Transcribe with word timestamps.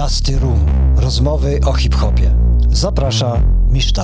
Dusty 0.00 0.38
Room. 0.38 0.66
Rozmowy 0.96 1.60
o 1.66 1.72
hip-hopie. 1.72 2.36
Zaprasza 2.70 3.42
Miszta. 3.70 4.02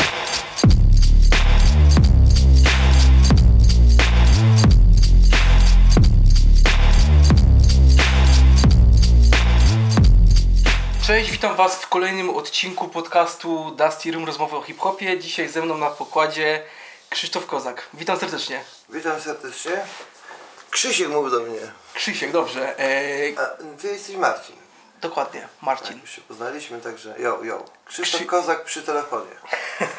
Cześć, 11.06 11.30
witam 11.30 11.56
Was 11.56 11.76
w 11.76 11.88
kolejnym 11.88 12.30
odcinku 12.30 12.88
podcastu 12.88 13.70
Dusty 13.70 14.12
Room 14.12 14.24
Rozmowy 14.24 14.56
o 14.56 14.62
hip-hopie. 14.62 15.18
Dzisiaj 15.18 15.48
ze 15.48 15.62
mną 15.62 15.78
na 15.78 15.90
pokładzie 15.90 16.62
Krzysztof 17.10 17.46
Kozak. 17.46 17.88
Witam 17.94 18.18
serdecznie. 18.18 18.60
Witam 18.88 19.20
serdecznie. 19.20 19.72
Krzysiek 20.70 21.08
mów 21.08 21.30
do 21.30 21.40
mnie. 21.40 21.60
Krzysiek, 21.94 22.32
dobrze. 22.32 22.78
E, 22.78 23.40
A 23.40 23.46
ty 23.80 23.88
jesteś 23.88 24.16
Marcin. 24.16 24.65
Dokładnie, 25.00 25.48
Marcin. 25.62 26.00
Już 26.00 26.10
się 26.10 26.20
poznaliśmy, 26.20 26.80
także 26.80 27.14
jo, 27.18 27.38
jo. 27.42 27.64
Krzysztof 27.84 28.20
Krzy- 28.20 28.26
Kozak 28.26 28.64
przy 28.64 28.82
telefonie. 28.82 29.30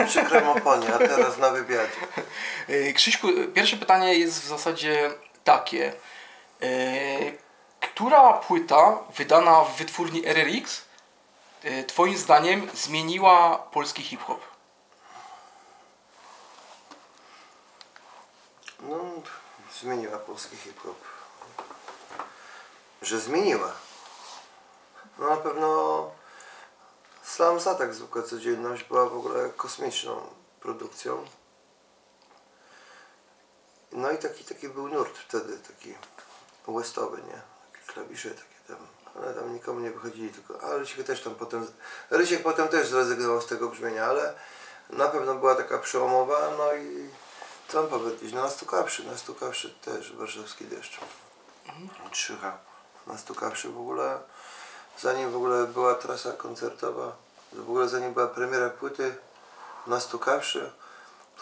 Przy 0.08 0.24
kremofonie, 0.24 0.96
a 0.96 0.98
teraz 0.98 1.38
na 1.38 1.50
wywiadzie. 1.50 1.98
E, 2.68 2.94
Krzyśku, 2.98 3.28
pierwsze 3.54 3.78
pytanie 3.78 4.14
jest 4.16 4.42
w 4.44 4.48
zasadzie 4.48 5.12
takie. 5.44 5.94
E, 6.62 6.68
która 7.82 8.34
płyta 8.34 8.98
wydana 9.18 9.64
w 9.64 9.78
wytwórni 9.78 10.26
RRX 10.26 10.88
Twoim 11.88 12.18
zdaniem 12.18 12.70
zmieniła 12.74 13.58
polski 13.58 14.04
hip-hop? 14.04 14.42
No, 18.80 19.00
zmieniła 19.82 20.18
polski 20.18 20.58
hip-hop. 20.58 20.98
Że 23.02 23.20
zmieniła. 23.20 23.74
No 25.20 25.30
na 25.30 25.38
pewno 25.38 26.12
Slam 27.24 27.60
Zatak 27.60 27.94
zwykła 27.94 28.22
codzienność 28.22 28.84
była 28.84 29.10
w 29.10 29.18
ogóle 29.18 29.50
kosmiczną 29.50 30.22
produkcją. 30.62 31.26
No 33.92 34.12
i 34.12 34.18
taki, 34.18 34.44
taki 34.44 34.70
był 34.70 34.88
nurt 34.88 35.18
wtedy, 35.18 35.58
taki 35.58 35.96
westowy, 36.68 37.18
nie? 37.18 37.42
Takie 37.72 37.94
klawisze 37.94 38.30
takie 38.30 38.56
tam. 38.68 38.88
Ale 39.16 39.34
tam 39.34 39.54
nikomu 39.54 39.80
nie 39.80 39.92
wychodzili, 39.92 40.30
tylko. 40.30 40.62
A 40.62 40.78
Rysiek 40.78 41.06
też 41.08 41.24
tam 41.24 41.36
potem. 41.36 41.68
Rysiek 42.10 42.44
potem 42.44 42.68
też 42.68 42.88
zrezygnował 42.88 43.42
z 43.42 43.48
tego 43.48 43.70
brzmienia, 43.70 44.06
ale 44.06 44.34
na 44.90 45.08
pewno 45.08 45.36
była 45.36 45.56
taka 45.56 45.78
przełomowa, 45.78 46.52
no 46.58 46.76
i 46.76 47.10
co 47.68 47.82
mam 47.82 47.90
powiedzieć? 47.90 48.34
No 48.34 48.42
nastukawszy, 48.42 49.04
nastukawszy 49.04 49.70
też 49.70 50.14
warszawski 50.14 50.66
deszcz. 50.66 51.00
Trzycha. 52.12 52.58
Nastukawszy 53.08 53.70
w 53.70 53.80
ogóle, 53.80 54.20
zanim 55.02 55.32
w 55.32 55.36
ogóle 55.36 55.68
była 55.68 55.96
trasa 55.96 56.32
koncertowa, 56.32 57.16
w 57.54 57.70
ogóle 57.70 57.90
zanim 57.90 58.14
była 58.14 58.28
premiera 58.28 58.70
płyty 58.70 59.16
Nastukawszy, 59.88 60.72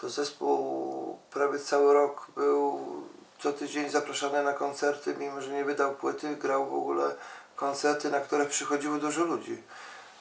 to 0.00 0.10
zespół 0.10 1.18
prawie 1.30 1.58
cały 1.58 1.94
rok 1.94 2.26
był 2.36 2.80
co 3.38 3.52
tydzień 3.52 3.90
zapraszany 3.90 4.42
na 4.42 4.52
koncerty, 4.52 5.14
mimo 5.18 5.40
że 5.40 5.50
nie 5.50 5.64
wydał 5.64 5.94
płyty, 5.94 6.36
grał 6.36 6.66
w 6.66 6.74
ogóle 6.74 7.14
koncerty, 7.56 8.10
na 8.10 8.20
które 8.20 8.46
przychodziło 8.46 8.98
dużo 8.98 9.24
ludzi. 9.24 9.62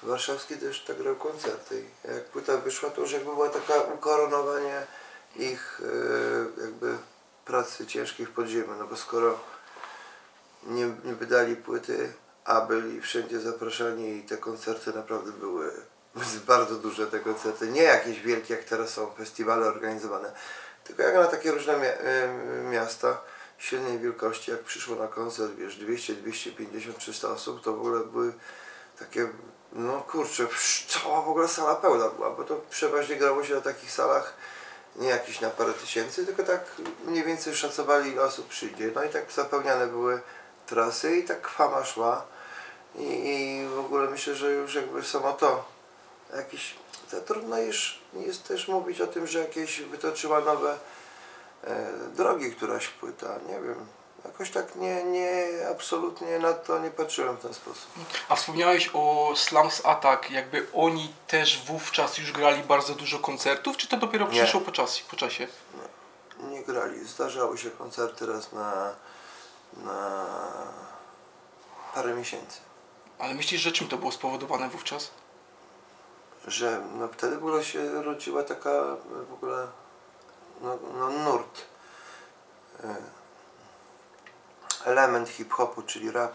Warszawski 0.03 0.57
też 0.57 0.83
tak 0.83 0.97
grał 0.97 1.15
koncerty. 1.15 1.83
Jak 2.03 2.25
płyta 2.25 2.57
wyszła, 2.57 2.89
to 2.89 3.01
już 3.01 3.11
jakby 3.11 3.31
była 3.31 3.49
taka 3.49 3.73
ukoronowanie 3.95 4.87
ich 5.35 5.81
e, 6.59 6.61
jakby 6.61 6.97
pracy 7.45 7.87
ciężkiej 7.87 8.25
w 8.25 8.31
podziemiu, 8.31 8.73
no 8.79 8.87
bo 8.87 8.97
skoro 8.97 9.39
nie, 10.63 10.85
nie 11.03 11.15
wydali 11.15 11.55
płyty, 11.55 12.13
a 12.45 12.61
byli 12.61 13.01
wszędzie 13.01 13.39
zapraszani 13.39 14.17
i 14.17 14.23
te 14.23 14.37
koncerty 14.37 14.93
naprawdę 14.93 15.31
były 15.31 15.71
bardzo 16.47 16.75
duże 16.75 17.07
te 17.07 17.19
koncerty, 17.19 17.67
nie 17.67 17.83
jakieś 17.83 18.19
wielkie 18.19 18.53
jak 18.53 18.63
teraz 18.63 18.89
są 18.89 19.11
festiwale 19.11 19.67
organizowane, 19.67 20.31
tylko 20.83 21.03
jak 21.03 21.15
na 21.15 21.25
takie 21.25 21.51
różne 21.51 21.95
miasta 22.71 23.21
średniej 23.57 23.99
wielkości, 23.99 24.51
jak 24.51 24.63
przyszło 24.63 24.95
na 24.95 25.07
koncert, 25.07 25.55
wiesz, 25.55 25.77
200, 25.77 26.13
250, 26.13 26.97
300 26.97 27.29
osób, 27.29 27.63
to 27.63 27.73
w 27.73 27.79
ogóle 27.79 27.99
były 27.99 28.33
takie, 28.99 29.27
no 29.73 30.01
kurczę, 30.01 30.47
cała 30.87 31.21
w 31.21 31.29
ogóle 31.29 31.47
sala 31.47 31.75
pełna 31.75 32.09
była, 32.09 32.29
bo 32.29 32.43
to 32.43 32.61
przeważnie 32.69 33.15
grało 33.15 33.43
się 33.43 33.55
na 33.55 33.61
takich 33.61 33.91
salach 33.91 34.33
nie 34.95 35.07
jakieś 35.07 35.41
na 35.41 35.49
parę 35.49 35.73
tysięcy, 35.73 36.25
tylko 36.25 36.43
tak 36.43 36.65
mniej 37.05 37.23
więcej 37.23 37.55
szacowali 37.55 38.11
ile 38.11 38.21
osób 38.21 38.47
przyjdzie. 38.47 38.91
No 38.95 39.03
i 39.03 39.09
tak 39.09 39.31
zapełniane 39.31 39.87
były 39.87 40.21
trasy 40.65 41.17
i 41.17 41.23
tak 41.23 41.47
fama 41.47 41.85
szła. 41.85 42.25
I, 42.97 43.03
i 43.03 43.67
w 43.67 43.79
ogóle 43.79 44.09
myślę, 44.09 44.35
że 44.35 44.51
już 44.51 44.75
jakby 44.75 45.03
samo 45.03 45.33
to 45.33 45.65
jakieś, 46.35 46.75
to 47.11 47.21
trudno 47.21 47.57
już 47.57 47.99
jest 48.13 48.47
też 48.47 48.67
mówić 48.67 49.01
o 49.01 49.07
tym, 49.07 49.27
że 49.27 49.39
jakieś 49.39 49.81
wytoczyła 49.81 50.41
nowe 50.41 50.77
e, 51.63 51.91
drogi 52.15 52.51
któraś 52.51 52.87
płyta, 52.87 53.39
nie 53.47 53.61
wiem. 53.61 53.85
Jakoś 54.25 54.51
tak 54.51 54.75
nie, 54.75 55.03
nie, 55.03 55.47
absolutnie 55.71 56.39
na 56.39 56.53
to 56.53 56.79
nie 56.79 56.91
patrzyłem 56.91 57.37
w 57.37 57.41
ten 57.41 57.53
sposób. 57.53 57.87
A 58.29 58.35
wspomniałeś 58.35 58.89
o 58.93 59.33
Slums 59.35 59.85
Attack, 59.85 60.29
jakby 60.31 60.67
oni 60.73 61.13
też 61.27 61.63
wówczas 61.65 62.17
już 62.17 62.31
grali 62.31 62.63
bardzo 62.63 62.95
dużo 62.95 63.19
koncertów, 63.19 63.77
czy 63.77 63.87
to 63.87 63.97
dopiero 63.97 64.27
Nie. 64.27 64.31
przyszło 64.43 64.61
po, 64.61 64.71
czas, 64.71 64.99
po 64.99 65.15
czasie? 65.15 65.47
Nie 66.49 66.63
grali. 66.63 67.05
Zdarzały 67.07 67.57
się 67.57 67.71
koncerty 67.71 68.25
raz 68.25 68.51
na, 68.53 68.95
na 69.73 70.25
parę 71.93 72.13
miesięcy. 72.13 72.59
Ale 73.19 73.33
myślisz, 73.33 73.61
że 73.61 73.71
czym 73.71 73.87
to 73.87 73.97
było 73.97 74.11
spowodowane 74.11 74.69
wówczas? 74.69 75.11
że 76.47 76.81
no, 76.99 77.07
wtedy 77.07 77.35
w 77.35 77.37
ogóle 77.37 77.63
się 77.63 78.01
rodziła 78.03 78.43
taka 78.43 78.69
e, 78.69 78.95
w 79.29 79.33
ogóle 79.33 79.67
no, 80.61 80.77
no, 80.99 81.09
nurt. 81.09 81.61
E, 82.83 82.95
Element 84.85 85.29
hip-hopu, 85.29 85.81
czyli 85.81 86.11
rap. 86.11 86.33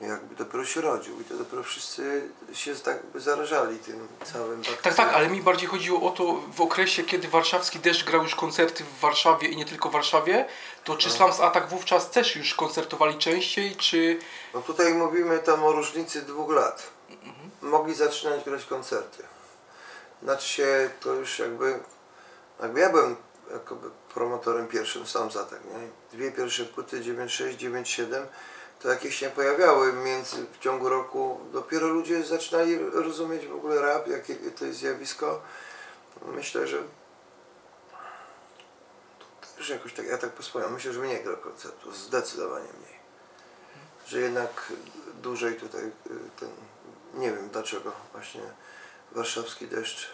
Jakby 0.00 0.34
dopiero 0.34 0.64
się 0.64 0.80
rodził 0.80 1.20
i 1.20 1.24
to 1.24 1.34
dopiero 1.34 1.62
wszyscy 1.62 2.28
się 2.52 2.74
tak 2.74 2.98
zarażali 3.14 3.78
tym 3.78 4.08
całym 4.32 4.62
Tak, 4.82 4.94
tak, 4.94 5.12
ale 5.14 5.28
mi 5.28 5.42
bardziej 5.42 5.68
chodziło 5.68 6.08
o 6.08 6.10
to 6.10 6.40
w 6.54 6.60
okresie, 6.60 7.02
kiedy 7.02 7.28
warszawski 7.28 7.78
deszcz 7.78 8.04
grał 8.04 8.22
już 8.22 8.34
koncerty 8.34 8.84
w 8.84 9.00
Warszawie 9.00 9.48
i 9.48 9.56
nie 9.56 9.64
tylko 9.64 9.88
w 9.88 9.92
Warszawie, 9.92 10.46
to 10.84 10.96
czy 10.96 11.10
Slums 11.10 11.40
Attack 11.40 11.68
wówczas 11.68 12.10
też 12.10 12.36
już 12.36 12.54
koncertowali 12.54 13.18
częściej, 13.18 13.76
czy... 13.76 14.18
No 14.54 14.62
tutaj 14.62 14.94
mówimy 14.94 15.38
tam 15.38 15.64
o 15.64 15.72
różnicy 15.72 16.22
dwóch 16.22 16.52
lat. 16.52 16.90
Mogli 17.62 17.94
zaczynać 17.94 18.44
grać 18.44 18.64
koncerty. 18.64 19.22
Znaczy 20.22 20.48
się 20.48 20.90
to 21.00 21.14
już 21.14 21.38
jakby, 21.38 21.80
jakby 22.62 22.80
ja 22.80 22.90
byłem 22.90 23.16
promotorem 24.14 24.68
pierwszym 24.68 25.06
sam 25.06 25.30
za 25.30 25.44
tak, 25.44 25.64
nie? 25.64 25.88
Dwie 26.18 26.32
pierwsze 26.32 26.64
płyty 26.64 27.00
9.6, 27.00 27.56
9.7 27.56 28.26
to 28.82 28.88
jakieś 28.88 29.14
się 29.14 29.30
pojawiały 29.30 29.92
między 29.92 30.46
w 30.52 30.58
ciągu 30.58 30.88
roku. 30.88 31.40
Dopiero 31.52 31.88
ludzie 31.88 32.24
zaczynali 32.24 32.78
rozumieć 32.78 33.46
w 33.46 33.54
ogóle 33.54 33.82
rap, 33.82 34.08
jakie 34.08 34.34
to 34.34 34.64
jest 34.64 34.78
zjawisko. 34.78 35.42
Myślę, 36.26 36.66
że 36.66 36.78
to 39.40 39.46
też 39.56 39.68
jakoś 39.68 39.94
tak, 39.94 40.06
ja 40.06 40.18
tak 40.18 40.30
posłucham, 40.30 40.72
myślę, 40.72 40.92
że 40.92 41.00
mniej 41.00 41.24
gra 41.24 41.36
koncertów, 41.36 41.96
zdecydowanie 41.96 42.68
mniej 42.80 43.00
że 44.10 44.20
jednak 44.20 44.72
dłużej 45.22 45.56
tutaj 45.56 45.82
y, 45.84 45.90
ten, 46.40 46.48
nie 47.14 47.32
wiem 47.32 47.48
dlaczego 47.48 47.92
właśnie 48.12 48.40
warszawski 49.12 49.66
deszcz 49.66 50.08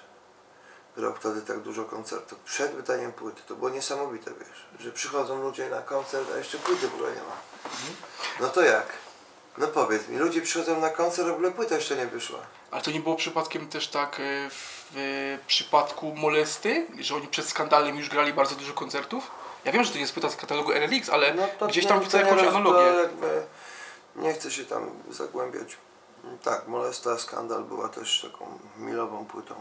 grał 0.97 1.15
wtedy 1.15 1.43
tak 1.43 1.61
dużo 1.61 1.85
koncertów. 1.85 2.39
Przed 2.39 2.73
wydaniem 2.75 3.13
płyty, 3.13 3.43
to 3.49 3.55
było 3.57 3.71
niesamowite, 3.71 4.31
wiesz, 4.41 4.67
że 4.85 4.93
przychodzą 4.93 5.43
ludzie 5.43 5.71
na 5.71 5.83
koncert, 5.83 6.29
a 6.35 6.39
jeszcze 6.39 6.59
płyty 6.59 6.89
w 6.89 6.95
ogóle 6.95 7.11
nie 7.11 7.17
ma. 7.23 7.37
No 8.41 8.49
to 8.49 8.63
jak? 8.63 8.87
No 9.59 9.67
powiedz 9.67 10.09
mi, 10.09 10.19
ludzie 10.19 10.43
przychodzą 10.43 10.81
na 10.81 10.91
koncert, 10.91 11.29
a 11.29 11.31
w 11.31 11.35
ogóle 11.35 11.51
płyta 11.51 11.75
jeszcze 11.75 11.97
nie 11.97 12.07
wyszła. 12.07 12.39
Ale 12.71 12.83
to 12.83 12.91
nie 12.91 13.01
było 13.01 13.17
przypadkiem 13.17 13.69
też 13.69 13.89
tak 13.89 14.21
e, 14.21 14.51
w 14.51 15.39
przypadku 15.47 16.15
Molesty, 16.15 16.87
że 16.99 17.15
oni 17.15 17.29
przed 17.29 17.49
skandalem 17.49 17.97
już 17.99 18.09
grali 18.09 18.33
bardzo 18.33 18.55
dużo 18.55 18.73
koncertów? 18.73 19.31
Ja 19.65 19.73
wiem, 19.73 19.85
że 19.85 19.91
to 19.91 19.95
nie 19.97 20.01
jest 20.03 20.13
płyta 20.13 20.31
z 20.31 20.37
katalogu 20.37 20.73
RLX, 20.73 21.09
ale 21.09 21.35
No 21.61 21.67
gdzieś 21.69 21.87
tam 21.87 22.01
nie 22.15 22.21
jakąś 22.21 22.43
analogię. 22.43 22.87
jakby 23.03 23.43
nie 24.17 24.33
chcę 24.35 24.51
się 24.51 24.65
tam 24.65 24.91
zagłębiać. 25.11 25.77
Tak, 26.43 26.69
Molesta 26.69 27.19
Skandal 27.19 27.65
była 27.65 27.89
też 27.89 28.27
taką 28.33 28.59
milową 28.77 29.27
płytą. 29.27 29.55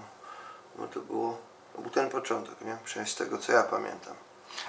No 0.78 0.88
to 0.88 1.00
było, 1.00 1.38
to 1.76 1.82
był 1.82 1.92
ten 1.92 2.10
początek, 2.10 2.62
nie? 2.62 2.78
Przynajmniej 2.86 3.14
z 3.14 3.18
tego 3.18 3.38
co 3.38 3.52
ja 3.52 3.64
pamiętam. 3.64 4.14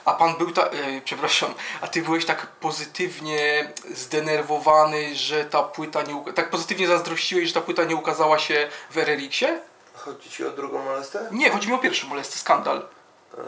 A 0.05 0.15
pan 0.15 0.37
był 0.37 0.53
tak, 0.53 0.75
e, 0.75 1.01
przepraszam, 1.01 1.55
a 1.81 1.89
ty 1.89 2.03
byłeś 2.03 2.27
tak 2.27 2.47
pozytywnie 2.47 3.73
zdenerwowany, 3.91 5.15
że 5.15 5.45
ta 5.45 5.63
płyta 5.63 6.03
nie, 6.03 6.33
tak 6.33 6.51
pozytywnie 6.51 6.87
zazdrościłeś, 6.87 7.49
że 7.49 7.55
ta 7.55 7.61
płyta 7.61 7.85
nie 7.85 7.97
ukazała 7.97 8.39
się 8.39 8.69
w 8.91 8.99
RLX-ie? 8.99 9.61
Chodzi 9.95 10.31
ci 10.31 10.45
o 10.45 10.51
drugą 10.51 10.85
molestę? 10.85 11.29
Nie, 11.33 11.51
chodzi 11.51 11.69
mi 11.69 11.75
o 11.75 11.79
pierwszą 11.79 12.09
Molestę, 12.09 12.39
skandal. 12.39 12.89
Yy, 13.37 13.43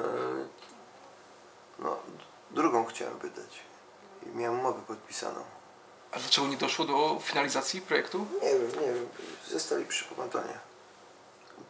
no, 1.78 1.96
drugą 2.50 2.84
chciałem 2.84 3.19
wydać. 3.19 3.61
I 4.26 4.37
miałem 4.37 4.61
umowę 4.61 4.82
podpisaną. 4.87 5.44
A 6.12 6.19
dlaczego 6.19 6.46
nie 6.46 6.56
doszło 6.56 6.84
do 6.84 7.19
finalizacji 7.22 7.81
projektu? 7.81 8.26
Nie 8.43 8.50
wiem, 8.50 8.70
nie 8.87 8.93
wiem. 8.93 9.08
Zostali 9.49 9.84
przy 9.84 10.04
pomatonie. 10.04 10.67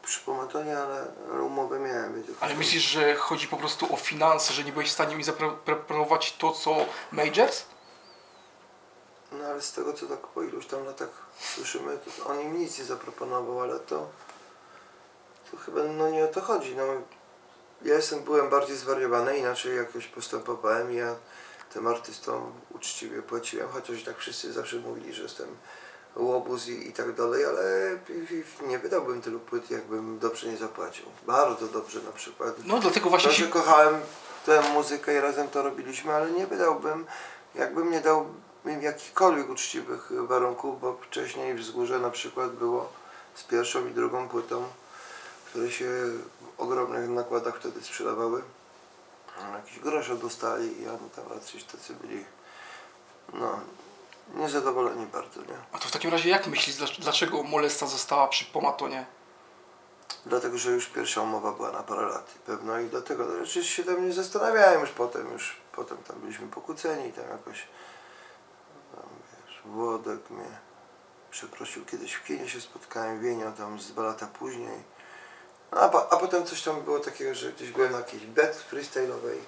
Przy 0.08 0.20
pomatonie, 0.20 0.78
ale, 0.78 1.06
ale 1.32 1.42
umowę 1.42 1.78
miałem. 1.78 2.14
Wiecie, 2.14 2.32
Ale 2.40 2.54
myślisz, 2.54 2.82
że 2.82 3.14
chodzi 3.16 3.48
po 3.48 3.56
prostu 3.56 3.94
o 3.94 3.96
finanse, 3.96 4.52
że 4.52 4.64
nie 4.64 4.72
byłeś 4.72 4.88
w 4.88 4.92
stanie 4.92 5.16
mi 5.16 5.24
zaproponować 5.24 6.36
to, 6.36 6.52
co 6.52 6.76
Majors? 7.12 7.64
No 9.32 9.44
ale 9.44 9.62
z 9.62 9.72
tego 9.72 9.92
co 9.92 10.06
tak 10.06 10.26
po 10.26 10.42
iluś 10.42 10.66
tam 10.66 10.84
latach 10.84 11.08
słyszymy, 11.40 11.98
to 11.98 12.26
on 12.26 12.40
im 12.40 12.58
nic 12.58 12.78
nie 12.78 12.84
zaproponował, 12.84 13.60
ale 13.60 13.80
to, 13.80 14.08
to 15.50 15.56
chyba 15.56 15.82
no 15.82 16.10
nie 16.10 16.24
o 16.24 16.28
to 16.28 16.40
chodzi. 16.40 16.76
No, 16.76 16.84
ja 17.82 17.94
jestem, 17.94 18.20
byłem 18.20 18.50
bardziej 18.50 18.76
zwariowany, 18.76 19.38
inaczej 19.38 19.76
jakoś 19.76 20.06
postępowałem 20.06 20.92
i 20.92 20.96
ja 20.96 21.14
tym 21.72 21.86
artystom 21.86 22.52
uczciwie 22.74 23.22
płaciłem, 23.22 23.68
chociaż 23.68 24.00
i 24.00 24.04
tak 24.04 24.18
wszyscy 24.18 24.52
zawsze 24.52 24.76
mówili, 24.76 25.14
że 25.14 25.22
jestem 25.22 25.56
łobuz 26.16 26.68
i, 26.68 26.88
i 26.88 26.92
tak 26.92 27.14
dalej, 27.14 27.44
ale 27.44 27.62
nie 28.66 28.78
wydałbym 28.78 29.22
tylu 29.22 29.40
płyt, 29.40 29.70
jakbym 29.70 30.18
dobrze 30.18 30.48
nie 30.48 30.56
zapłacił. 30.56 31.04
Bardzo 31.26 31.66
dobrze 31.66 32.00
na 32.02 32.12
przykład. 32.12 32.54
No 32.64 32.78
dlatego 32.78 33.10
właśnie 33.10 33.30
To, 33.30 33.36
się... 33.36 33.46
kochałem 33.46 34.00
tę 34.46 34.62
muzykę 34.74 35.14
i 35.14 35.20
razem 35.20 35.48
to 35.48 35.62
robiliśmy, 35.62 36.14
ale 36.14 36.30
nie 36.30 36.46
wydałbym, 36.46 37.06
jakbym 37.54 37.90
nie 37.90 38.00
dał 38.00 38.26
im 38.66 38.82
jakichkolwiek 38.82 39.50
uczciwych 39.50 40.10
warunków, 40.26 40.80
bo 40.80 40.96
wcześniej 41.02 41.54
wzgórze 41.54 41.98
na 41.98 42.10
przykład 42.10 42.50
było 42.50 42.92
z 43.34 43.42
pierwszą 43.44 43.86
i 43.86 43.90
drugą 43.90 44.28
płytą, 44.28 44.64
które 45.46 45.70
się 45.70 45.84
w 45.84 46.60
ogromnych 46.60 47.08
nakładach 47.08 47.56
wtedy 47.56 47.80
sprzedawały. 47.82 48.42
Jakieś 49.54 49.78
grosze 49.78 50.16
dostali 50.16 50.82
i 50.82 50.88
oni 50.88 51.10
tam 51.16 51.24
raczej 51.34 51.62
tacy 51.62 51.94
byli, 51.94 52.24
no, 53.32 53.60
niezadowoleni 54.34 55.06
bardzo, 55.06 55.40
nie? 55.40 55.58
A 55.72 55.78
to 55.78 55.88
w 55.88 55.90
takim 55.90 56.10
razie 56.10 56.30
jak 56.30 56.46
myślisz, 56.46 56.76
dlac- 56.76 57.00
dlaczego 57.00 57.42
Molesta 57.42 57.86
została 57.86 58.28
przy 58.28 58.44
Pomatonie? 58.44 59.06
Dlatego, 60.26 60.58
że 60.58 60.70
już 60.70 60.86
pierwsza 60.86 61.22
umowa 61.22 61.52
była 61.52 61.72
na 61.72 61.82
parę 61.82 62.06
lat 62.06 62.36
i 62.36 62.38
pewno 62.38 62.78
i 62.80 62.86
dlatego 62.86 63.44
rzeczywiście 63.44 63.74
się 63.74 63.84
tam 63.84 64.06
nie 64.06 64.12
zastanawiałem 64.12 64.80
już 64.80 64.90
potem, 64.90 65.32
już 65.32 65.56
potem 65.72 65.98
tam 65.98 66.20
byliśmy 66.20 66.48
pokłóceni, 66.48 67.12
tam 67.12 67.24
jakoś 67.30 67.66
tam, 68.94 69.04
wiesz, 69.46 69.62
Włodek 69.64 70.30
mnie 70.30 70.58
przeprosił 71.30 71.84
kiedyś 71.84 72.14
w 72.14 72.24
kinie 72.24 72.48
się 72.48 72.60
spotkałem, 72.60 73.20
Wienia 73.20 73.52
tam 73.52 73.80
z 73.80 73.92
dwa 73.92 74.02
lata 74.02 74.26
później. 74.26 74.82
A, 75.70 75.88
po, 75.88 76.12
a 76.12 76.16
potem 76.16 76.46
coś 76.46 76.62
tam 76.62 76.82
było 76.82 77.00
takiego, 77.00 77.34
że 77.34 77.52
gdzieś 77.52 77.70
byłem 77.70 77.92
na 77.92 77.98
jakiejś 77.98 78.26
bet 78.26 78.64
freestyle'owej. 78.72 79.38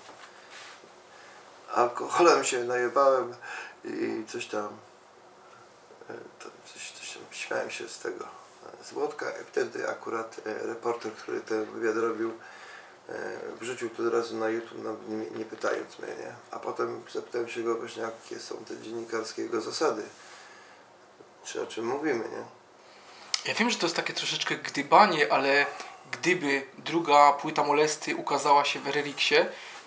Alkoholem 1.74 2.44
się 2.44 2.64
najebałem 2.64 3.34
i 3.84 4.24
coś 4.28 4.46
tam 4.46 4.68
e, 6.10 6.14
coś, 6.72 6.90
coś 6.90 7.12
tam 7.12 7.22
śmiałem 7.30 7.70
się 7.70 7.88
z 7.88 7.98
tego 7.98 8.24
e, 8.24 8.84
z 8.84 8.92
Włodka 8.92 9.30
i 9.30 9.44
wtedy 9.44 9.88
akurat 9.88 10.40
e, 10.46 10.66
reporter, 10.66 11.12
który 11.12 11.40
ten 11.40 11.64
wywiad 11.64 11.96
robił 11.96 12.32
wrzucił 13.60 13.90
to 13.90 14.02
od 14.02 14.12
razu 14.12 14.36
na 14.36 14.48
YouTube, 14.48 14.78
no, 14.84 14.96
nie, 15.08 15.30
nie 15.30 15.44
pytając 15.44 15.98
mnie, 15.98 16.08
nie? 16.08 16.34
A 16.50 16.58
potem 16.58 17.02
zapytałem 17.12 17.48
się 17.48 17.62
go 17.62 17.74
właśnie, 17.74 18.02
jakie 18.02 18.40
są 18.40 18.56
te 18.56 18.78
dziennikarskie 18.78 19.42
jego 19.42 19.60
zasady. 19.60 20.02
Czy 21.44 21.62
o 21.62 21.66
czym 21.66 21.86
mówimy, 21.86 22.24
nie? 22.28 22.44
Ja 23.44 23.54
wiem, 23.54 23.70
że 23.70 23.78
to 23.78 23.86
jest 23.86 23.96
takie 23.96 24.12
troszeczkę 24.12 24.56
gdybanie, 24.56 25.32
ale 25.32 25.66
gdyby 26.10 26.62
druga 26.78 27.32
płyta 27.32 27.64
Molesty 27.64 28.16
ukazała 28.16 28.64
się 28.64 28.80
w 28.80 28.86
Reriksie, 28.86 29.36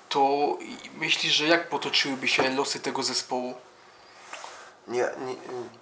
to 0.10 0.58
myślisz, 0.98 1.34
że 1.34 1.48
jak 1.48 1.70
potoczyłyby 1.70 2.28
się 2.28 2.50
losy 2.50 2.80
tego 2.80 3.04
zespołu? 3.04 3.56
Nie, 4.88 5.10
nie, 5.26 5.36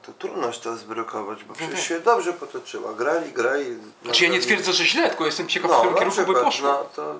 to 0.05 0.11
trudno 0.19 0.51
to 0.63 0.75
zbrokować, 0.77 1.43
bo 1.43 1.53
Wiem, 1.53 1.69
przecież 1.69 1.89
wiem. 1.89 1.99
się 1.99 2.05
dobrze 2.05 2.33
potoczyła. 2.33 2.93
Grali, 2.93 3.31
grali. 3.31 3.77
Znaczy 4.03 4.23
ja 4.23 4.29
nie 4.29 4.39
twierdzę, 4.39 4.73
że 4.73 4.85
źle, 4.85 5.09
tylko 5.09 5.25
jestem 5.25 5.47
ciekaw, 5.47 5.71
w 5.71 5.73
No, 5.73 5.77
którym 5.79 5.93
na 5.93 5.99
kierunku 5.99 6.17
by 6.21 6.25
przykład, 6.25 6.45
poszło. 6.45 6.67
no, 6.67 6.83
to, 6.95 7.15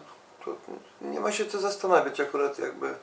to 0.46 0.56
nie 1.02 1.20
ma 1.20 1.32
się 1.32 1.46
co 1.46 1.60
zastanawiać 1.60 2.20
akurat 2.20 2.60
jakby 2.60 2.94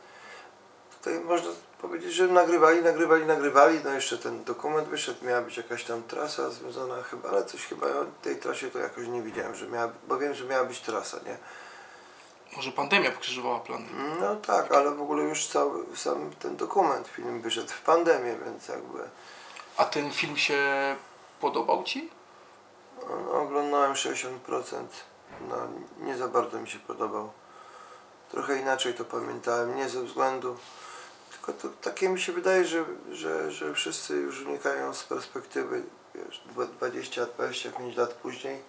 tutaj 0.98 1.20
można 1.20 1.50
powiedzieć, 1.82 2.12
że 2.12 2.28
nagrywali, 2.28 2.82
nagrywali, 2.82 3.26
nagrywali, 3.26 3.80
no 3.84 3.90
jeszcze 3.90 4.18
ten 4.18 4.44
dokument 4.44 4.88
wyszedł, 4.88 5.24
miała 5.24 5.40
być 5.42 5.56
jakaś 5.56 5.84
tam 5.84 6.02
trasa 6.02 6.50
związana 6.50 7.02
chyba, 7.02 7.28
ale 7.28 7.44
coś 7.44 7.66
chyba 7.66 7.86
o 7.86 8.04
tej 8.22 8.36
trasie 8.36 8.70
to 8.70 8.78
jakoś 8.78 9.06
nie 9.06 9.22
widziałem, 9.22 9.54
że 9.54 9.66
miała, 9.66 9.92
bo 10.08 10.18
wiem, 10.18 10.34
że 10.34 10.44
miała 10.44 10.64
być 10.64 10.80
trasa, 10.80 11.16
nie? 11.26 11.36
Może 12.56 12.72
pandemia 12.72 13.10
pokrzyżowała 13.10 13.60
plany. 13.60 13.86
No 14.20 14.36
tak, 14.36 14.72
ale 14.72 14.90
w 14.90 15.02
ogóle 15.02 15.22
już 15.22 15.46
cały 15.46 15.96
sam 15.96 16.30
ten 16.38 16.56
dokument, 16.56 17.08
film 17.08 17.40
wyszedł 17.40 17.72
w 17.72 17.82
pandemię, 17.82 18.36
więc 18.44 18.68
jakby 18.68 18.98
A 19.76 19.84
ten 19.84 20.12
film 20.12 20.36
się 20.36 20.56
podobał 21.40 21.84
Ci? 21.84 22.10
no, 23.08 23.32
oglądałem 23.32 23.92
60%, 23.92 24.28
no 25.48 25.56
nie 26.00 26.16
za 26.16 26.28
bardzo 26.28 26.60
mi 26.60 26.68
się 26.68 26.78
podobał. 26.78 27.30
Trochę 28.30 28.58
inaczej 28.58 28.94
to 28.94 29.04
pamiętałem, 29.04 29.76
nie 29.76 29.88
ze 29.88 30.02
względu, 30.02 30.56
tylko 31.30 31.52
to 31.52 31.68
takie 31.82 32.08
mi 32.08 32.20
się 32.20 32.32
wydaje, 32.32 32.64
że, 32.64 32.84
że, 33.12 33.52
że 33.52 33.74
wszyscy 33.74 34.16
już 34.16 34.42
unikają 34.42 34.94
z 34.94 35.04
perspektywy, 35.04 35.82
wiesz, 36.14 36.42
20-25 36.56 37.96
lat 37.96 38.12
później, 38.12 38.62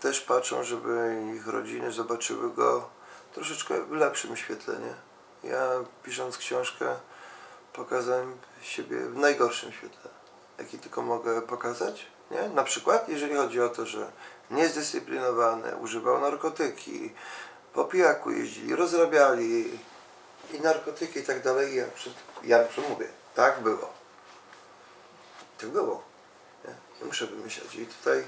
też 0.00 0.20
patrzą, 0.20 0.64
żeby 0.64 1.22
ich 1.36 1.46
rodziny 1.46 1.92
zobaczyły 1.92 2.50
go 2.50 2.88
troszeczkę 3.34 3.84
w 3.84 3.92
lepszym 3.92 4.36
świetle, 4.36 4.74
nie? 4.78 4.94
Ja 5.50 5.70
pisząc 6.02 6.38
książkę 6.38 6.96
pokazałem 7.72 8.36
siebie 8.62 9.00
w 9.00 9.16
najgorszym 9.16 9.72
świetle, 9.72 10.10
jaki 10.58 10.78
tylko 10.78 11.02
mogę 11.02 11.42
pokazać, 11.42 12.06
nie? 12.30 12.48
Na 12.48 12.64
przykład, 12.64 13.08
jeżeli 13.08 13.34
chodzi 13.34 13.60
o 13.60 13.68
to, 13.68 13.86
że 13.86 14.12
niezdyscyplinowany, 14.50 15.76
używał 15.76 16.20
narkotyki, 16.20 17.12
po 17.74 17.84
pijaku 17.84 18.30
jeździli, 18.30 18.76
rozrabiali 18.76 19.78
i 20.52 20.60
narkotyki 20.60 21.18
i 21.20 21.22
tak 21.22 21.42
dalej. 21.42 21.76
Ja, 21.76 21.84
przed, 21.94 22.12
ja 22.44 22.64
przemówię, 22.64 23.08
tak 23.34 23.60
było. 23.60 23.92
Tak 25.60 25.68
było. 25.68 26.02
Nie 27.00 27.06
muszę 27.06 27.26
wymyślać. 27.26 27.74
I 27.74 27.86
tutaj 27.86 28.24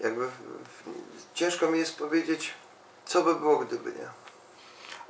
jakby 0.00 0.28
ciężko 1.34 1.66
mi 1.66 1.78
jest 1.78 1.98
powiedzieć, 1.98 2.54
co 3.04 3.22
by 3.22 3.34
było 3.34 3.56
gdyby, 3.58 3.92
nie? 3.92 4.08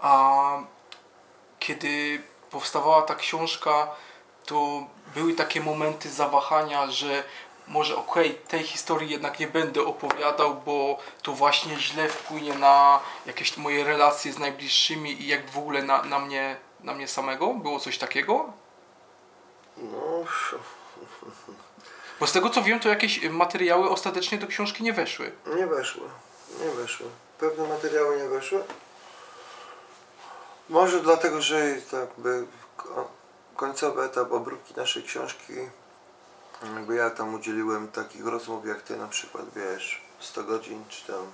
A 0.00 0.62
kiedy 1.58 2.22
powstawała 2.50 3.02
ta 3.02 3.14
książka, 3.14 3.88
to 4.46 4.86
były 5.14 5.34
takie 5.34 5.60
momenty 5.60 6.10
zawahania, 6.10 6.86
że 6.86 7.24
może 7.68 7.96
okej, 7.96 8.34
tej 8.34 8.62
historii 8.62 9.10
jednak 9.10 9.38
nie 9.40 9.46
będę 9.48 9.84
opowiadał, 9.84 10.54
bo 10.54 10.98
to 11.22 11.32
właśnie 11.32 11.76
źle 11.76 12.08
wpłynie 12.08 12.54
na 12.54 13.00
jakieś 13.26 13.56
moje 13.56 13.84
relacje 13.84 14.32
z 14.32 14.38
najbliższymi 14.38 15.22
i 15.22 15.26
jak 15.26 15.50
w 15.50 15.58
ogóle 15.58 15.82
na, 15.82 16.02
na, 16.02 16.18
mnie, 16.18 16.56
na 16.80 16.94
mnie 16.94 17.08
samego. 17.08 17.54
Było 17.54 17.80
coś 17.80 17.98
takiego? 17.98 18.52
No, 19.76 20.24
Bo 22.20 22.26
z 22.26 22.32
tego 22.32 22.50
co 22.50 22.62
wiem, 22.62 22.80
to 22.80 22.88
jakieś 22.88 23.28
materiały 23.30 23.90
ostatecznie 23.90 24.38
do 24.38 24.46
książki 24.46 24.82
nie 24.84 24.92
weszły. 24.92 25.32
nie 25.56 25.66
weszło. 25.66 26.04
Nie 26.64 26.70
weszło. 26.70 27.06
Pewne 27.38 27.68
materiały 27.68 28.16
nie 28.22 28.28
weszły. 28.28 28.64
Może 30.68 31.00
dlatego, 31.00 31.42
że 31.42 31.68
jakby 31.92 32.46
ko- 32.76 33.08
końcowy 33.56 34.02
etap 34.02 34.32
obróbki 34.32 34.74
naszej 34.76 35.02
książki, 35.02 35.52
jakby 36.74 36.94
ja 36.94 37.10
tam 37.10 37.34
udzieliłem 37.34 37.88
takich 37.88 38.26
rozmów 38.26 38.66
jak 38.66 38.82
ty 38.82 38.96
na 38.96 39.08
przykład, 39.08 39.44
wiesz, 39.56 40.02
100 40.20 40.44
godzin 40.44 40.84
czy 40.88 41.06
tam. 41.12 41.26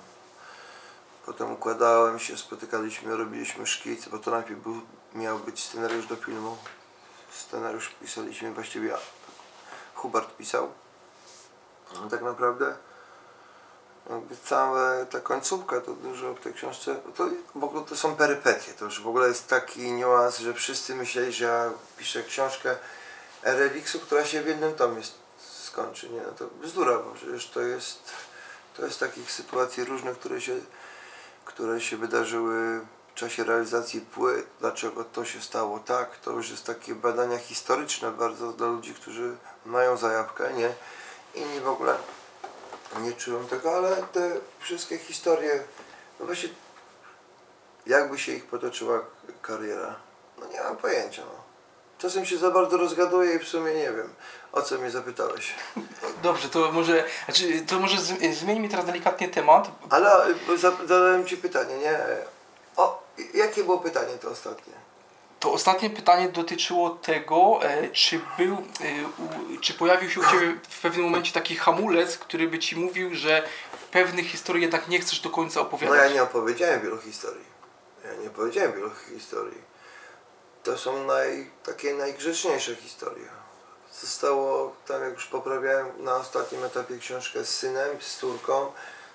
Potem 1.25 1.51
układałem 1.51 2.19
się, 2.19 2.37
spotykaliśmy, 2.37 3.17
robiliśmy 3.17 3.65
szkic, 3.67 4.07
bo 4.07 4.19
to 4.19 4.31
najpierw 4.31 4.59
był, 4.59 4.81
miał 5.13 5.39
być 5.39 5.63
scenariusz 5.63 6.07
do 6.07 6.15
filmu. 6.15 6.57
Scenariusz 7.31 7.89
pisaliśmy, 8.01 8.53
właściwie 8.53 8.93
Hubert 10.05 10.37
pisał. 10.37 10.71
No, 11.93 12.09
tak 12.09 12.21
naprawdę 12.21 12.75
jakby 14.09 14.37
cała 14.37 15.05
ta 15.05 15.19
końcówka, 15.19 15.81
to 15.81 15.93
dużo 15.93 16.33
w 16.33 16.39
tej 16.39 16.53
książce, 16.53 16.95
to 17.15 17.29
w 17.55 17.63
ogóle 17.63 17.85
to 17.85 17.95
są 17.95 18.15
perypetie, 18.15 18.73
to 18.73 18.85
już 18.85 19.01
w 19.01 19.07
ogóle 19.07 19.27
jest 19.27 19.47
taki 19.47 19.91
niuans, 19.91 20.37
że 20.37 20.53
wszyscy 20.53 20.95
myśleli, 20.95 21.33
że 21.33 21.45
ja 21.45 21.71
piszę 21.97 22.23
książkę 22.23 22.75
RLX-u, 23.43 23.99
która 23.99 24.25
się 24.25 24.41
w 24.41 24.47
jednym 24.47 24.75
tomie 24.75 25.01
skończy, 25.37 26.09
nie, 26.09 26.21
no 26.21 26.31
to 26.31 26.47
bzdura, 26.61 26.99
bo 26.99 27.11
przecież 27.11 27.49
to 27.49 27.61
jest, 27.61 27.99
to 28.77 28.85
jest 28.85 28.99
takich 28.99 29.31
sytuacji 29.31 29.85
różnych, 29.85 30.19
które 30.19 30.41
się, 30.41 30.59
które 31.45 31.81
się 31.81 31.97
wydarzyły 31.97 32.81
w 33.11 33.13
czasie 33.13 33.43
realizacji 33.43 34.01
płyt, 34.01 34.47
dlaczego 34.59 35.03
to 35.03 35.25
się 35.25 35.41
stało 35.41 35.79
tak, 35.79 36.17
to 36.17 36.31
już 36.31 36.49
jest 36.49 36.65
takie 36.65 36.95
badania 36.95 37.37
historyczne 37.37 38.11
bardzo 38.11 38.51
dla 38.51 38.67
ludzi, 38.67 38.93
którzy 38.93 39.37
mają 39.65 39.97
zajawkę, 39.97 40.53
nie, 40.53 40.69
inni 41.35 41.59
w 41.59 41.67
ogóle 41.67 41.95
nie 43.01 43.13
czułem 43.13 43.47
tego, 43.47 43.75
ale 43.75 43.95
te 43.95 44.31
wszystkie 44.59 44.97
historie, 44.97 45.63
no 46.19 46.25
właśnie, 46.25 46.49
jakby 47.85 48.17
się 48.19 48.31
ich 48.31 48.45
potoczyła 48.45 48.99
kariera, 49.41 49.95
no 50.39 50.47
nie 50.47 50.61
mam 50.63 50.77
pojęcia, 50.77 51.21
no. 51.21 51.43
czasem 51.97 52.25
się 52.25 52.37
za 52.37 52.51
bardzo 52.51 52.77
rozgaduję 52.77 53.35
i 53.35 53.39
w 53.39 53.47
sumie 53.47 53.73
nie 53.73 53.91
wiem, 53.91 54.13
o 54.51 54.61
co 54.61 54.77
mnie 54.77 54.91
zapytałeś. 54.91 55.55
Dobrze, 56.23 56.49
to 56.49 56.71
może, 56.71 57.03
znaczy, 57.25 57.61
to 57.67 57.79
może 57.79 57.97
zmieńmy 58.33 58.69
teraz 58.69 58.85
delikatnie 58.85 59.27
temat. 59.29 59.71
Ale 59.89 60.25
za- 60.57 60.85
zadałem 60.85 61.25
Ci 61.25 61.37
pytanie, 61.37 61.77
nie? 61.77 61.99
O, 62.77 63.03
jakie 63.33 63.63
było 63.63 63.79
pytanie 63.79 64.17
to 64.21 64.29
ostatnie? 64.29 64.73
To 65.39 65.51
ostatnie 65.53 65.89
pytanie 65.89 66.29
dotyczyło 66.29 66.89
tego, 66.89 67.59
e, 67.63 67.89
czy 67.89 68.19
był, 68.37 68.53
e, 68.55 69.61
czy 69.61 69.73
pojawił 69.73 70.09
się 70.09 70.19
u 70.19 70.23
Ciebie 70.23 70.57
w 70.69 70.81
pewnym 70.81 71.05
momencie 71.05 71.31
taki 71.33 71.55
hamulec, 71.55 72.17
który 72.17 72.47
by 72.47 72.59
Ci 72.59 72.75
mówił, 72.75 73.15
że 73.15 73.43
pewnych 73.91 74.25
historii 74.27 74.61
jednak 74.61 74.87
nie 74.87 74.99
chcesz 74.99 75.19
do 75.19 75.29
końca 75.29 75.59
No 75.59 75.65
opowiadać. 75.65 75.99
ja 76.09 76.13
nie 76.15 76.23
opowiedziałem 76.23 76.81
wielu 76.81 76.97
historii. 76.97 77.45
Ja 78.05 78.23
nie 78.23 78.29
powiedziałem 78.29 78.73
wielu 78.73 78.91
historii. 79.15 79.61
To 80.63 80.77
są 80.77 81.03
naj, 81.05 81.49
takie 81.65 81.93
najgrzeczniejsze 81.93 82.75
historie. 82.75 83.27
Zostało, 84.01 84.75
tam 84.87 85.01
jak 85.01 85.13
już 85.13 85.25
poprawiałem 85.25 85.87
na 86.03 86.15
ostatnim 86.15 86.63
etapie 86.63 86.97
książkę 86.97 87.45
z 87.45 87.49
synem, 87.49 88.01
z 88.01 88.17
córką, 88.17 88.71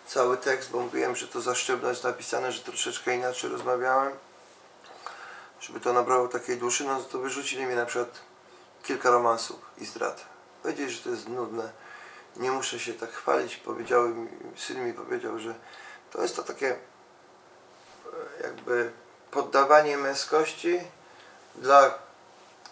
cały 0.07 0.37
tekst, 0.37 0.71
bo 0.71 0.81
mówiłem, 0.81 1.17
że 1.17 1.29
to 1.29 1.41
za 1.41 1.55
sztywno 1.55 1.89
jest 1.89 2.05
napisane, 2.05 2.53
że 2.53 2.61
troszeczkę 2.63 3.15
inaczej 3.15 3.51
rozmawiałem. 3.51 4.13
Żeby 5.61 5.81
to 5.81 5.93
nabrało 5.93 6.29
takiej 6.29 6.57
duszy, 6.57 6.85
no 6.85 7.01
to 7.03 7.19
wyrzucili 7.19 7.67
mi 7.67 7.75
na 7.75 7.87
przykład 7.87 8.19
kilka 8.83 9.11
romansów 9.11 9.61
i 9.79 9.87
zdrad. 9.87 10.25
Powiedzieli, 10.63 10.91
że 10.91 11.03
to 11.03 11.11
jest 11.11 11.29
nudne. 11.29 11.73
Nie 12.37 12.51
muszę 12.51 12.79
się 12.79 12.95
tak 12.95 13.13
chwalić. 13.13 13.57
Powiedziały 13.57 14.09
mi, 14.09 14.29
syn 14.57 14.87
mi 14.87 14.93
powiedział, 14.95 15.39
że 15.39 15.55
to 16.13 16.23
jest 16.23 16.37
to 16.37 16.43
takie 16.43 16.69
e, 16.71 16.79
jakby 18.43 18.93
poddawanie 19.31 19.97
męskości 19.97 20.81
dla 21.55 21.95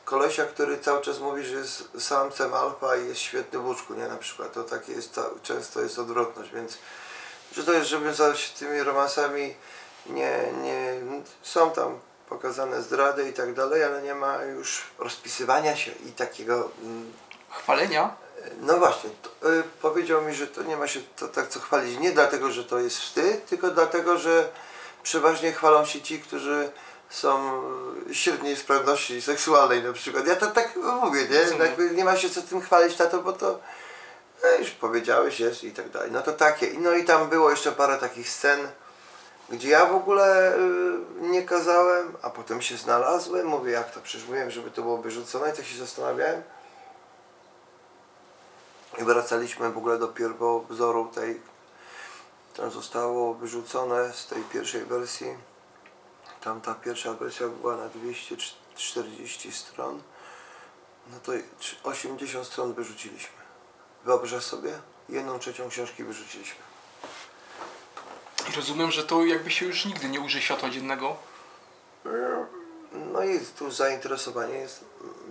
kolesia, 0.04 0.44
który 0.44 0.78
cały 0.78 1.00
czas 1.00 1.18
mówi, 1.18 1.44
że 1.44 1.54
jest 1.54 1.88
samcem 1.98 2.54
alfa 2.54 2.96
i 2.96 3.08
jest 3.08 3.20
świetny 3.20 3.58
w 3.58 3.66
łóżku, 3.66 3.94
nie? 3.94 4.08
Na 4.08 4.16
przykład 4.16 4.52
to 4.52 4.64
takie 4.64 4.92
jest, 4.92 5.14
ca- 5.14 5.30
często 5.42 5.80
jest 5.80 5.98
odwrotność, 5.98 6.50
więc 6.50 6.78
że 7.52 7.64
to 7.64 7.72
jest, 7.72 7.88
żeby 7.88 8.14
się 8.14 8.58
tymi 8.58 8.82
romansami 8.82 9.54
nie, 10.06 10.52
nie, 10.62 11.00
są 11.42 11.70
tam 11.70 11.98
pokazane 12.28 12.82
zdrady 12.82 13.28
i 13.28 13.32
tak 13.32 13.54
dalej, 13.54 13.84
ale 13.84 14.02
nie 14.02 14.14
ma 14.14 14.42
już 14.42 14.82
rozpisywania 14.98 15.76
się 15.76 15.92
i 16.06 16.12
takiego 16.12 16.70
mm, 16.82 17.12
Chwalenia? 17.50 18.16
no 18.60 18.78
właśnie, 18.78 19.10
to, 19.22 19.50
y, 19.50 19.62
powiedział 19.82 20.22
mi, 20.22 20.34
że 20.34 20.46
to 20.46 20.62
nie 20.62 20.76
ma 20.76 20.86
się 20.86 21.00
to 21.16 21.28
tak 21.28 21.48
co 21.48 21.60
chwalić. 21.60 21.98
Nie 21.98 22.12
dlatego, 22.12 22.50
że 22.50 22.64
to 22.64 22.78
jest 22.78 22.98
wstyd, 22.98 23.46
tylko 23.46 23.70
dlatego, 23.70 24.18
że 24.18 24.48
przeważnie 25.02 25.52
chwalą 25.52 25.84
się 25.84 26.00
ci, 26.00 26.20
którzy 26.20 26.70
są 27.10 27.62
średniej 28.12 28.56
sprawności 28.56 29.22
seksualnej 29.22 29.82
na 29.82 29.92
przykład. 29.92 30.26
Ja 30.26 30.36
to 30.36 30.46
tak 30.46 30.76
mówię, 30.76 31.26
nie? 31.30 31.64
Jakby 31.64 31.90
nie 31.90 32.04
ma 32.04 32.16
się 32.16 32.30
co 32.30 32.42
tym 32.42 32.60
chwalić, 32.60 32.96
tato, 32.96 33.22
bo 33.22 33.32
to 33.32 33.60
e, 34.44 34.58
już 34.58 34.70
powiedziałeś, 34.70 35.40
jest 35.40 35.64
i 35.64 35.72
tak 35.72 35.90
dalej. 35.90 36.10
No 36.12 36.22
to 36.22 36.32
takie. 36.32 36.70
No 36.78 36.92
i 36.92 37.04
tam 37.04 37.28
było 37.28 37.50
jeszcze 37.50 37.72
parę 37.72 37.98
takich 37.98 38.30
scen, 38.30 38.68
gdzie 39.50 39.68
ja 39.68 39.86
w 39.86 39.94
ogóle 39.94 40.56
y, 40.56 40.60
nie 41.20 41.42
kazałem, 41.42 42.16
a 42.22 42.30
potem 42.30 42.62
się 42.62 42.76
znalazłem. 42.76 43.46
Mówię, 43.46 43.72
jak 43.72 43.90
to 43.90 44.00
przecież 44.00 44.26
mówiłem, 44.26 44.50
żeby 44.50 44.70
to 44.70 44.82
było 44.82 44.98
wyrzucone 44.98 45.50
i 45.50 45.56
tak 45.56 45.64
się 45.64 45.78
zastanawiałem. 45.78 46.42
I 48.98 49.04
wracaliśmy 49.04 49.70
w 49.70 49.78
ogóle 49.78 49.98
do 49.98 50.08
pierwowzoru 50.08 51.10
tej, 51.14 51.40
to 52.54 52.70
zostało 52.70 53.34
wyrzucone 53.34 54.12
z 54.12 54.26
tej 54.26 54.42
pierwszej 54.42 54.84
wersji. 54.84 55.36
Tam 56.40 56.60
ta 56.60 56.74
pierwsza 56.74 57.12
wersja 57.14 57.48
była 57.48 57.76
na 57.76 57.88
240 57.88 59.52
stron. 59.52 60.02
No 61.12 61.20
to 61.22 61.32
80 61.84 62.46
stron 62.46 62.74
wyrzuciliśmy. 62.74 63.38
Wyobrażasz 64.04 64.44
sobie? 64.44 64.72
Jedną 65.08 65.38
trzecią 65.38 65.68
książki 65.68 66.04
wyrzuciliśmy. 66.04 66.67
Rozumiem, 68.56 68.90
że 68.90 69.04
to 69.04 69.24
jakby 69.24 69.50
się 69.50 69.66
już 69.66 69.84
nigdy 69.84 70.08
nie 70.08 70.20
użyje 70.20 70.42
światła 70.42 70.70
dziennego. 70.70 71.16
No 73.12 73.24
i 73.24 73.40
tu 73.58 73.70
zainteresowanie 73.70 74.54
jest, 74.54 74.84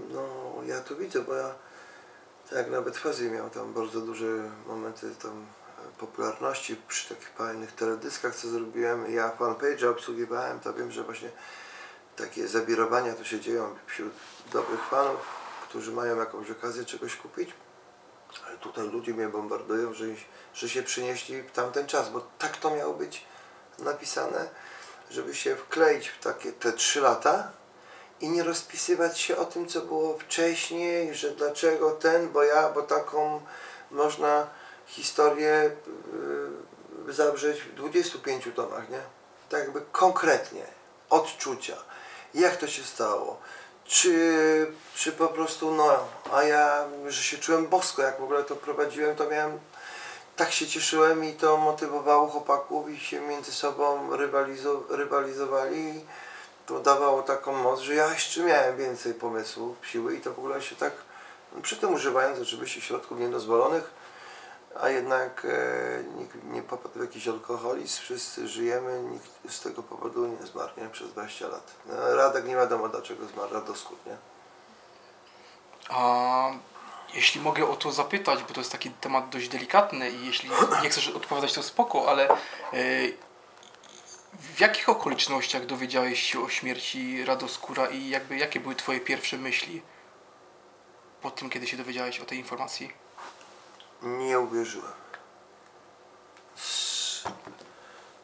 no 0.10 0.28
ja 0.66 0.82
to 0.82 0.96
widzę, 0.96 1.22
bo 1.22 1.34
ja 1.34 1.56
tak 2.50 2.72
nawet 2.72 2.98
Fezji 2.98 3.32
miał 3.32 3.50
tam 3.50 3.74
bardzo 3.74 4.02
duże 4.02 4.52
momenty 4.68 5.16
tam 5.16 5.32
e, 5.32 6.00
popularności 6.00 6.76
przy 6.88 7.10
takich 7.10 7.30
fajnych 7.30 7.72
teledyskach, 7.72 8.36
co 8.36 8.48
zrobiłem. 8.48 9.14
Ja 9.14 9.32
fanpage'a 9.40 9.88
obsługiwałem, 9.88 10.60
to 10.60 10.74
wiem, 10.74 10.92
że 10.92 11.04
właśnie 11.04 11.30
takie 12.16 12.48
zabirowania 12.48 13.14
tu 13.14 13.26
się 13.26 13.40
dzieją 13.40 13.76
wśród 13.88 14.14
dobrych 14.54 14.84
fanów, 14.84 15.20
którzy 15.70 15.92
mają 15.92 16.18
jakąś 16.18 16.52
okazję 16.52 16.86
czegoś 16.86 17.16
kupić. 17.16 17.50
Ale 18.48 18.58
tutaj 18.58 18.88
ludzie 18.88 19.14
mnie 19.14 19.28
bombardują, 19.28 19.94
że, 19.94 20.06
że 20.54 20.70
się 20.70 20.84
przynieśli 20.84 21.42
w 21.42 21.52
tamten 21.52 21.88
czas, 21.88 22.10
bo 22.10 22.22
tak 22.38 22.58
to 22.58 22.76
miało 22.76 22.94
być 22.94 23.26
napisane, 23.80 24.50
żeby 25.12 25.36
się 25.36 25.56
wkleić 25.56 26.08
w 26.08 26.24
takie 26.24 26.52
te 26.52 26.74
trzy 26.74 27.02
lata 27.02 27.52
i 28.22 28.30
nie 28.30 28.44
rozpisywać 28.44 29.20
się 29.20 29.38
o 29.38 29.46
tym, 29.46 29.68
co 29.68 29.82
było 29.82 30.18
wcześniej, 30.18 31.16
że 31.16 31.32
dlaczego 31.32 31.92
ten, 31.92 32.30
bo 32.30 32.44
ja, 32.44 32.70
bo 32.70 32.82
taką 32.82 33.42
można 33.92 34.48
historię 34.86 35.72
yy, 37.08 37.14
zawrzeć 37.14 37.62
w 37.62 37.76
25 37.76 38.50
tomach, 38.56 38.90
nie? 38.90 39.02
Tak 39.50 39.60
jakby 39.60 39.82
konkretnie, 39.92 40.66
odczucia, 41.10 41.78
jak 42.34 42.58
to 42.58 42.68
się 42.68 42.84
stało, 42.84 43.40
czy, 43.88 44.72
czy 44.96 45.12
po 45.12 45.28
prostu, 45.28 45.72
no, 45.72 45.98
a 46.34 46.44
ja, 46.44 46.86
że 47.08 47.24
się 47.24 47.38
czułem 47.38 47.68
bosko, 47.68 48.02
jak 48.02 48.20
w 48.20 48.24
ogóle 48.24 48.44
to 48.44 48.56
prowadziłem, 48.56 49.16
to 49.16 49.30
miałem, 49.30 49.60
tak 50.36 50.52
się 50.52 50.68
cieszyłem 50.68 51.26
i 51.26 51.34
to 51.34 51.58
motywowało 51.58 52.28
chłopaków 52.28 52.90
i 52.90 53.00
się 53.00 53.22
między 53.22 53.52
sobą 53.52 54.16
rywalizo, 54.18 54.84
rywalizowali 54.90 56.06
to 56.66 56.80
dawało 56.80 57.22
taką 57.22 57.54
moc, 57.54 57.80
że 57.80 57.96
ja 57.96 58.14
jeszcze 58.14 58.44
miałem 58.44 58.78
więcej 58.78 59.14
pomysłów, 59.14 59.78
siły 59.82 60.16
i 60.16 60.22
to 60.22 60.34
w 60.34 60.40
ogóle 60.40 60.62
się 60.62 60.76
tak, 60.76 60.94
przy 61.62 61.76
tym 61.76 61.94
używając 61.94 62.40
oczywiście 62.40 62.82
środków 62.82 63.20
niedozwolonych, 63.20 63.92
a 64.82 64.90
jednak 64.90 65.46
e, 65.46 66.04
nikt 66.18 66.44
nie 66.44 66.62
popadł 66.62 67.00
w 67.00 67.02
jakiś 67.02 67.28
alkoholizm, 67.28 68.02
wszyscy 68.02 68.48
żyjemy, 68.48 69.02
nikt 69.04 69.54
z 69.56 69.62
tego 69.62 69.84
powodu 69.84 70.28
nie 70.28 70.48
zmarł, 70.48 70.72
nie? 70.78 70.90
Przez 70.90 71.12
20 71.12 71.48
lat. 71.48 71.74
No, 71.86 72.16
Radek 72.16 72.46
nie 72.46 72.56
wiadomo 72.56 72.90
dlaczego 72.90 73.28
zmarł, 73.28 73.54
Radoskut, 73.54 74.06
nie? 74.06 74.18
A 75.90 76.52
jeśli 77.14 77.42
mogę 77.42 77.70
o 77.70 77.76
to 77.76 77.92
zapytać, 77.92 78.44
bo 78.44 78.54
to 78.54 78.62
jest 78.62 78.72
taki 78.72 78.90
temat 78.92 79.30
dość 79.30 79.50
delikatny 79.50 80.12
i 80.12 80.26
jeśli 80.26 80.50
nie 80.84 80.90
chcesz 80.90 81.08
odpowiadać, 81.08 81.54
to 81.54 81.64
spoko, 81.64 82.10
ale 82.10 82.30
e, 82.30 82.36
w 84.34 84.60
jakich 84.60 84.90
okolicznościach 84.90 85.66
dowiedziałeś 85.66 86.24
się 86.24 86.44
o 86.44 86.50
śmierci 86.50 87.26
Radoskóra 87.26 87.88
i 87.88 88.10
jakby 88.10 88.38
jakie 88.38 88.60
były 88.60 88.76
Twoje 88.76 89.00
pierwsze 89.00 89.38
myśli 89.38 89.82
po 91.22 91.32
tym, 91.32 91.50
kiedy 91.50 91.68
się 91.68 91.78
dowiedziałeś 91.78 92.20
o 92.20 92.26
tej 92.26 92.38
informacji? 92.38 93.07
Nie 94.02 94.40
uwierzyłem. 94.40 94.92
Z, 96.56 97.24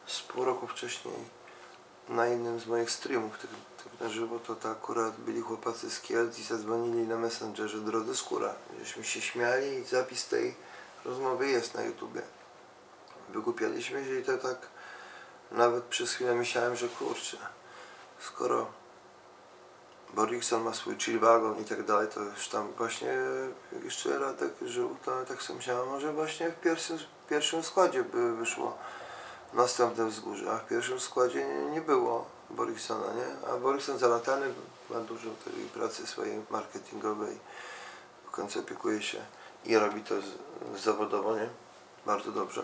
z 0.06 0.22
pół 0.22 0.44
roku 0.44 0.66
wcześniej 0.66 1.14
na 2.08 2.26
jednym 2.26 2.60
z 2.60 2.66
moich 2.66 2.90
streamów, 2.90 3.38
tych, 3.38 3.50
tych 3.82 4.00
na 4.00 4.08
żywo, 4.08 4.38
to, 4.38 4.54
to 4.54 4.70
akurat 4.70 5.16
byli 5.16 5.40
chłopacy 5.40 5.90
z 5.90 6.00
Kielc 6.00 6.38
i 6.38 6.42
zadzwonili 6.42 7.08
na 7.08 7.16
Messengerze 7.16 7.78
do 7.78 7.92
Radoskóra. 7.92 8.54
Żeśmy 8.78 9.04
się 9.04 9.20
śmiali 9.20 9.66
i 9.66 9.84
zapis 9.84 10.28
tej 10.28 10.54
rozmowy 11.04 11.48
jest 11.48 11.74
na 11.74 11.82
YouTubie. 11.82 12.22
Wygłupialiśmy 13.28 14.04
się 14.04 14.20
i 14.20 14.24
to 14.24 14.38
tak 14.38 14.68
nawet 15.50 15.84
przez 15.84 16.12
chwilę 16.12 16.34
myślałem, 16.34 16.76
że 16.76 16.88
kurczę, 16.88 17.36
skoro 18.20 18.66
Borikson 20.14 20.62
ma 20.62 20.74
swój 20.74 20.96
chill 20.98 21.18
wagon 21.18 21.60
i 21.60 21.64
tak 21.64 21.84
dalej, 21.84 22.08
to 22.08 22.20
już 22.20 22.48
tam 22.48 22.72
właśnie 22.72 23.16
jak 23.72 23.84
jeszcze 23.84 24.18
Radek 24.18 24.52
żył, 24.62 24.96
to 25.04 25.24
tak 25.24 25.42
sobie 25.42 25.56
myślałem, 25.56 25.88
może 25.88 26.12
właśnie 26.12 26.50
w 26.50 26.60
pierwszym, 26.60 26.98
w 26.98 27.28
pierwszym 27.28 27.62
składzie 27.62 28.04
by 28.04 28.36
wyszło 28.36 28.78
następne 29.52 30.06
wzgórze, 30.06 30.52
a 30.52 30.58
w 30.58 30.68
pierwszym 30.68 31.00
składzie 31.00 31.46
nie, 31.46 31.70
nie 31.70 31.80
było 31.80 32.26
Boriksona, 32.50 33.06
nie? 33.12 33.48
A 33.50 33.56
Borikson 33.56 33.98
zalatany 33.98 34.46
ma 34.90 35.00
dużo 35.00 35.30
tej 35.44 35.54
pracy 35.54 36.06
swojej 36.06 36.42
marketingowej, 36.50 37.38
w 38.26 38.30
końcu 38.30 38.60
opiekuje 38.60 39.02
się 39.02 39.18
i 39.64 39.78
robi 39.78 40.02
to 40.02 40.14
zawodowo, 40.76 41.36
nie? 41.36 41.48
Bardzo 42.06 42.32
dobrze. 42.32 42.62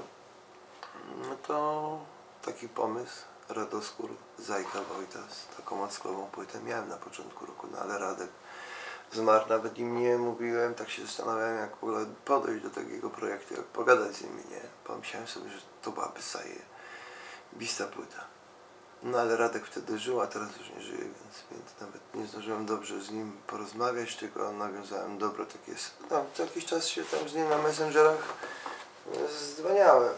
No 1.29 1.37
to 1.47 1.99
taki 2.45 2.69
pomysł, 2.69 3.25
Radoskór, 3.51 4.11
Zajka 4.39 4.81
Wojtas, 4.83 5.47
taką 5.57 5.77
mockową 5.77 6.27
płytę 6.27 6.61
miałem 6.61 6.89
na 6.89 6.97
początku 6.97 7.47
roku, 7.47 7.67
no 7.73 7.79
ale 7.79 7.99
Radek 7.99 8.31
zmarł, 9.13 9.49
nawet 9.49 9.79
im 9.79 10.01
nie 10.01 10.19
mówiłem, 10.19 10.75
tak 10.75 10.91
się 10.91 11.03
zastanawiałem 11.03 11.59
jak 11.59 11.71
podejść 12.25 12.63
do 12.63 12.71
takiego 12.71 13.11
projektu, 13.11 13.55
jak 13.55 13.65
pogadać 13.65 14.17
z 14.17 14.23
nimi, 14.23 14.43
nie? 14.51 14.61
Pomyślałem 14.85 15.29
sobie, 15.29 15.51
że 15.51 15.61
to 15.83 15.91
byłaby 15.91 16.21
bista 17.53 17.87
płyta. 17.87 18.25
No 19.03 19.19
ale 19.19 19.37
Radek 19.37 19.67
wtedy 19.67 19.99
żył, 19.99 20.21
a 20.21 20.27
teraz 20.27 20.57
już 20.57 20.71
nie 20.71 20.81
żyje, 20.81 20.99
więc, 20.99 21.45
więc 21.51 21.81
nawet 21.81 22.01
nie 22.15 22.27
zdążyłem 22.27 22.67
dobrze 22.67 23.01
z 23.01 23.11
nim 23.11 23.33
porozmawiać, 23.47 24.17
tylko 24.17 24.53
nawiązałem 24.53 25.19
dobre 25.19 25.47
takie... 25.47 25.73
Tam 26.09 26.25
co 26.35 26.43
jakiś 26.43 26.65
czas 26.67 26.87
się 26.87 27.05
tam 27.05 27.29
z 27.29 27.35
nim 27.35 27.49
na 27.49 27.59
Messengerach 27.59 28.35
e, 29.15 29.57
dzwoniałem. 29.57 30.15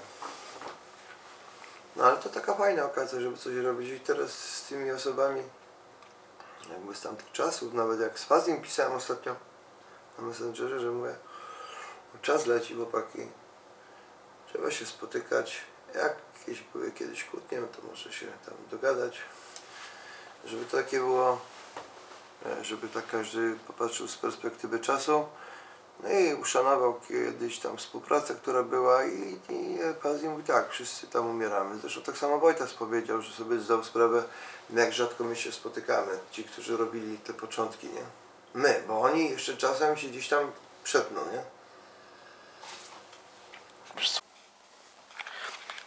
No 1.96 2.04
ale 2.04 2.16
to 2.16 2.28
taka 2.28 2.54
fajna 2.54 2.84
okazja, 2.84 3.20
żeby 3.20 3.36
coś 3.36 3.56
robić. 3.56 3.90
I 3.90 4.00
teraz 4.00 4.30
z 4.30 4.62
tymi 4.66 4.90
osobami 4.90 5.42
jakby 6.70 6.94
z 6.94 7.00
tamtych 7.00 7.32
czasów, 7.32 7.74
nawet 7.74 8.00
jak 8.00 8.18
z 8.18 8.24
Fazim 8.24 8.62
pisałem 8.62 8.92
ostatnio 8.92 9.36
na 10.18 10.24
Messengerze, 10.24 10.80
że 10.80 10.90
mówię, 10.90 11.14
czas 12.22 12.46
leci 12.46 12.74
chłopaki, 12.74 13.28
trzeba 14.46 14.70
się 14.70 14.86
spotykać, 14.86 15.60
jak 15.94 16.16
jakieś 16.38 16.62
były 16.62 16.92
kiedyś 16.92 17.24
kłótnie, 17.24 17.60
no 17.60 17.66
to 17.66 17.82
może 17.88 18.12
się 18.12 18.26
tam 18.26 18.54
dogadać, 18.70 19.18
żeby 20.44 20.64
takie 20.64 20.98
było, 20.98 21.40
e, 22.46 22.64
żeby 22.64 22.88
tak 22.88 23.06
każdy 23.06 23.56
popatrzył 23.66 24.08
z 24.08 24.16
perspektywy 24.16 24.80
czasu, 24.80 25.26
no 26.02 26.10
i 26.10 26.34
uszanował 26.34 27.00
kiedyś 27.08 27.58
tam 27.58 27.76
współpracę, 27.76 28.34
która 28.34 28.62
była 28.62 29.04
i, 29.04 29.38
i 29.48 29.78
Pazji 30.02 30.28
mówi 30.28 30.44
tak, 30.44 30.70
wszyscy 30.70 31.06
tam 31.06 31.26
umieramy. 31.26 31.78
Zresztą 31.78 32.02
tak 32.02 32.18
samo 32.18 32.38
Wojtas 32.38 32.74
powiedział, 32.74 33.22
że 33.22 33.32
sobie 33.32 33.58
zdał 33.58 33.84
sprawę, 33.84 34.22
jak 34.70 34.92
rzadko 34.92 35.24
my 35.24 35.36
się 35.36 35.52
spotykamy, 35.52 36.18
ci, 36.30 36.44
którzy 36.44 36.76
robili 36.76 37.18
te 37.18 37.32
początki, 37.32 37.86
nie? 37.86 38.02
My, 38.54 38.82
bo 38.88 39.00
oni 39.00 39.30
jeszcze 39.30 39.56
czasem 39.56 39.96
się 39.96 40.08
gdzieś 40.08 40.28
tam 40.28 40.52
przetną, 40.84 41.20
nie? 41.32 41.42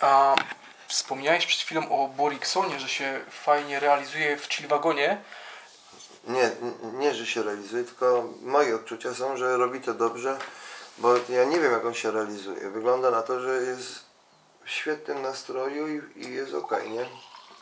A 0.01 0.35
wspomniałeś 0.87 1.45
przed 1.45 1.61
chwilą 1.61 1.89
o 1.89 2.07
Boriksonie, 2.07 2.79
że 2.79 2.89
się 2.89 3.21
fajnie 3.29 3.79
realizuje 3.79 4.37
w 4.37 4.45
Chillwagonie. 4.45 5.21
Nie, 6.27 6.51
nie, 6.93 7.13
że 7.13 7.25
się 7.25 7.43
realizuje, 7.43 7.83
tylko 7.83 8.29
moje 8.41 8.75
odczucia 8.75 9.13
są, 9.13 9.37
że 9.37 9.57
robi 9.57 9.81
to 9.81 9.93
dobrze, 9.93 10.37
bo 10.97 11.15
ja 11.29 11.45
nie 11.45 11.59
wiem, 11.59 11.71
jak 11.71 11.85
on 11.85 11.93
się 11.93 12.11
realizuje. 12.11 12.69
Wygląda 12.69 13.11
na 13.11 13.21
to, 13.21 13.39
że 13.39 13.61
jest 13.61 14.05
w 14.65 14.69
świetnym 14.69 15.21
nastroju 15.21 15.87
i, 15.87 16.25
i 16.25 16.33
jest 16.33 16.53
okej, 16.53 16.89
nie? 16.89 17.05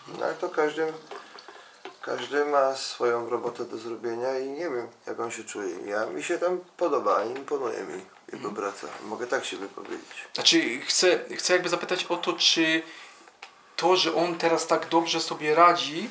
No 0.07 0.25
ale 0.25 0.33
to 0.33 0.49
każdy, 0.49 0.93
każdy 2.01 2.45
ma 2.45 2.75
swoją 2.75 3.29
robotę 3.29 3.65
do 3.65 3.77
zrobienia 3.77 4.39
i 4.39 4.49
nie 4.49 4.69
wiem, 4.69 4.87
jak 5.07 5.19
on 5.19 5.31
się 5.31 5.43
czuje. 5.43 5.75
Ja, 5.85 6.05
mi 6.05 6.23
się 6.23 6.37
tam 6.37 6.59
podoba, 6.77 7.23
imponuje 7.23 7.83
mi 7.83 8.05
jego 8.33 8.51
praca. 8.51 8.87
Mogę 9.05 9.27
tak 9.27 9.45
się 9.45 9.57
wypowiedzieć. 9.57 10.27
Znaczy, 10.33 10.79
chcę, 10.79 11.19
chcę 11.37 11.53
jakby 11.53 11.69
zapytać 11.69 12.05
o 12.05 12.17
to, 12.17 12.33
czy 12.33 12.81
to, 13.75 13.95
że 13.95 14.15
on 14.15 14.37
teraz 14.37 14.67
tak 14.67 14.89
dobrze 14.89 15.21
sobie 15.21 15.55
radzi, 15.55 16.09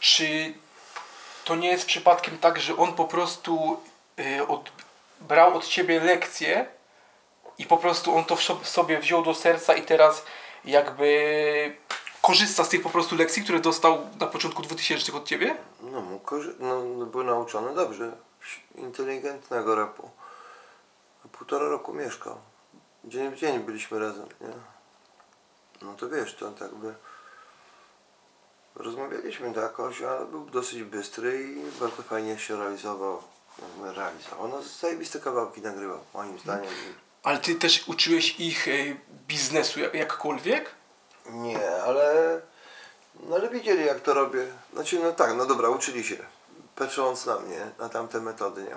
czy 0.00 0.54
to 1.44 1.56
nie 1.56 1.68
jest 1.68 1.86
przypadkiem 1.86 2.38
tak, 2.38 2.60
że 2.60 2.76
on 2.76 2.92
po 2.92 3.04
prostu 3.04 3.80
y, 4.18 4.46
od, 4.46 4.70
brał 5.20 5.56
od 5.56 5.66
ciebie 5.66 6.00
lekcje 6.00 6.66
i 7.58 7.66
po 7.66 7.76
prostu 7.76 8.16
on 8.16 8.24
to 8.24 8.36
w 8.36 8.42
so- 8.42 8.64
sobie 8.64 8.98
wziął 8.98 9.22
do 9.22 9.34
serca 9.34 9.74
i 9.74 9.82
teraz 9.82 10.24
jakby 10.64 11.76
korzysta 12.22 12.64
z 12.64 12.68
tych 12.68 12.82
po 12.82 12.90
prostu 12.90 13.16
lekcji, 13.16 13.42
które 13.42 13.60
dostał 13.60 14.06
na 14.20 14.26
początku 14.26 14.62
2000 14.62 15.12
od 15.12 15.28
ciebie? 15.28 15.56
No, 15.80 16.02
no, 16.60 16.82
no, 16.84 17.06
był 17.06 17.24
nauczony 17.24 17.74
dobrze, 17.74 18.12
inteligentnego 18.74 19.74
rapu. 19.74 20.10
Półtora 21.32 21.68
roku 21.68 21.94
mieszkał. 21.94 22.38
Dzień 23.04 23.30
w 23.30 23.36
dzień 23.36 23.58
byliśmy 23.58 23.98
razem, 23.98 24.26
nie? 24.40 24.48
No 25.82 25.94
to 25.94 26.08
wiesz, 26.08 26.34
to 26.34 26.50
tak 26.50 26.74
by... 26.74 26.94
Rozmawialiśmy 28.76 29.52
jakoś, 29.56 30.02
ale 30.02 30.26
był 30.26 30.44
dosyć 30.44 30.82
bystry 30.82 31.42
i 31.42 31.80
bardzo 31.80 32.02
fajnie 32.02 32.38
się 32.38 32.56
realizował. 32.58 33.22
Realizował. 33.82 34.48
No 34.48 34.62
zajebiste 34.62 35.20
kawałki 35.20 35.60
nagrywał, 35.60 35.98
moim 36.14 36.38
zdaniem. 36.38 36.70
Ale 37.22 37.38
ty 37.38 37.54
też 37.54 37.88
uczyłeś 37.88 38.40
ich 38.40 38.68
y, 38.68 38.96
biznesu 39.28 39.80
jak- 39.80 39.94
jakkolwiek? 39.94 40.70
Nie, 41.26 41.76
ale... 41.82 42.40
No 43.20 43.36
ale 43.36 43.48
widzieli 43.48 43.86
jak 43.86 44.00
to 44.00 44.14
robię. 44.14 44.46
Znaczy, 44.72 44.98
no 45.02 45.12
tak, 45.12 45.34
no 45.36 45.46
dobra, 45.46 45.68
uczyli 45.68 46.04
się. 46.04 46.16
Patrząc 46.76 47.26
na 47.26 47.38
mnie, 47.38 47.70
na 47.78 47.88
tamte 47.88 48.20
metody, 48.20 48.62
nie? 48.62 48.76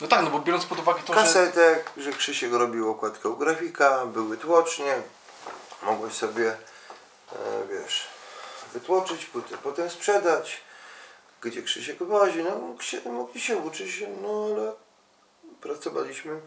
No 0.00 0.08
tak, 0.08 0.24
no 0.24 0.30
bo 0.30 0.38
biorąc 0.38 0.66
pod 0.66 0.78
uwagę 0.78 1.00
to, 1.06 1.14
że... 1.14 1.20
kasetek, 1.20 1.90
że 1.96 2.12
Krzysiek 2.12 2.52
robił 2.52 2.90
okładkę 2.90 3.28
u 3.28 3.36
grafika, 3.36 4.06
były 4.06 4.36
tłocznie, 4.36 4.94
mogłeś 5.82 6.12
sobie, 6.12 6.50
e, 7.32 7.36
wiesz, 7.70 8.06
wytłoczyć 8.72 9.24
płytę, 9.26 9.58
potem 9.62 9.90
sprzedać, 9.90 10.60
gdzie 11.40 11.62
Krzysiek 11.62 11.98
wozi, 12.02 12.44
no 12.44 12.76
mogli 13.12 13.40
się 13.40 13.56
uczyć, 13.56 14.04
no 14.22 14.46
ale 14.54 14.72
pracowaliśmy, 15.60 16.40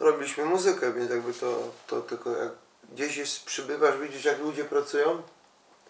robiliśmy 0.00 0.44
muzykę, 0.44 0.92
więc 0.92 1.10
jakby 1.10 1.34
to, 1.34 1.58
to 1.86 2.00
tylko 2.00 2.30
jak 2.36 2.52
gdzieś 2.92 3.16
jest, 3.16 3.44
przybywasz, 3.44 3.96
widzisz 3.98 4.24
jak 4.24 4.38
ludzie 4.38 4.64
pracują, 4.64 5.22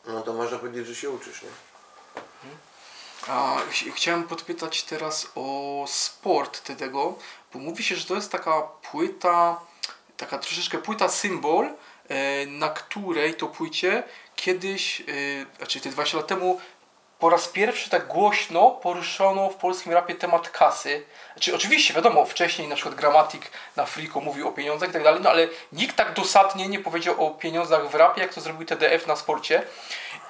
no 0.06 0.22
to 0.22 0.32
można 0.32 0.58
powiedzieć, 0.58 0.86
że 0.86 0.94
się 0.94 1.10
uczysz, 1.10 1.42
nie? 1.42 1.48
A, 3.28 3.56
ch- 3.70 3.94
chciałem 3.94 4.24
podpytać 4.24 4.82
teraz 4.82 5.26
o 5.34 5.84
sport 5.88 6.76
tego, 6.78 7.14
bo 7.52 7.58
mówi 7.58 7.84
się, 7.84 7.96
że 7.96 8.06
to 8.06 8.14
jest 8.14 8.32
taka 8.32 8.62
płyta, 8.62 9.60
taka 10.16 10.38
troszeczkę 10.38 10.78
płyta 10.78 11.08
symbol, 11.08 11.68
na 12.46 12.68
której 12.68 13.34
to 13.34 13.46
płycie 13.46 14.02
kiedyś, 14.36 15.00
e, 15.00 15.04
znaczy 15.56 15.80
te 15.80 15.90
20 15.90 16.16
lat 16.16 16.26
temu, 16.26 16.60
po 17.18 17.30
raz 17.30 17.48
pierwszy 17.48 17.90
tak 17.90 18.06
głośno 18.06 18.70
poruszono 18.70 19.50
w 19.50 19.54
polskim 19.54 19.92
rapie 19.92 20.14
temat 20.14 20.50
kasy. 20.50 21.02
Znaczy, 21.32 21.54
oczywiście, 21.54 21.94
wiadomo, 21.94 22.24
wcześniej 22.24 22.68
na 22.68 22.74
przykład 22.74 22.94
Gramatik 22.94 23.50
na 23.76 23.86
Friko 23.86 24.20
mówił 24.20 24.48
o 24.48 24.52
pieniądzach 24.52 24.90
i 24.90 24.92
tak 24.92 25.02
dalej, 25.02 25.20
no 25.22 25.30
ale 25.30 25.48
nikt 25.72 25.96
tak 25.96 26.14
dosadnie 26.14 26.68
nie 26.68 26.78
powiedział 26.78 27.26
o 27.26 27.30
pieniądzach 27.30 27.90
w 27.90 27.94
rapie, 27.94 28.22
jak 28.22 28.34
to 28.34 28.40
zrobił 28.40 28.66
TDF 28.66 29.06
na 29.06 29.16
sporcie. 29.16 29.62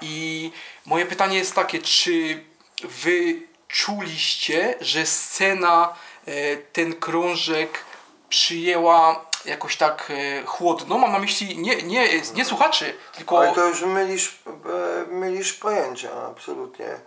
I 0.01 0.53
moje 0.85 1.07
pytanie 1.07 1.39
jest 1.39 1.55
takie, 1.55 1.79
czy 1.79 2.45
wy 2.83 3.43
czuliście, 3.69 4.75
że 4.81 5.07
scena, 5.07 5.95
e, 6.27 6.57
ten 6.57 6.95
krążek 6.95 7.85
przyjęła 8.29 9.27
jakoś 9.47 9.77
tak 9.77 10.11
e, 10.11 10.43
chłodno? 10.47 10.99
Mam 10.99 11.13
na 11.13 11.19
myśli 11.19 11.59
nie, 11.59 11.83
nie, 11.83 12.09
nie 12.35 12.45
słuchaczy, 12.45 12.95
tylko... 13.17 13.39
Ale 13.39 13.53
to 13.53 13.69
już 13.69 13.83
mylisz, 13.83 14.39
e, 14.47 15.07
mylisz 15.07 15.53
pojęcia, 15.53 16.11
absolutnie. 16.27 17.01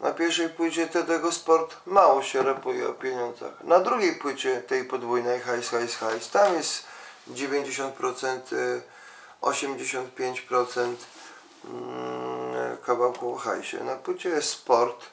Na 0.00 0.12
pierwszej 0.12 0.48
płycie 0.48 0.86
Tedego 0.86 1.32
Sport 1.32 1.76
mało 1.86 2.22
się 2.22 2.42
rapuje 2.42 2.88
o 2.88 2.92
pieniądzach. 2.92 3.64
Na 3.64 3.80
drugiej 3.80 4.14
płycie 4.14 4.62
tej 4.62 4.84
podwójnej 4.84 5.40
Hajs, 5.40 5.68
Hajs, 5.68 5.96
Hajs, 5.96 6.30
tam 6.30 6.54
jest 6.54 6.84
90%, 7.30 8.38
e, 8.52 8.80
85% 9.42 10.94
mm, 11.64 12.76
kawałku 12.86 13.34
o 13.34 13.36
hajsie. 13.36 13.84
Na 13.84 13.96
płycie 13.96 14.28
jest 14.28 14.50
sport. 14.50 15.06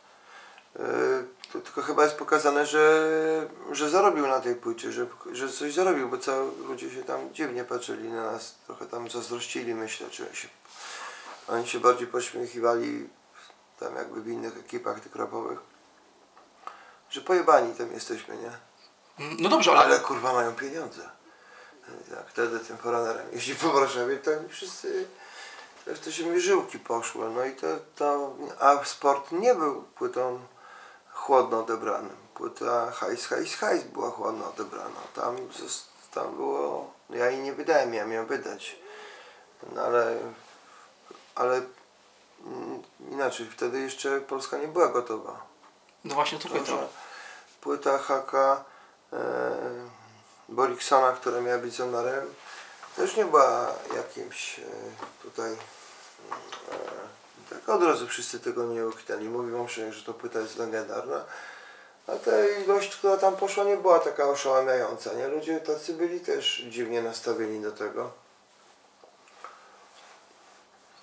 E, 0.80 1.24
To 1.54 1.60
tylko 1.60 1.82
chyba 1.82 2.04
jest 2.04 2.16
pokazane, 2.16 2.66
że, 2.66 3.48
że 3.72 3.90
zarobił 3.90 4.28
na 4.28 4.40
tej 4.40 4.56
płycie, 4.56 4.92
że, 4.92 5.08
że 5.32 5.50
coś 5.50 5.74
zarobił, 5.74 6.10
bo 6.10 6.18
cały 6.18 6.52
ludzie 6.68 6.92
się 6.92 7.04
tam 7.04 7.34
dziwnie 7.34 7.64
patrzyli 7.64 8.10
na 8.10 8.32
nas, 8.32 8.56
trochę 8.66 8.86
tam 8.86 9.10
zazdrościli, 9.10 9.76
myślę, 9.76 10.10
czy 10.10 10.26
się, 10.34 10.48
oni 11.48 11.68
się 11.68 11.80
bardziej 11.80 12.08
pośmiechiwali 12.08 13.10
tam 13.80 13.96
jakby 13.96 14.22
w 14.22 14.28
innych 14.28 14.58
ekipach 14.58 15.00
tych 15.00 15.16
rapowych, 15.16 15.60
że 17.10 17.22
pojebani 17.22 17.76
tam 17.76 17.92
jesteśmy, 17.92 18.38
nie? 18.38 18.52
No 19.40 19.50
dobrze, 19.50 19.72
ale, 19.72 19.80
Ale 19.80 20.00
kurwa 20.00 20.34
mają 20.34 20.56
pieniądze. 20.56 21.10
Jak 22.12 22.30
wtedy 22.30 22.60
tym 22.60 22.78
foranerem 22.78 23.28
jeździ 23.34 23.56
po 23.56 23.70
Warszawie, 23.70 24.18
to 24.18 24.32
oni 24.32 24.50
wszyscy, 24.50 25.08
to 26.04 26.12
się 26.12 26.26
mi 26.26 26.40
żyłki 26.40 26.80
poszły. 26.80 27.30
No 27.30 27.46
i 27.46 27.56
to, 27.56 27.68
to, 27.96 28.36
a 28.60 28.86
sport 28.86 29.32
nie 29.32 29.56
był 29.56 29.82
płytą 29.82 30.40
chłodno 31.26 31.60
odebranym. 31.60 32.16
Płyta 32.34 32.92
hajs, 32.92 33.28
hajs, 33.28 33.56
hajs 33.56 33.84
była 33.84 34.12
chłodno 34.12 34.50
odebrana. 34.50 35.02
Tam, 35.16 35.38
tam 36.14 36.36
było, 36.36 36.92
ja 37.10 37.30
jej 37.30 37.40
nie 37.40 37.54
wydałem, 37.54 37.94
ja 37.94 38.06
miałem 38.06 38.28
wydać. 38.28 38.76
No 39.76 39.82
ale, 39.82 40.18
ale 41.36 41.62
mm, 42.46 42.84
inaczej, 43.12 43.50
wtedy 43.50 43.80
jeszcze 43.80 44.22
Polska 44.22 44.58
nie 44.58 44.68
była 44.68 44.88
gotowa. 44.88 45.42
no 46.04 46.16
właśnie 46.16 46.40
to 46.40 46.50
pytam. 46.50 46.78
płyta 47.62 47.98
Haka 47.98 48.64
e, 49.14 49.18
Boriksona, 50.50 51.12
która 51.12 51.42
miała 51.42 51.58
być 51.58 51.76
zonarem, 51.76 52.34
też 52.96 53.18
nie 53.18 53.26
była 53.26 53.72
jakimś 53.96 54.60
e, 54.60 54.64
tutaj 55.24 55.52
e, 55.52 55.58
tak 57.50 57.70
od 57.70 57.84
razu 57.84 58.08
wszyscy 58.08 58.40
tego 58.40 58.66
nie 58.66 58.88
uchytali. 58.88 59.30
Mówią, 59.30 59.68
że, 59.68 59.94
że 59.94 60.04
to 60.04 60.14
płyta 60.14 60.40
jest 60.40 60.58
legendarna. 60.58 61.26
A 62.08 62.12
ta 62.12 62.32
ilość, 62.66 62.96
która 62.96 63.18
tam 63.18 63.36
poszła, 63.36 63.64
nie 63.64 63.78
była 63.78 64.00
taka 64.00 64.30
oszałamiająca. 64.30 65.14
Nie? 65.14 65.28
Ludzie 65.28 65.60
tacy 65.60 65.94
byli 65.94 66.20
też 66.20 66.64
dziwnie 66.70 67.02
nastawieni 67.02 67.62
do 67.62 67.72
tego. 67.72 68.12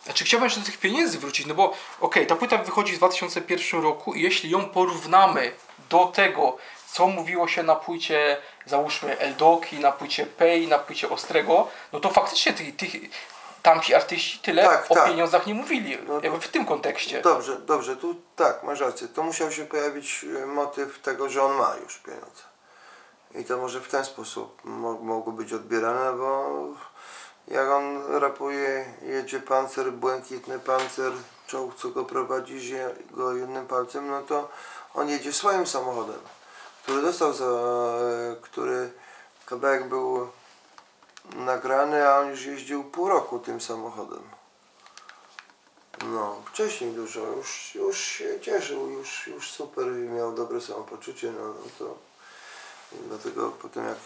Znaczy 0.05 0.25
chciałbym 0.25 0.45
jeszcze 0.45 0.61
do 0.61 0.67
tych 0.67 0.79
pieniędzy 0.79 1.19
wrócić, 1.19 1.47
no 1.47 1.55
bo 1.55 1.75
okej, 2.01 2.27
ta 2.27 2.37
płyta 2.37 2.59
wychodzi 2.59 2.93
w 2.93 2.97
2001 2.97 3.83
roku 3.83 4.15
i 4.15 4.23
jeśli 4.23 4.51
ją 4.51 4.69
porównamy 4.69 5.53
do 5.91 6.05
tego, 6.05 6.57
co 6.93 7.07
mówiło 7.07 7.49
się 7.49 7.63
na 7.63 7.77
płycie, 7.77 8.37
załóżmy 8.67 9.19
Eldoki, 9.19 9.79
na 9.79 9.93
płycie 9.93 10.27
Pay, 10.27 10.67
na 10.67 10.79
płycie 10.79 11.09
Ostrego, 11.09 11.69
no 11.93 12.01
to 12.01 12.11
faktycznie 12.11 12.53
tych, 12.53 12.77
tych, 12.77 12.93
tamci 13.63 13.95
artyści 13.95 14.39
tyle 14.39 14.65
Tak, 14.65 14.87
o 14.89 14.95
tak. 14.95 15.05
pieniądzach 15.07 15.47
nie 15.47 15.55
mówili, 15.55 15.99
No 16.09 16.19
to- 16.21 16.25
jakby 16.27 16.41
w 16.41 16.49
tym 16.49 16.67
kontekście. 16.67 17.23
Dobrze, 17.23 17.57
dobrze, 17.57 17.97
tu 17.97 18.15
tak, 18.37 18.63
masz 18.63 18.81
rację. 18.81 19.09
To 19.09 19.23
musiał 19.23 19.51
się 19.53 19.65
pojawić 19.67 20.27
e, 20.43 20.47
motyw 20.47 20.99
tego, 20.99 21.29
że 21.29 21.43
on 21.43 21.57
ma 21.57 21.77
już 21.85 21.99
pieniądze. 21.99 22.43
I 23.35 23.45
to 23.45 23.57
może 23.59 23.81
w 23.81 23.89
ten 23.89 24.05
sposób 24.05 24.61
mo 24.65 24.93
mogło 24.93 25.33
być 25.33 25.53
odbierane, 25.53 26.13
bo 26.19 26.51
jak 27.49 27.69
on 27.69 28.03
rapuje, 28.21 28.85
jedzie 29.03 29.41
pancer, 29.41 29.93
błękitny 29.93 30.59
pancer, 30.59 31.13
czołg, 31.47 31.75
co 31.77 31.89
go 31.89 32.05
prowadzi, 32.05 32.75
go 33.11 33.33
jednym 33.37 33.67
palcem, 33.67 34.11
no 34.11 34.23
to 34.23 34.49
on 34.95 35.09
jedzie 35.09 35.33
swoim 35.33 35.67
samochodem, 35.67 36.19
który 36.83 37.03
dostał 37.03 37.33
za, 37.33 37.45
e, 37.45 38.37
który 38.43 38.93
kawałek 39.47 39.89
był 39.89 40.29
nagrany, 41.37 42.09
a 42.09 42.19
on 42.19 42.31
już 42.31 42.45
jeździł 42.45 42.85
pół 42.85 43.09
roku 43.09 43.39
tym 43.39 43.61
samochodem. 43.61 44.23
No, 46.05 46.37
wcześniej 46.47 46.93
dużo, 46.93 47.21
już, 47.21 47.75
już 47.75 47.99
się 47.99 48.41
cieszył, 48.41 48.91
już, 48.91 49.27
już 49.27 49.51
super 49.51 49.87
miał 49.87 50.33
dobre 50.35 50.61
samopoczucie, 50.61 51.33
no, 51.33 51.47
no 51.47 51.71
to 51.79 51.99
dlatego 53.09 53.51
potem 53.51 53.85
jak 53.85 53.99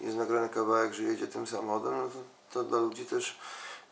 jest 0.00 0.16
nagrany 0.16 0.48
kawałek, 0.48 0.94
że 0.94 1.02
jedzie 1.02 1.26
tym 1.26 1.46
samochodem, 1.46 1.96
no 1.96 2.08
to, 2.08 2.18
to 2.52 2.64
dla 2.64 2.78
ludzi 2.78 3.06
też 3.06 3.38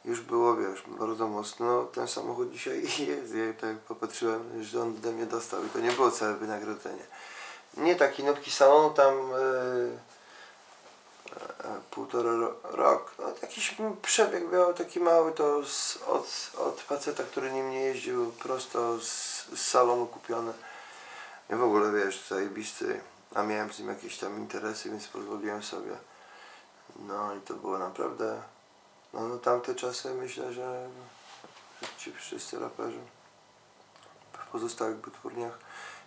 już 0.04 0.20
było, 0.20 0.56
wiesz, 0.56 0.82
bardzo 0.86 1.28
mocno, 1.28 1.84
ten 1.84 2.08
samochód 2.08 2.50
dzisiaj 2.50 2.82
jest, 3.08 3.34
ja 3.34 3.52
tak 3.60 3.76
popatrzyłem, 3.76 4.64
że 4.64 4.82
on 4.82 4.94
ode 4.98 5.12
mnie 5.12 5.26
dostał 5.26 5.64
i 5.64 5.68
to 5.68 5.80
nie 5.80 5.92
było 5.92 6.10
całe 6.10 6.34
wynagrodzenie. 6.34 7.04
Nie 7.76 7.96
taki 7.96 8.24
nowki 8.24 8.50
salonu 8.50 8.90
tam 8.94 9.14
e, 9.14 9.38
półtora 11.90 12.32
ro, 12.32 12.54
rok, 12.64 13.14
no 13.18 13.24
jakiś 13.42 13.76
przebieg 14.02 14.52
miał 14.52 14.74
taki 14.74 15.00
mały, 15.00 15.32
to 15.32 15.66
z, 15.66 15.96
od, 15.96 16.50
od 16.58 16.80
faceta, 16.80 17.22
który 17.22 17.52
nim 17.52 17.70
nie 17.70 17.80
jeździł, 17.80 18.32
prosto 18.32 18.98
z, 19.00 19.46
z 19.54 19.60
salonu 19.60 20.06
kupione. 20.06 20.52
Ja 21.48 21.56
w 21.56 21.62
ogóle, 21.62 21.92
wiesz, 21.92 22.28
zajebisty, 22.28 23.00
a 23.34 23.42
miałem 23.42 23.72
z 23.72 23.78
nim 23.78 23.88
jakieś 23.88 24.18
tam 24.18 24.38
interesy, 24.38 24.90
więc 24.90 25.08
pozwoliłem 25.08 25.62
sobie. 25.62 25.96
No 26.96 27.34
i 27.34 27.40
to 27.40 27.54
było 27.54 27.78
naprawdę, 27.78 28.42
no, 29.12 29.28
no 29.28 29.38
tamte 29.38 29.74
czasy 29.74 30.14
myślę, 30.14 30.52
że 30.52 30.88
ci 31.98 32.12
wszyscy 32.12 32.58
raperzy 32.58 33.00
w 34.32 34.46
pozostałych 34.46 35.00
wytwórniach 35.00 35.58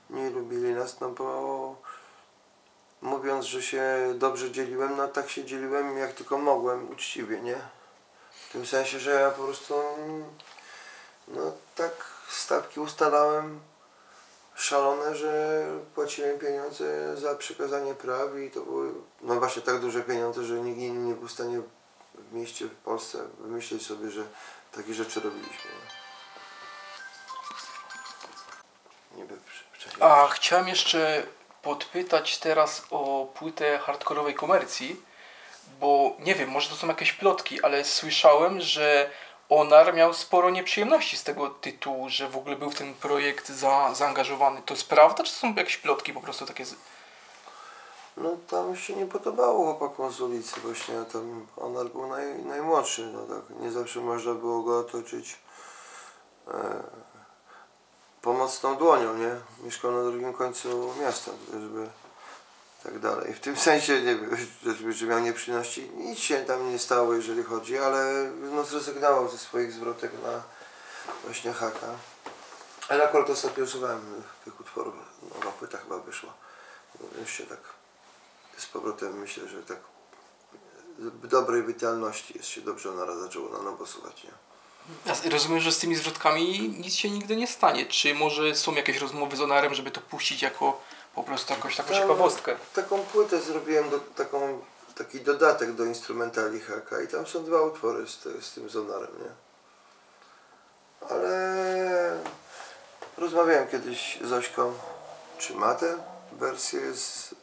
nie 0.10 0.30
lubili 0.30 0.74
nas, 0.74 1.00
no 1.00 1.10
bo 1.10 1.76
mówiąc, 3.06 3.46
że 3.46 3.62
się 3.62 4.14
dobrze 4.16 4.52
dzieliłem, 4.52 4.98
no 4.98 5.08
tak 5.08 5.30
się 5.30 5.46
dzieliłem 5.46 5.98
jak 5.98 6.14
tylko 6.14 6.38
mogłem, 6.38 6.92
uczciwie, 6.92 7.42
nie? 7.42 7.58
W 8.50 8.52
tym 8.52 8.66
sensie, 8.66 9.00
że 9.00 9.12
ja 9.12 9.32
po 9.32 9.44
prostu 9.44 9.74
no 11.28 11.52
tak 11.76 11.92
stawki 12.30 12.80
ustalałem 12.80 13.60
szalone, 14.56 15.16
że 15.16 15.64
płaciłem 15.96 16.40
pieniądze 16.40 17.18
za 17.18 17.36
przekazanie 17.36 17.94
praw 17.94 18.38
i 18.48 18.52
to 18.52 18.62
były 18.62 18.94
no 19.22 19.36
właśnie 19.36 19.62
tak 19.62 19.80
duże 19.80 20.02
pieniądze, 20.02 20.44
że 20.44 20.54
nikt 20.54 20.80
inny 20.80 21.08
nie 21.08 21.14
był 21.14 21.28
w 21.28 21.32
stanie 21.32 21.62
w 22.16 22.34
mieście, 22.34 22.66
w 22.66 22.76
Polsce 22.76 23.18
wymyślić 23.40 23.86
sobie, 23.86 24.12
że 24.12 24.24
takie 24.72 24.94
rzeczy 24.94 25.20
robiliśmy. 25.20 25.72
Nie? 29.16 29.22
Niby. 29.22 29.38
A 30.00 30.28
chciałem 30.28 30.68
jeszcze 30.68 31.24
podpytać 31.66 32.38
teraz 32.38 32.86
o 32.92 33.28
płytę 33.34 33.78
hardkorowej 33.78 34.36
komercji, 34.36 35.02
bo 35.80 36.16
nie 36.20 36.36
wiem, 36.36 36.50
może 36.50 36.70
to 36.70 36.76
są 36.76 36.88
jakieś 36.88 37.14
plotki, 37.14 37.62
ale 37.62 37.84
słyszałem, 37.84 38.62
że 38.62 39.10
Onar 39.50 39.94
miał 39.94 40.14
sporo 40.14 40.50
nieprzyjemności 40.50 41.18
z 41.18 41.24
tego 41.24 41.50
tytułu, 41.50 42.10
że 42.10 42.30
w 42.30 42.38
ogóle 42.38 42.56
był 42.56 42.72
w 42.72 42.76
ten 42.76 42.94
projekt 42.94 43.50
za, 43.50 43.94
zaangażowany. 43.94 44.62
To 44.66 44.74
jest 44.74 44.90
prawda, 44.90 45.24
czy 45.24 45.34
to 45.34 45.40
są 45.40 45.54
jakieś 45.54 45.78
plotki 45.78 46.14
po 46.14 46.22
prostu 46.22 46.46
takie? 46.46 46.66
Z... 46.66 46.76
No 48.18 48.38
tam 48.50 48.76
się 48.76 48.96
nie 48.96 49.06
podobało 49.06 49.74
chłopakom 49.74 50.12
z 50.12 50.22
ulicy 50.22 50.60
właśnie, 50.60 50.96
tam 51.14 51.48
Onar 51.58 51.88
był 51.88 52.08
naj, 52.08 52.36
najmłodszy, 52.36 53.10
no 53.14 53.36
tak, 53.36 53.60
nie 53.60 53.72
zawsze 53.72 54.00
można 54.00 54.34
było 54.34 54.62
go 54.62 54.80
otoczyć 54.80 55.40
e, 56.48 56.84
pomocną 58.26 58.76
dłonią, 58.76 59.18
nie? 59.18 59.36
Mieszkał 59.64 59.92
na 59.92 60.04
drugim 60.04 60.34
końcu 60.34 60.94
miasta, 61.02 61.32
żeby 61.54 61.90
tak 62.84 63.00
dalej. 63.00 63.34
W 63.34 63.40
tym 63.40 63.58
sensie, 63.58 64.02
nie 64.02 64.16
wiem, 64.16 64.38
że, 64.94 65.06
miał 65.06 65.20
nieprzyjemności, 65.20 65.90
nic 65.90 66.20
się 66.20 66.38
tam 66.46 66.72
nie 66.72 66.80
stało, 66.80 67.14
jeżeli 67.14 67.44
chodzi, 67.44 67.78
ale 67.78 68.32
no 68.42 68.64
zrezygnował 68.64 69.30
ze 69.30 69.38
swoich 69.38 69.72
zwrotek 69.72 70.12
na 70.24 70.44
właśnie 71.24 71.54
haka. 71.54 71.88
Ale 72.90 73.04
akurat 73.04 73.30
ostatnio 73.30 73.68
słuchałem 73.68 74.24
tych 74.46 74.60
utworów, 74.60 74.94
nowa 75.22 75.52
płyta 75.52 75.78
chyba 75.78 75.98
wyszła. 76.00 76.34
Się 77.26 77.46
tak 77.46 77.60
z 78.58 78.66
powrotem 78.66 79.20
myślę, 79.20 79.48
że 79.48 79.64
tak 79.64 79.80
dobrej 81.24 81.64
witalności 81.64 82.38
jest 82.38 82.50
się 82.50 82.62
dobrze 82.62 82.92
ona 82.92 83.16
zaczęło 83.16 83.50
na 83.50 83.62
nowo 83.62 83.86
słuchać, 83.86 84.24
nie? 84.24 84.55
Rozumiem, 85.32 85.60
że 85.60 85.72
z 85.72 85.80
tymi 85.80 85.96
zwrotkami 85.96 86.60
nic 86.80 86.96
się 86.96 87.10
nigdy 87.10 87.36
nie 87.36 87.48
stanie. 87.48 87.86
Czy 87.86 88.14
może 88.14 88.56
są 88.56 88.76
jakieś 88.76 88.98
rozmowy 88.98 89.36
z 89.36 89.42
Onarem, 89.42 89.74
żeby 89.74 89.92
to 89.92 90.02
puścić 90.02 90.42
jako 90.42 90.82
po 91.16 91.24
prostu 91.24 91.54
jakąś 91.54 91.76
taką 91.76 91.94
No, 91.94 92.00
ciekawostkę? 92.00 92.56
Taką 92.74 93.00
płytę 93.00 93.42
zrobiłem, 93.42 93.90
do, 93.90 94.00
taką, 94.00 94.62
taki 94.96 95.22
dodatek 95.22 95.74
do 95.74 95.86
instrumentali 95.86 96.60
haka 96.60 97.02
i 97.02 97.08
tam 97.08 97.28
są 97.28 97.44
dwa 97.44 97.62
utwory 97.62 98.08
z, 98.08 98.46
z 98.46 98.54
tym 98.54 98.70
zonarem, 98.70 99.12
nie? 99.20 99.46
Ale 101.10 102.20
rozmawiałem 103.18 103.68
kiedyś 103.68 104.20
z 104.24 104.34
Ośką, 104.34 104.74
czy 105.38 105.54
ma 105.56 105.76
tę 105.76 105.98
wersję 106.32 106.94
z, 106.94 107.36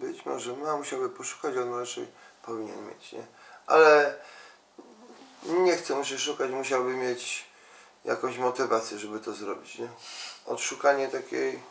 być 0.00 0.26
może 0.26 0.52
ma, 0.52 0.76
musiałby 0.76 1.10
poszukać, 1.10 1.56
on 1.56 1.78
raczej 1.78 2.06
powinien 2.42 2.86
mieć, 2.88 3.12
nie? 3.12 3.26
Ale 3.66 4.14
nie 5.42 5.76
chcę, 5.76 5.94
muszę 5.94 6.18
szukać, 6.18 6.50
musiałby 6.50 6.94
mieć 6.94 7.46
jakąś 8.04 8.38
motywację, 8.38 8.98
żeby 8.98 9.20
to 9.20 9.32
zrobić, 9.32 9.78
nie? 9.78 9.88
Odszukanie 10.46 11.08
takiej 11.08 11.62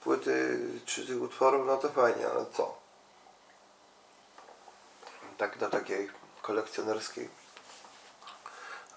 płyty 0.00 0.60
czy 0.86 1.06
tych 1.06 1.22
utworów, 1.22 1.66
no 1.66 1.76
to 1.76 1.88
fajnie, 1.88 2.28
ale 2.28 2.46
co? 2.56 2.78
Tak 5.38 5.58
do 5.58 5.70
takiej 5.70 6.10
kolekcjonerskiej 6.42 7.28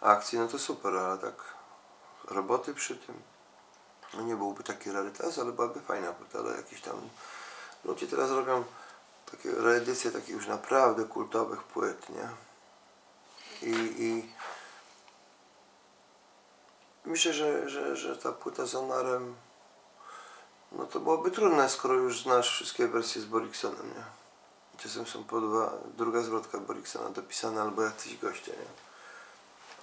akcji, 0.02 0.40
no 0.40 0.48
to 0.48 0.60
super, 0.60 0.98
ale 0.98 1.18
tak 1.18 1.36
roboty 2.28 2.74
przy 2.74 2.96
tym, 2.96 3.22
no 4.14 4.22
nie 4.22 4.36
byłby 4.36 4.64
taki 4.64 4.92
rarytas, 4.92 5.40
ale 5.40 5.52
byłaby 5.52 5.82
fajna 5.82 6.14
płyta, 6.14 6.40
ale 6.40 6.58
jakieś 6.58 6.82
tam 6.82 7.10
ludzie 7.86 8.08
teraz 8.08 8.32
robią 8.32 8.64
takie 9.32 9.52
reedycje 9.52 10.12
takich 10.12 10.30
już 10.30 10.48
naprawdę 10.48 11.04
kultowych 11.04 11.64
płyt, 11.64 12.10
nie? 12.10 12.30
I, 13.64 14.04
i 14.04 14.30
myślę, 17.06 17.34
że, 17.34 17.70
że, 17.70 17.96
że 17.96 18.18
ta 18.18 18.32
płyta 18.32 18.66
z 18.66 18.76
Onarem 18.76 19.36
no 20.72 20.86
to 20.86 21.00
byłoby 21.00 21.32
trudne, 21.32 21.70
skoro 21.70 21.94
już 21.94 22.22
znasz 22.22 22.50
wszystkie 22.50 22.88
wersje 22.88 23.22
z 23.22 23.26
Boriksonem, 23.26 23.94
nie? 23.96 24.04
Czasem 24.78 25.08
są 25.08 25.24
po 25.24 25.42
dwa, 25.42 25.72
druga 25.98 26.22
zwrotka 26.22 26.58
Boriksona 26.58 27.10
dopisana 27.10 27.62
albo 27.62 27.84
jacyś 27.84 28.18
goście, 28.18 28.52
nie? 28.52 28.84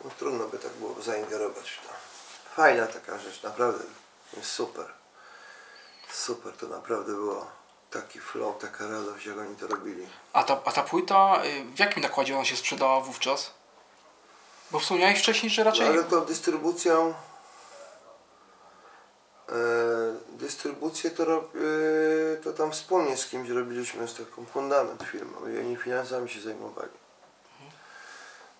No 0.04 0.10
trudno 0.18 0.46
by 0.46 0.58
tak 0.58 0.72
było 0.72 1.02
zaingerować 1.02 1.70
w 1.70 1.86
to. 1.86 1.92
Fajna 2.54 2.86
taka 2.86 3.18
rzecz, 3.18 3.42
naprawdę. 3.42 3.84
Super. 4.42 4.86
Super, 6.12 6.52
to 6.56 6.66
naprawdę 6.66 7.12
było 7.12 7.46
taki 7.90 8.20
flow, 8.20 8.58
taka 8.58 8.88
radość, 8.88 9.26
jak 9.26 9.38
oni 9.38 9.56
to 9.56 9.66
robili. 9.66 10.06
A 10.32 10.44
ta, 10.44 10.60
a 10.64 10.72
ta 10.72 10.82
płyta, 10.82 11.44
y, 11.44 11.64
w 11.64 11.78
jakim 11.78 12.02
nakładzie 12.02 12.36
ona 12.36 12.44
się 12.44 12.56
sprzedała 12.56 13.00
wówczas? 13.00 13.50
Bo 14.70 14.78
wspomniałeś 14.78 15.18
wcześniej, 15.18 15.50
że 15.50 15.64
raczej... 15.64 15.86
No, 15.86 15.92
ale 15.92 16.04
to 16.04 16.20
dystrybucją 16.20 17.14
e, 19.48 19.54
dystrybucję 20.28 21.10
to, 21.10 21.24
rob, 21.24 21.52
to 22.44 22.52
tam 22.52 22.72
wspólnie 22.72 23.16
z 23.16 23.26
kimś 23.26 23.48
robiliśmy 23.48 24.08
z 24.08 24.14
taką 24.14 24.46
fundament 24.46 25.02
firmą 25.02 25.48
i 25.48 25.58
oni 25.58 25.76
finansami 25.76 26.28
się 26.28 26.40
zajmowali. 26.40 27.00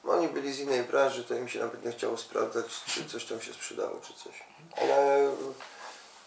No, 0.04 0.12
oni 0.12 0.28
byli 0.28 0.52
z 0.52 0.58
innej 0.58 0.82
branży, 0.82 1.24
to 1.24 1.34
im 1.34 1.48
się 1.48 1.58
nawet 1.58 1.84
nie 1.84 1.92
chciało 1.92 2.16
sprawdzać, 2.16 2.84
czy 2.86 3.04
coś 3.04 3.24
tam 3.24 3.40
się 3.40 3.52
sprzedało, 3.52 4.00
czy 4.00 4.14
coś. 4.14 4.44
Ale 4.76 5.30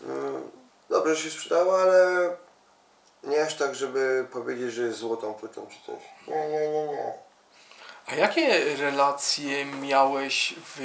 mm, 0.01 0.51
dobrze 0.89 1.15
się 1.15 1.29
sprzedało, 1.29 1.81
ale 1.81 2.29
nie 3.23 3.43
aż 3.43 3.55
tak, 3.55 3.75
żeby 3.75 4.27
powiedzieć, 4.31 4.73
że 4.73 4.83
jest 4.83 4.99
złotą 4.99 5.33
płytą, 5.33 5.67
czy 5.67 5.91
coś. 5.91 6.03
Nie, 6.27 6.49
nie, 6.49 6.69
nie, 6.69 6.87
nie. 6.87 7.13
A 8.07 8.15
jakie 8.15 8.75
relacje 8.75 9.65
miałeś 9.65 10.55
w 10.75 10.81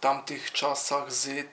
tamtych 0.00 0.52
czasach 0.52 1.12
z 1.12 1.46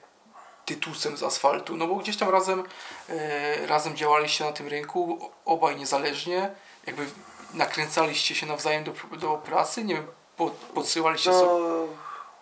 Tytusem 0.64 1.16
z 1.16 1.22
asfaltu? 1.22 1.76
No 1.76 1.86
bo 1.86 1.94
gdzieś 1.96 2.16
tam 2.16 2.28
razem, 2.30 2.62
e, 3.08 3.66
razem 3.66 3.96
działaliście 3.96 4.44
na 4.44 4.52
tym 4.52 4.68
rynku, 4.68 5.30
obaj 5.44 5.76
niezależnie, 5.76 6.54
jakby 6.86 7.06
nakręcaliście 7.54 8.34
się 8.34 8.46
nawzajem 8.46 8.84
do, 8.84 8.92
do 9.16 9.34
pracy, 9.38 9.84
nie 9.84 9.94
wiem, 9.94 10.06
po, 10.36 10.50
podsyłaliście 10.50 11.30
No, 11.30 11.40
sobie. 11.40 11.64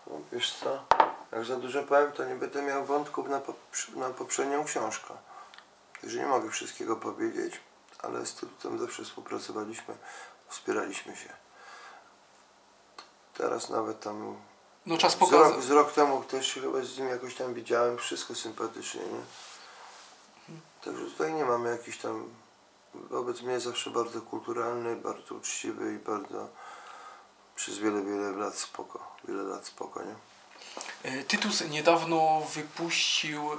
no, 0.07 0.17
wiesz 0.33 0.55
co, 0.55 0.85
jak 1.33 1.45
za 1.45 1.57
dużo 1.57 1.83
powiem, 1.83 2.13
to 2.13 2.25
nie 2.25 2.35
będę 2.35 2.63
miał 2.63 2.85
wątków 2.85 3.29
na, 3.29 3.41
poprz- 3.41 3.97
na 3.97 4.11
poprzednią 4.11 4.65
książkę. 4.65 5.15
Także 6.01 6.19
nie 6.19 6.27
mogę 6.27 6.51
wszystkiego 6.51 6.97
powiedzieć, 6.97 7.61
ale 8.03 8.27
z 8.27 8.35
Tytutem 8.35 8.79
zawsze 8.79 9.05
współpracowaliśmy, 9.05 9.95
wspieraliśmy 10.49 11.17
się. 11.17 11.29
Teraz 13.41 13.69
nawet 13.71 14.01
tam 14.01 14.37
No 14.87 14.99
czas 14.99 15.13
z 15.13 15.17
pokazał. 15.17 15.53
rok, 15.53 15.63
z 15.63 15.71
rok 15.71 15.93
temu 15.93 16.25
też 16.25 16.55
chyba 16.55 16.83
z 16.83 16.99
nim 16.99 17.09
jakoś 17.09 17.35
tam 17.35 17.55
widziałem, 17.55 17.99
wszystko 17.99 18.35
sympatycznie, 18.35 19.01
nie? 19.01 19.21
Także 20.85 21.05
tutaj 21.05 21.33
nie 21.35 21.45
mamy 21.45 21.71
jakiś 21.71 21.99
tam, 21.99 22.29
wobec 22.95 23.43
mnie 23.43 23.61
zawsze 23.61 23.91
bardzo 23.91 24.23
kulturalny, 24.23 24.97
bardzo 24.97 25.35
uczciwy 25.35 25.95
i 25.95 25.99
bardzo 25.99 26.49
przez 27.57 27.79
wiele, 27.79 28.03
wiele 28.03 28.31
lat 28.31 28.55
spoko, 28.59 29.17
wiele 29.29 29.43
lat 29.43 29.67
spoko, 29.67 30.03
nie? 30.03 30.15
E, 31.03 31.25
Tytus 31.25 31.69
niedawno 31.71 32.43
wypuścił 32.55 33.53
e, 33.53 33.57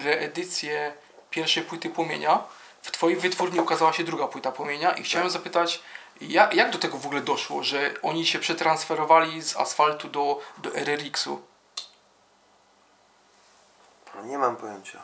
reedycję 0.00 0.94
pierwszej 1.30 1.62
płyty 1.62 1.90
Płomienia. 1.90 2.44
W 2.82 2.90
Twojej 2.90 3.18
wytwórni 3.20 3.60
ukazała 3.60 3.92
się 3.92 4.04
druga 4.04 4.26
płyta 4.26 4.52
Płomienia 4.52 4.92
i 4.92 5.02
chciałem 5.02 5.30
zapytać, 5.30 5.82
jak, 6.20 6.54
jak 6.54 6.70
do 6.70 6.78
tego 6.78 6.98
w 6.98 7.06
ogóle 7.06 7.20
doszło, 7.20 7.62
że 7.62 7.94
oni 8.02 8.26
się 8.26 8.38
przetransferowali 8.38 9.42
z 9.42 9.56
asfaltu 9.56 10.08
do, 10.08 10.40
do 10.58 10.74
RRX-u? 10.74 11.42
No, 14.14 14.24
Nie 14.24 14.38
mam 14.38 14.56
pojęcia. 14.56 15.02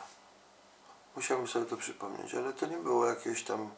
Musiałbym 1.15 1.47
sobie 1.47 1.65
to 1.65 1.77
przypomnieć, 1.77 2.35
ale 2.35 2.53
to 2.53 2.65
nie 2.65 2.77
było 2.77 3.05
jakieś 3.05 3.43
tam 3.43 3.69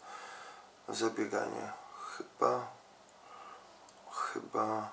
zabieganie. 0.89 1.71
Chyba, 2.17 2.67
chyba, 4.12 4.91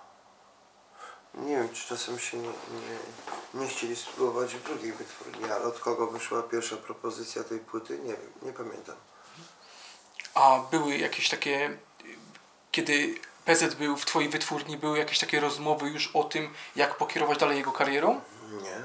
nie 1.34 1.56
wiem, 1.56 1.68
czy 1.68 1.88
czasem 1.88 2.18
się 2.18 2.36
nie, 2.36 2.48
nie, 2.48 2.98
nie 3.54 3.68
chcieli 3.68 3.96
spróbować 3.96 4.54
w 4.54 4.62
drugiej 4.62 4.92
wytwórni, 4.92 5.44
ale 5.44 5.64
od 5.64 5.78
kogo 5.78 6.06
wyszła 6.06 6.42
pierwsza 6.42 6.76
propozycja 6.76 7.44
tej 7.44 7.58
płyty, 7.58 7.98
nie 7.98 8.12
wiem, 8.12 8.32
nie 8.42 8.52
pamiętam. 8.52 8.96
A 10.34 10.58
były 10.70 10.96
jakieś 10.96 11.28
takie, 11.28 11.78
kiedy 12.74 13.14
PZ 13.44 13.74
był 13.74 13.96
w 13.96 14.06
Twojej 14.06 14.30
wytwórni, 14.30 14.76
były 14.76 14.98
jakieś 14.98 15.18
takie 15.18 15.40
rozmowy 15.40 15.88
już 15.88 16.10
o 16.14 16.24
tym, 16.24 16.54
jak 16.76 16.96
pokierować 16.96 17.38
dalej 17.38 17.58
jego 17.58 17.72
karierą? 17.72 18.20
Nie. 18.62 18.82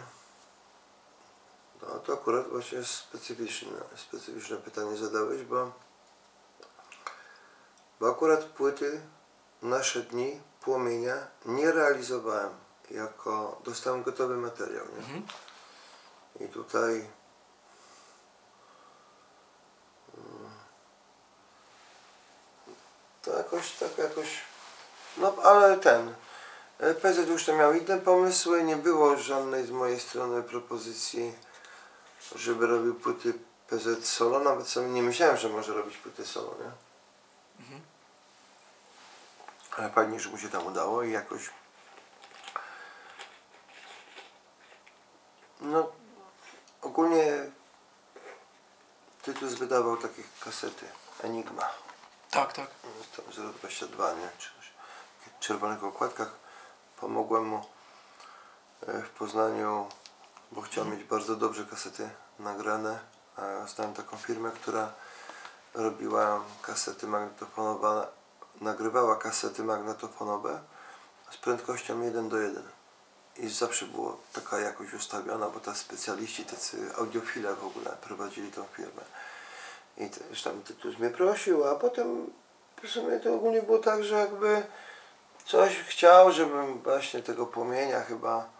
No 1.82 2.00
to 2.00 2.14
akurat 2.14 2.48
właśnie 2.48 2.84
specyficzne, 2.84 3.78
specyficzne 3.96 4.58
pytanie 4.58 4.98
zadałeś, 4.98 5.42
bo, 5.42 5.72
bo 8.00 8.10
akurat 8.10 8.44
płyty 8.44 9.02
nasze 9.62 10.02
dni 10.02 10.42
płomienia 10.62 11.28
nie 11.46 11.72
realizowałem 11.72 12.50
jako 12.92 13.62
dostałem 13.66 14.04
gotowy 14.04 14.38
materiał. 14.38 14.86
Nie? 14.86 14.98
Mhm. 14.98 15.24
I 16.40 16.48
tutaj 16.48 17.10
to 23.30 23.38
jakoś 23.38 23.72
tak 23.72 23.98
jakoś 23.98 24.28
no 25.18 25.36
ale 25.44 25.78
ten 25.78 26.16
e, 26.80 26.94
PZ 26.94 27.28
już 27.28 27.46
to 27.46 27.56
miał 27.56 27.74
inne 27.74 27.98
pomysły, 27.98 28.64
nie 28.64 28.76
było 28.76 29.18
żadnej 29.18 29.66
z 29.66 29.72
mojej 29.72 30.00
strony 30.00 30.44
propozycji, 30.44 31.34
żeby 32.36 32.68
robił 32.68 32.96
płyty 32.96 33.34
PZ 33.68 34.08
solo, 34.08 34.40
nawet 34.40 34.68
sobie 34.68 34.88
nie 34.88 35.04
myślałem, 35.04 35.38
że 35.38 35.50
może 35.50 35.74
robić 35.74 35.98
płyty 35.98 36.26
solo, 36.26 36.56
nie? 36.60 36.72
Mhm. 37.66 37.82
Ale 39.78 39.90
fajnie, 39.90 40.20
że 40.20 40.30
mu 40.30 40.38
się 40.38 40.50
tam 40.50 40.68
udało 40.68 41.04
i 41.04 41.12
jakoś 41.12 41.50
no 45.62 45.92
ogólnie 46.82 47.52
Tytus 49.22 49.54
wydawał 49.54 49.98
takie 49.98 50.24
kasety 50.40 50.86
Enigma 51.24 51.70
Tak, 52.32 52.54
tak. 52.54 52.68
Tam 53.22 53.54
022, 53.54 54.14
nie? 54.14 54.30
W 55.40 55.40
czerwonych 55.40 55.84
okładkach. 55.84 56.32
Pomogłem 57.00 57.46
mu 57.46 57.66
e, 58.88 59.02
w 59.02 59.10
Poznaniu, 59.10 59.88
bo 60.52 60.62
chciał 60.62 60.86
mieć 60.86 61.04
bardzo 61.04 61.36
dobrze 61.36 61.66
kasety 61.66 62.10
nagrane. 62.40 63.00
Znałem 63.76 63.94
taką 63.94 64.18
firmę, 64.18 64.52
która 64.52 64.94
robiła 65.74 66.42
kasety 66.62 67.08
magnetofonowe, 67.08 68.08
nagrywała 68.62 69.16
kasety 69.16 69.64
magnetofonowe 69.64 70.62
z 71.32 71.38
prędkością 71.38 72.02
1 72.02 72.30
do 72.30 72.38
1. 72.38 72.64
I 73.38 73.50
zawsze 73.50 73.86
było 73.86 74.18
taka 74.34 74.60
jakość 74.60 74.94
ustawiona, 74.94 75.50
bo 75.50 75.60
ta 75.60 75.76
specjaliści, 75.76 76.46
tacy 76.46 76.96
audiofile 76.98 77.56
w 77.56 77.66
ogóle 77.66 77.98
prowadzili 78.02 78.52
tą 78.52 78.64
firmę. 78.64 79.02
I 79.98 80.10
też 80.10 80.44
tam 80.44 80.62
Tytus 80.62 81.00
mnie 81.00 81.10
prosił, 81.10 81.68
a 81.68 81.76
potem 81.76 82.28
w 82.84 82.90
sumie 82.90 83.20
to 83.20 83.34
ogólnie 83.34 83.62
było 83.62 83.78
tak, 83.78 84.04
że 84.04 84.16
jakby 84.16 84.64
coś 85.46 85.80
chciał, 85.80 86.32
żebym 86.32 86.82
właśnie 86.82 87.24
tego 87.24 87.46
płomienia 87.46 88.02
chyba 88.02 88.60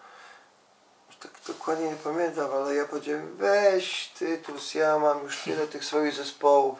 tak 1.20 1.32
dokładnie 1.48 1.90
nie 1.90 1.96
pamiętam, 1.96 2.52
ale 2.54 2.76
ja 2.76 2.86
powiedziałem 2.86 3.38
weź 3.38 4.08
Tytus, 4.08 4.74
ja 4.74 5.00
mam 5.00 5.24
już 5.24 5.44
tyle 5.44 5.68
tych 5.68 5.86
swoich 5.86 6.14
zespołów. 6.14 6.80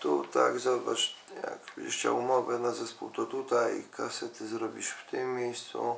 Tu 0.00 0.24
tak, 0.24 0.58
zobacz, 0.58 1.16
jak 1.42 1.58
będziesz 1.76 1.96
chciał 1.96 2.18
umowę 2.18 2.58
na 2.58 2.70
zespół, 2.70 3.10
to 3.10 3.26
tutaj, 3.26 3.84
kasety 3.96 4.46
zrobisz 4.48 4.90
w 4.90 5.10
tym 5.10 5.36
miejscu, 5.36 5.96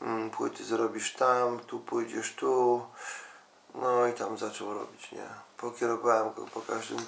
mm, 0.00 0.30
płyty 0.30 0.64
zrobisz 0.64 1.12
tam, 1.12 1.60
tu 1.60 1.80
pójdziesz 1.80 2.34
tu. 2.34 2.86
No 3.74 4.06
i 4.06 4.12
tam 4.12 4.38
zaczął 4.38 4.74
robić, 4.74 5.12
nie. 5.12 5.28
Pokierowałem 5.62 6.32
go 6.34 6.46
po 6.46 6.60
każdym, 6.60 6.98
e, 6.98 7.02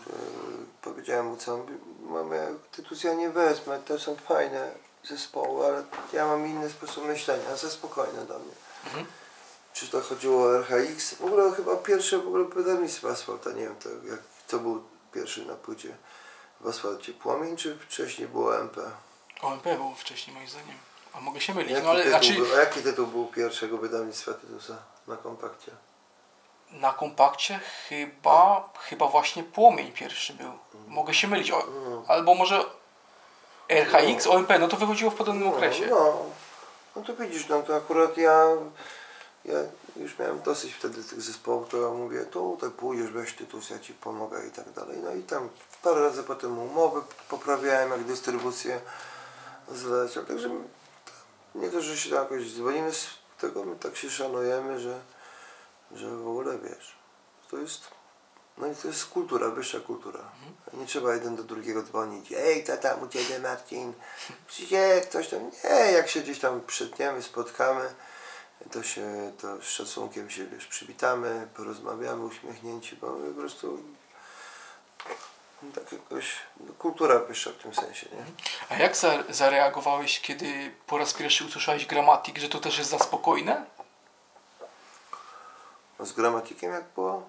powiedziałem 0.82 1.26
mu 1.26 1.36
co, 1.36 1.66
mamy 2.00 2.54
Tytus 2.72 3.04
ja 3.04 3.14
nie 3.14 3.30
wezmę, 3.30 3.78
to 3.86 3.98
są 3.98 4.16
fajne 4.16 4.72
zespoły, 5.04 5.66
ale 5.66 5.84
ja 6.12 6.26
mam 6.26 6.46
inny 6.46 6.70
sposób 6.70 7.06
myślenia, 7.06 7.56
za 7.56 7.70
spokojne 7.70 8.26
do 8.26 8.38
mnie. 8.38 8.54
Mhm. 8.86 9.06
Czy 9.72 9.88
to 9.88 10.00
chodziło 10.00 10.42
o 10.42 10.58
RHX? 10.58 11.14
W 11.14 11.24
ogóle 11.24 11.52
chyba 11.52 11.76
pierwsze 11.76 12.18
w 12.18 12.26
ogóle 12.26 12.44
wydawnictwo 12.44 13.08
Asfalta, 13.10 13.50
nie 13.50 13.62
wiem 13.62 13.76
to, 13.76 13.88
jak, 13.88 14.20
to 14.48 14.58
był 14.58 14.84
pierwszy 15.12 15.46
na 15.46 15.54
płycie 15.54 15.96
w 16.60 16.68
Asfalcie. 16.68 17.12
Płomień 17.12 17.56
czy 17.56 17.78
wcześniej 17.78 18.28
było 18.28 18.60
MP? 18.60 18.90
OMP 19.42 19.64
było 19.64 19.94
wcześniej 19.94 20.36
moim 20.36 20.48
zdaniem. 20.48 20.76
A 21.12 21.20
mogę 21.20 21.40
się 21.40 21.54
mylić, 21.54 21.72
Jaki, 21.72 21.84
no 21.84 21.90
ale 21.90 22.04
tytuł, 22.04 22.20
znaczy, 22.20 22.60
jaki 22.60 22.82
tytuł 22.82 23.06
był 23.06 23.26
pierwszego 23.26 23.78
wydawnictwa 23.78 24.32
Tytusa 24.32 24.76
na 25.06 25.16
kompakcie? 25.16 25.72
Na 26.80 26.92
kompakcie 26.92 27.60
chyba, 27.88 28.68
chyba 28.78 29.08
właśnie 29.08 29.42
Płomień 29.44 29.92
pierwszy 29.92 30.32
był. 30.32 30.52
Mogę 30.88 31.14
się 31.14 31.28
mylić. 31.28 31.50
O, 31.50 31.64
albo 32.08 32.34
może 32.34 32.64
RHX, 33.68 34.26
OMP, 34.26 34.52
no 34.60 34.68
to 34.68 34.76
wychodziło 34.76 35.10
w 35.10 35.14
podobnym 35.14 35.48
okresie. 35.48 35.86
No, 35.90 36.18
no 36.96 37.02
to 37.02 37.16
widzisz, 37.16 37.48
no 37.48 37.62
to 37.62 37.76
akurat 37.76 38.16
ja, 38.16 38.48
ja 39.44 39.58
już 39.96 40.18
miałem 40.18 40.42
dosyć 40.42 40.72
wtedy 40.72 41.04
tych 41.04 41.22
zespołów, 41.22 41.68
to 41.68 41.76
ja 41.76 41.88
mówię, 41.88 42.24
tu 42.24 42.58
tak 42.60 42.70
pójdziesz, 42.70 43.10
weź 43.10 43.32
tytus, 43.32 43.70
ja 43.70 43.78
Ci 43.78 43.94
pomogę 43.94 44.46
i 44.46 44.50
tak 44.50 44.70
dalej. 44.70 44.98
No 45.04 45.14
i 45.14 45.22
tam 45.22 45.48
parę 45.82 46.00
razy 46.00 46.22
potem 46.22 46.58
umowy 46.58 47.00
poprawiałem, 47.28 47.90
jak 47.90 48.04
dystrybucję 48.04 48.80
zleciał. 49.68 50.24
Także 50.24 50.50
nie 51.54 51.68
to, 51.68 51.80
że 51.80 51.96
się 51.96 52.14
jakoś 52.14 52.54
dzwonimy 52.54 52.92
z 52.92 53.06
tego, 53.40 53.64
my 53.64 53.76
tak 53.76 53.96
się 53.96 54.10
szanujemy, 54.10 54.80
że, 54.80 55.00
że 55.92 56.16
w 56.16 56.28
ogóle 56.28 56.58
wiesz, 56.58 56.94
to 57.50 57.56
jest 57.56 57.90
no 58.58 58.66
i 58.66 58.74
to 58.74 58.88
jest 58.88 59.06
kultura, 59.06 59.50
wyższa 59.50 59.80
kultura. 59.80 60.20
Nie 60.72 60.86
trzeba 60.86 61.14
jeden 61.14 61.36
do 61.36 61.42
drugiego 61.42 61.82
dzwonić. 61.82 62.32
Ej, 62.32 62.64
tam 62.64 63.02
u 63.02 63.08
Ciebie 63.08 63.38
Marcin? 63.38 63.92
Przyjdzie 64.46 65.00
ktoś 65.08 65.28
tam. 65.28 65.50
Nie, 65.64 65.92
jak 65.92 66.08
się 66.08 66.20
gdzieś 66.20 66.38
tam 66.38 66.60
przytniemy, 66.66 67.22
spotkamy, 67.22 67.94
to 68.72 68.82
się 68.82 69.32
to 69.40 69.62
z 69.62 69.64
szacunkiem 69.64 70.30
się 70.30 70.46
wiesz, 70.46 70.66
przywitamy, 70.66 71.48
porozmawiamy 71.56 72.24
uśmiechnięci, 72.24 72.96
bo 72.96 73.12
my 73.12 73.34
po 73.34 73.40
prostu 73.40 73.82
tak 75.74 75.92
jakoś 75.92 76.32
no, 76.60 76.72
kultura 76.78 77.18
wyższa 77.18 77.50
w 77.50 77.62
tym 77.62 77.74
sensie, 77.74 78.08
nie? 78.12 78.24
A 78.68 78.82
jak 78.82 78.96
za, 78.96 79.24
zareagowałeś, 79.28 80.20
kiedy 80.20 80.74
po 80.86 80.98
raz 80.98 81.14
pierwszy 81.14 81.44
usłyszałeś 81.44 81.86
gramatik, 81.86 82.38
że 82.38 82.48
to 82.48 82.58
też 82.58 82.78
jest 82.78 82.90
za 82.90 82.98
spokojne? 82.98 83.66
Z 86.04 86.12
gramatikiem 86.12 86.72
jak 86.72 86.84
było? 86.94 87.28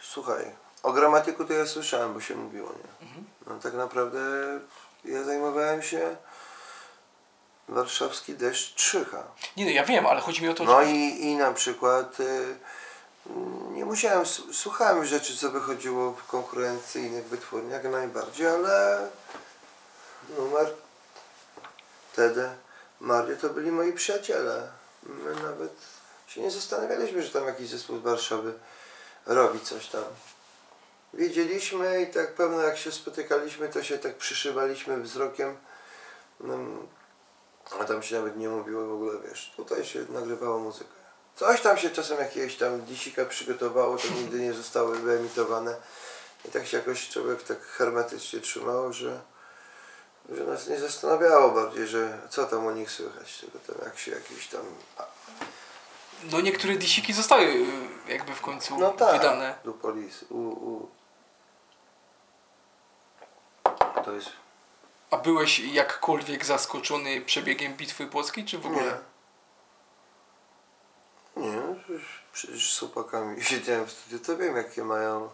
Słuchaj, 0.00 0.54
o 0.82 0.92
gramatyku 0.92 1.44
to 1.44 1.52
ja 1.52 1.66
słyszałem, 1.66 2.14
bo 2.14 2.20
się 2.20 2.34
mówiło, 2.34 2.68
nie? 2.68 3.06
No 3.46 3.60
tak 3.62 3.74
naprawdę 3.74 4.18
ja 5.04 5.24
zajmowałem 5.24 5.82
się 5.82 6.16
warszawski 7.68 8.34
deszcz 8.34 8.74
Trzycha. 8.74 9.22
Nie 9.56 9.64
no, 9.64 9.70
ja 9.70 9.84
wiem, 9.84 10.06
ale 10.06 10.20
chodzi 10.20 10.42
mi 10.42 10.48
o 10.48 10.54
to, 10.54 10.64
No 10.64 10.82
że... 10.82 10.90
i, 10.90 11.26
i 11.26 11.36
na 11.36 11.52
przykład 11.52 12.20
y, 12.20 12.56
nie 13.70 13.84
musiałem, 13.84 14.26
słuchałem 14.52 15.04
rzeczy, 15.04 15.36
co 15.36 15.50
wychodziło 15.50 16.12
w 16.12 16.26
konkurencyjnych 16.26 17.24
wytwórniach 17.24 17.84
najbardziej, 17.84 18.46
ale 18.46 19.08
numer 20.38 20.74
wtedy 22.12 22.48
Mario 23.00 23.36
to 23.36 23.48
byli 23.48 23.70
moi 23.70 23.92
przyjaciele. 23.92 24.77
My 25.02 25.42
nawet 25.42 25.72
się 26.26 26.40
nie 26.40 26.50
zastanawialiśmy, 26.50 27.22
że 27.22 27.30
tam 27.30 27.46
jakiś 27.46 27.68
zespół 27.68 27.98
z 27.98 28.02
Warszawy 28.02 28.52
robi 29.26 29.60
coś 29.60 29.86
tam. 29.86 30.04
Wiedzieliśmy 31.14 32.02
i 32.02 32.06
tak 32.06 32.34
pewno 32.34 32.62
jak 32.62 32.78
się 32.78 32.92
spotykaliśmy, 32.92 33.68
to 33.68 33.82
się 33.82 33.98
tak 33.98 34.16
przyszywaliśmy 34.16 35.00
wzrokiem. 35.00 35.56
Mm, 36.40 36.86
a 37.80 37.84
tam 37.84 38.02
się 38.02 38.16
nawet 38.16 38.36
nie 38.36 38.48
mówiło 38.48 38.86
w 38.86 38.92
ogóle, 38.92 39.12
wiesz, 39.28 39.52
tutaj 39.56 39.84
się 39.84 40.04
nagrywało 40.08 40.58
muzykę. 40.58 40.90
Coś 41.36 41.60
tam 41.60 41.78
się 41.78 41.90
czasem 41.90 42.18
jakiegoś 42.18 42.56
tam 42.56 42.86
dzisika 42.86 43.24
przygotowało, 43.24 43.96
to 43.96 44.08
nigdy 44.08 44.40
nie 44.40 44.52
zostało 44.52 44.88
wyemitowane. 44.88 45.76
I 46.44 46.48
tak 46.48 46.66
się 46.66 46.76
jakoś 46.76 47.08
człowiek 47.08 47.42
tak 47.42 47.62
hermetycznie 47.62 48.40
trzymał, 48.40 48.92
że, 48.92 49.20
że 50.28 50.44
nas 50.44 50.68
nie 50.68 50.78
zastanawiało 50.78 51.50
bardziej, 51.50 51.86
że 51.86 52.18
co 52.28 52.44
tam 52.44 52.66
u 52.66 52.70
nich 52.70 52.90
słychać, 52.90 53.38
tylko 53.38 53.58
tam 53.58 53.76
jak 53.84 53.98
się 53.98 54.10
jakieś 54.10 54.46
tam... 54.48 54.60
No 56.24 56.40
niektóre 56.40 56.74
disiki 56.76 57.12
zostały 57.12 57.44
y, 57.44 57.66
jakby 58.08 58.34
w 58.34 58.40
końcu 58.40 58.78
No 58.78 58.90
tak, 58.90 59.12
wydane. 59.12 59.54
do 59.64 59.72
polis, 59.72 60.24
u, 60.30 60.38
u... 60.38 60.88
To 64.04 64.12
jest... 64.12 64.28
A 65.10 65.16
byłeś 65.16 65.58
jakkolwiek 65.58 66.44
zaskoczony 66.44 67.20
przebiegiem 67.20 67.74
bitwy 67.76 68.06
płockiej, 68.06 68.44
czy 68.44 68.58
w 68.58 68.66
ogóle? 68.66 68.84
Nie. 71.36 71.48
Nie, 71.50 71.56
no 71.56 71.74
przecież, 71.84 72.22
przecież 72.32 72.74
z 72.74 72.78
chłopakami 72.78 73.42
siedziałem 73.44 73.86
w 73.86 73.92
studiu, 73.92 74.18
to 74.18 74.36
wiem 74.36 74.56
jakie 74.56 74.84
mają 74.84 75.28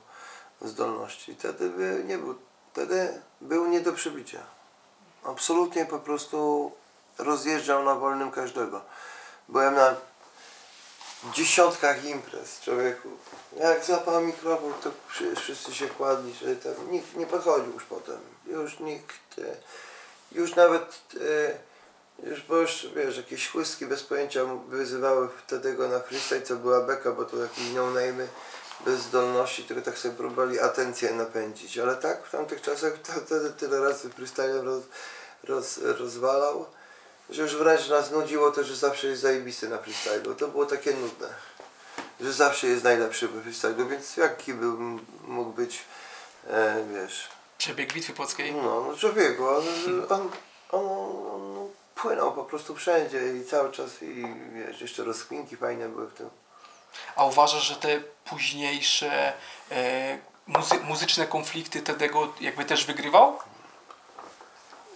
zdolności. 0.60 1.34
Wtedy 1.34 1.70
by 1.70 2.02
nie 2.06 2.18
był, 2.18 2.38
wtedy 2.72 3.22
był 3.40 3.66
nie 3.66 3.80
do 3.80 3.92
przebicia. 3.92 4.38
Absolutnie 5.24 5.86
po 5.86 5.98
prostu 5.98 6.72
rozjeżdżał 7.18 7.84
na 7.84 7.94
wolnym 7.94 8.30
każdego. 8.30 8.80
Byłem 9.48 9.74
na 9.74 9.94
dziesiątkach 11.32 12.04
imprez, 12.04 12.60
człowieku. 12.60 13.08
Jak 13.56 13.84
zapał 13.84 14.20
mikrofon, 14.20 14.72
to 14.82 14.90
wszyscy 15.36 15.74
się 15.74 15.88
kładli, 15.88 16.34
że 16.34 16.56
tam 16.56 16.90
nikt 16.90 17.16
nie 17.16 17.26
podchodził 17.26 17.72
już 17.72 17.84
potem. 17.84 18.18
Już 18.46 18.80
nikt, 18.80 19.38
e, 19.38 19.56
już 20.32 20.54
nawet, 20.56 21.00
e, 22.20 22.28
już 22.30 22.42
bo 22.42 22.56
już 22.56 22.86
wiesz, 22.96 23.16
jakieś 23.16 23.48
chłystki 23.48 23.86
bez 23.86 24.02
pojęcia 24.02 24.44
wyzywały 24.68 25.28
wtedy 25.46 25.74
go 25.74 25.88
na 25.88 26.00
freestyle, 26.00 26.42
co 26.42 26.56
była 26.56 26.80
beka, 26.80 27.12
bo 27.12 27.24
to 27.24 27.36
jakieś 27.36 27.64
no 27.74 27.86
name'y 27.86 28.26
bez 28.80 29.00
zdolności, 29.00 29.64
tylko 29.64 29.82
tak 29.82 29.98
sobie 29.98 30.14
próbowali 30.14 30.60
atencję 30.60 31.14
napędzić. 31.14 31.78
Ale 31.78 31.96
tak, 31.96 32.26
w 32.26 32.30
tamtych 32.30 32.62
czasach 32.62 32.92
wtedy 33.26 33.50
tyle 33.50 33.80
razy 33.80 34.10
freestylem 34.10 34.66
roz, 34.66 34.82
roz, 35.44 35.78
rozwalał, 35.78 36.66
że 37.30 37.42
już 37.42 37.56
wręcz 37.56 37.88
nas 37.88 38.10
nudziło 38.10 38.50
to, 38.50 38.64
że 38.64 38.76
zawsze 38.76 39.06
jest 39.06 39.22
zajebisty 39.22 39.68
na 39.68 39.78
freestylu. 39.78 40.34
To 40.34 40.48
było 40.48 40.66
takie 40.66 40.92
nudne, 40.92 41.28
że 42.20 42.32
zawsze 42.32 42.66
jest 42.66 42.84
najlepszy 42.84 43.28
we 43.28 43.42
freestylu, 43.42 43.88
więc 43.88 44.16
jaki 44.16 44.54
był, 44.54 44.78
mógł 45.24 45.52
być, 45.52 45.82
e, 46.50 46.84
wiesz, 46.94 47.28
Przebieg 47.58 47.92
bitwy 47.92 48.12
płockiej? 48.12 48.54
no, 48.54 48.84
no 48.88 48.96
człowieku, 48.96 49.48
on, 49.48 49.64
on, 50.08 50.30
on, 50.70 50.86
on 51.30 51.68
płynął 51.94 52.32
po 52.32 52.44
prostu 52.44 52.74
wszędzie 52.74 53.36
i 53.36 53.44
cały 53.44 53.72
czas 53.72 54.02
i 54.02 54.24
wiesz, 54.54 54.80
jeszcze 54.80 55.04
rozkminki 55.04 55.56
fajne 55.56 55.88
były 55.88 56.06
w 56.06 56.14
tym. 56.14 56.30
A 57.16 57.24
uważasz, 57.24 57.62
że 57.62 57.76
te 57.76 58.00
późniejsze 58.24 59.32
e, 59.70 60.18
muzy 60.46 60.74
muzyczne 60.80 61.26
konflikty 61.26 61.82
Tedego 61.82 62.32
jakby 62.40 62.64
też 62.64 62.84
wygrywał? 62.84 63.38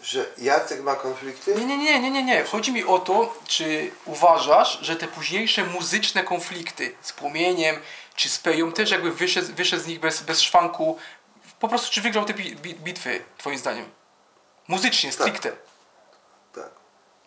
Że 0.03 0.27
Jacek 0.39 0.83
ma 0.83 0.95
konflikty? 0.95 1.55
Nie, 1.55 1.65
nie, 1.65 1.77
nie, 1.77 2.01
nie, 2.01 2.11
nie, 2.11 2.23
nie. 2.23 2.45
Chodzi 2.45 2.73
mi 2.73 2.85
o 2.85 2.99
to, 2.99 3.35
czy 3.47 3.91
uważasz, 4.05 4.79
że 4.83 4.97
te 4.97 5.09
późniejsze 5.09 5.65
muzyczne 5.65 6.25
konflikty 6.25 6.95
z 7.03 7.13
Płomieniem 7.13 7.81
czy 8.15 8.29
z 8.29 8.39
Peją 8.39 8.73
też 8.73 8.91
jakby 8.91 9.13
wyszedł, 9.13 9.55
wyszedł 9.55 9.83
z 9.83 9.87
nich 9.87 10.01
bez, 10.01 10.23
bez 10.23 10.41
szwanku, 10.41 10.99
po 11.61 11.69
prostu 11.69 11.91
czy 11.91 12.01
wygrał 12.01 12.25
te 12.25 12.35
bi 12.35 12.57
bi 12.57 12.75
bitwy, 12.75 13.25
twoim 13.39 13.59
zdaniem? 13.59 13.91
Muzycznie, 14.69 15.13
stricte. 15.13 15.53
Tak, 16.55 16.71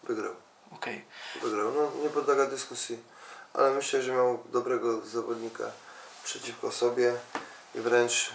wygrał. 0.03 0.36
Okej. 0.71 1.05
Wygrał, 1.41 1.71
no 1.71 2.03
nie 2.03 2.10
podlega 2.10 2.45
dyskusji, 2.45 2.97
ale 3.53 3.71
myślę, 3.71 4.01
że 4.01 4.11
miał 4.11 4.39
dobrego 4.51 5.01
zawodnika 5.01 5.63
przeciwko 6.23 6.71
sobie 6.71 7.15
i 7.75 7.79
wręcz 7.79 8.31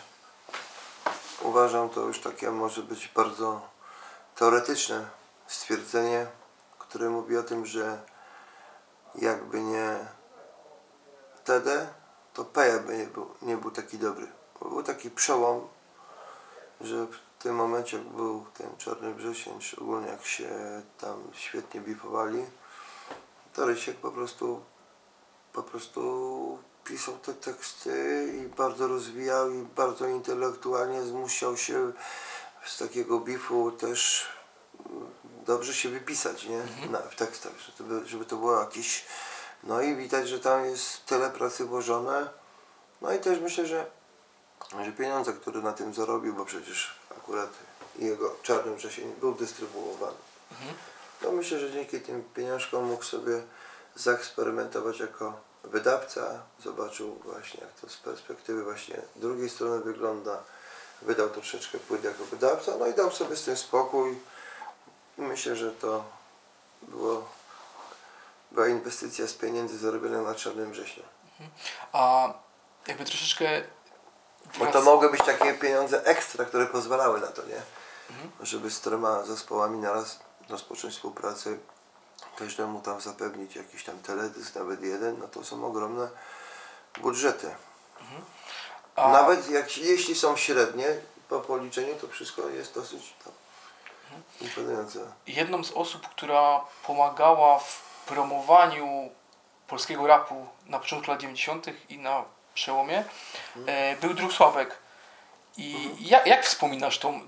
uważam 1.43 1.89
to 1.89 2.01
już 2.01 2.21
takie 2.21 2.51
może 2.51 2.83
być 2.83 3.09
bardzo 3.09 3.61
teoretyczne 4.35 5.09
stwierdzenie, 5.47 6.27
które 6.79 7.11
mówi 7.11 7.37
o 7.37 7.43
tym, 7.43 7.67
że 7.67 7.99
jakby 9.15 9.61
nie 9.61 9.99
wtedy, 11.35 11.87
to 12.35 12.45
Peja 12.45 12.79
by 12.79 12.97
nie 12.99 13.07
był, 13.07 13.35
nie 13.43 13.57
był 13.57 13.71
taki 13.71 13.99
dobry. 13.99 14.27
Bo 14.61 14.69
był 14.69 14.83
taki 14.83 15.11
przełom, 15.11 15.69
że 16.81 17.07
w 17.07 17.43
tym 17.43 17.55
momencie 17.55 17.97
jak 17.97 18.07
był 18.07 18.47
ten 18.59 18.77
Czarny 18.77 19.15
Wrzesień, 19.15 19.61
szczególnie 19.61 20.09
jak 20.09 20.25
się 20.25 20.49
tam 20.99 21.23
świetnie 21.33 21.81
bifowali, 21.81 22.45
to 23.55 23.67
Rysiek 23.67 23.97
po 23.97 24.11
prostu 24.11 24.61
po 25.57 25.63
prostu 25.63 26.59
pisał 26.85 27.19
te 27.19 27.35
teksty 27.35 28.27
i 28.43 28.57
bardzo 28.57 28.89
rozwijał 28.89 29.51
i 29.51 29.63
bardzo 29.63 30.07
intelektualnie 30.07 31.03
zmusiał 31.03 31.57
się 31.57 31.93
z 32.67 32.79
takiego 32.79 33.21
bifu 33.21 33.71
też 33.71 34.29
dobrze 35.47 35.75
się 35.75 35.89
wypisać, 35.89 36.45
nie? 36.45 36.89
Na, 36.91 36.99
w 36.99 37.17
tekstach, 37.17 37.53
żeby 37.79 38.07
żeby 38.07 38.25
to 38.25 38.37
było 38.37 38.61
jakieś... 38.61 39.05
No 39.65 39.81
i 39.81 39.97
widać, 39.97 40.29
że 40.29 40.41
tam 40.41 40.65
jest 40.65 41.07
tyle 41.07 41.31
pracy 41.31 41.65
włożone. 41.65 42.29
No 43.03 43.13
i 43.13 43.19
też 43.19 43.41
myślę, 43.41 43.67
że, 43.67 43.87
że 44.85 44.93
pieniądze, 44.93 45.33
które 45.33 45.61
na 45.61 45.73
tym 45.73 45.95
zarobił, 45.95 46.35
bo 46.35 46.45
przecież 46.45 46.95
akurat 47.19 47.51
jego 47.99 48.37
Czarny 48.43 48.77
Wrzesień 48.77 49.13
był 49.21 49.35
dystrybuowany. 49.35 50.17
No 51.23 51.33
myślę, 51.33 51.59
że 51.59 51.73
dzięki 51.73 52.01
tym 52.01 52.25
pieniążkom 52.35 52.85
mógł 52.85 53.05
sobie 53.05 53.43
zaeksperymentować 53.97 54.99
jako 55.01 55.41
wydawca. 55.65 56.43
Zobaczył 56.65 57.15
właśnie 57.25 57.61
jak 57.61 57.73
to 57.81 57.89
z 57.89 57.97
perspektywy 57.97 58.65
właśnie 58.65 59.03
drugiej 59.17 59.51
strony 59.51 59.81
wygląda. 59.81 60.43
Wydał 61.03 61.31
troszeczkę 61.31 61.79
płyt 61.79 62.05
jako 62.05 62.25
wydawca, 62.25 62.73
no 62.79 62.87
i 62.87 62.95
dał 62.95 63.11
sobie 63.11 63.37
z 63.37 63.45
tym 63.45 63.57
spokój. 63.57 64.19
Myślę, 65.19 65.57
że 65.57 65.73
to 65.73 66.05
było, 66.83 67.29
była 68.53 68.69
inwestycja 68.69 69.27
z 69.27 69.35
pieniędzy 69.35 69.79
zarobionych 69.79 70.27
na 70.27 70.35
Czarnym 70.35 70.73
Wrześniu. 70.73 71.03
A 71.93 72.33
jakby 72.87 73.05
troszeczkę... 73.05 73.63
Bo 74.59 74.67
to 74.67 74.83
mogły 74.83 75.11
być 75.11 75.23
takie 75.23 75.55
pieniądze 75.55 76.05
ekstra, 76.05 76.45
które 76.45 76.67
pozwalały 76.67 77.21
na 77.21 77.27
to, 77.27 77.43
nie? 77.43 77.63
Żeby 78.41 78.71
z 78.71 78.81
czterema 78.81 79.23
zespołami 79.23 79.79
naraz 79.79 80.19
rozpocząć 80.49 80.95
współpracę, 80.95 81.59
każdemu 82.39 82.81
tam 82.81 83.01
zapewnić 83.01 83.57
jakiś 83.57 83.85
tam 83.85 83.99
teledysk, 83.99 84.55
nawet 84.55 84.83
jeden, 84.83 85.19
no 85.19 85.29
to 85.29 85.45
są 85.45 85.67
ogromne 85.67 86.09
budżety. 87.01 87.55
A, 88.97 89.09
Nawet 89.09 89.51
jak, 89.51 89.79
jeśli 89.79 90.15
są 90.15 90.37
średnie, 90.37 90.87
po 91.29 91.41
policzeniu 91.41 91.95
to 92.01 92.09
wszystko 92.09 92.49
jest 92.49 92.75
dosyć 92.75 93.15
tam, 93.25 93.33
imponujące. 94.41 95.01
jedną 95.27 95.65
z 95.65 95.73
osób, 95.73 96.09
która 96.09 96.61
pomagała 96.87 97.59
w 97.59 97.83
promowaniu 98.07 99.11
polskiego 99.69 100.07
rapu 100.07 100.47
na 100.67 100.79
początku 100.79 101.11
lat 101.11 101.21
90. 101.21 101.67
i 101.89 101.99
na 101.99 102.25
przełomie, 102.55 103.05
e, 103.67 103.97
był 103.97 104.15
Drusławek. 104.15 104.79
I 105.57 105.91
jak, 106.09 106.27
jak 106.27 106.45
wspominasz 106.45 106.99
tą, 106.99 107.21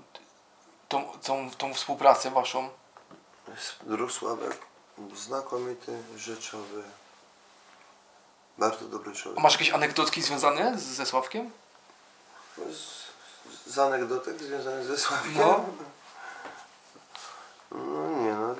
tą, 0.89 1.03
tą, 1.23 1.51
tą 1.51 1.73
współpracę 1.73 2.31
waszą? 2.31 2.69
Drusławek, 3.81 4.57
znakomity, 5.15 5.97
rzeczowy, 6.17 6.83
bardzo 8.57 8.85
dobry 8.85 9.11
A 9.11 9.15
człowiek. 9.15 9.39
masz 9.43 9.53
jakieś 9.53 9.69
anegdotki 9.69 10.21
związane 10.21 10.77
z- 10.79 10.83
ze 10.83 11.05
Sławkiem? 11.05 11.51
Z, 12.57 13.73
z 13.73 13.79
anegdotek 13.79 14.39
związanych 14.41 14.85
ze 14.85 14.97
Sławkiem? 14.97 15.33
No. 15.37 15.65
No 17.71 18.07
nie 18.21 18.33
no, 18.33 18.55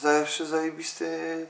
zawsze 0.00 0.46
zajebisty 0.46 1.46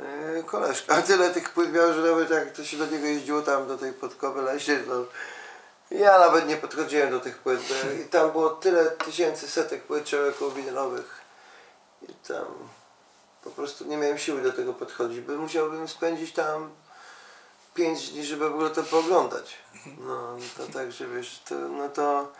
e, 0.00 0.42
koleżka. 0.42 0.94
A 0.94 1.02
tyle 1.02 1.30
tych 1.30 1.50
płyt 1.50 1.72
miał, 1.72 1.92
że 1.92 2.00
nawet 2.00 2.30
jak 2.30 2.52
to 2.52 2.64
się 2.64 2.76
do 2.76 2.86
niego 2.86 3.06
jeździło 3.06 3.42
tam 3.42 3.68
do 3.68 3.78
tej 3.78 3.92
podkowy 3.92 4.42
lesie, 4.42 4.78
to 4.78 5.04
Ja 5.90 6.18
nawet 6.18 6.46
nie 6.48 6.56
podchodziłem 6.56 7.10
do 7.10 7.20
tych 7.20 7.38
płyt. 7.38 7.60
bo 7.68 7.90
I 7.90 8.04
tam 8.04 8.30
było 8.32 8.50
tyle 8.50 8.84
tysięcy 8.90 9.48
setek 9.48 9.82
płyt 9.82 10.04
człowieków 10.04 10.54
winylowych. 10.54 11.20
I 12.02 12.14
tam 12.28 12.44
po 13.44 13.50
prostu 13.50 13.84
nie 13.84 13.96
miałem 13.96 14.18
siły 14.18 14.42
do 14.42 14.52
tego 14.52 14.74
podchodzić, 14.74 15.20
bo 15.20 15.32
musiałbym 15.32 15.88
spędzić 15.88 16.32
tam 16.32 16.70
pięć 17.74 18.10
dni, 18.10 18.24
żeby 18.24 18.48
w 18.48 18.52
ogóle 18.52 18.70
to 18.70 18.82
pooglądać. 18.82 19.56
No 19.98 20.36
to 20.56 20.66
tak, 20.72 20.92
że 20.92 21.08
wiesz, 21.08 21.42
to, 21.48 21.54
no 21.54 21.88
to 21.88 22.32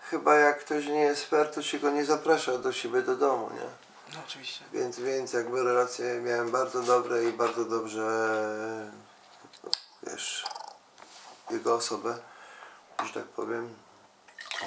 chyba 0.00 0.34
jak 0.34 0.60
ktoś 0.60 0.86
nie 0.86 1.00
jest 1.00 1.24
fair, 1.24 1.50
to 1.50 1.62
się 1.62 1.78
go 1.78 1.90
nie 1.90 2.04
zaprasza 2.04 2.58
do 2.58 2.72
siebie 2.72 3.02
do 3.02 3.16
domu, 3.16 3.50
nie? 3.54 3.66
No 4.14 4.20
oczywiście. 4.26 4.64
Więc, 4.72 5.00
więc 5.00 5.32
jakby 5.32 5.62
relacje 5.62 6.20
miałem 6.20 6.50
bardzo 6.50 6.82
dobre 6.82 7.24
i 7.24 7.32
bardzo 7.32 7.64
dobrze, 7.64 8.06
wiesz, 10.02 10.44
jego 11.50 11.74
osobę, 11.74 12.18
że 13.04 13.12
tak 13.12 13.24
powiem, 13.24 13.74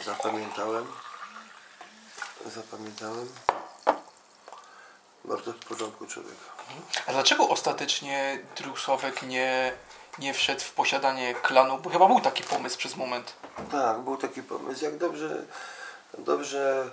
zapamiętałem. 0.06 0.86
Zapamiętałem. 2.46 3.28
Bardzo 5.26 5.54
w 5.54 5.56
porządku 5.56 6.08
człowiek. 6.08 6.36
A 7.08 7.12
dlaczego 7.12 7.50
ostatecznie 7.50 8.40
Drusławek 8.56 9.22
nie, 9.22 9.74
nie 10.20 10.34
wszedł 10.34 10.62
w 10.62 10.72
posiadanie 10.72 11.34
klanu? 11.34 11.78
Bo 11.78 11.90
chyba 11.90 12.08
był 12.08 12.20
taki 12.20 12.44
pomysł 12.44 12.78
przez 12.78 12.96
moment. 12.96 13.34
Tak, 13.72 14.00
był 14.00 14.18
taki 14.18 14.44
pomysł. 14.44 14.86
Jak 14.86 14.98
dobrze, 14.98 15.46
dobrze 16.18 16.92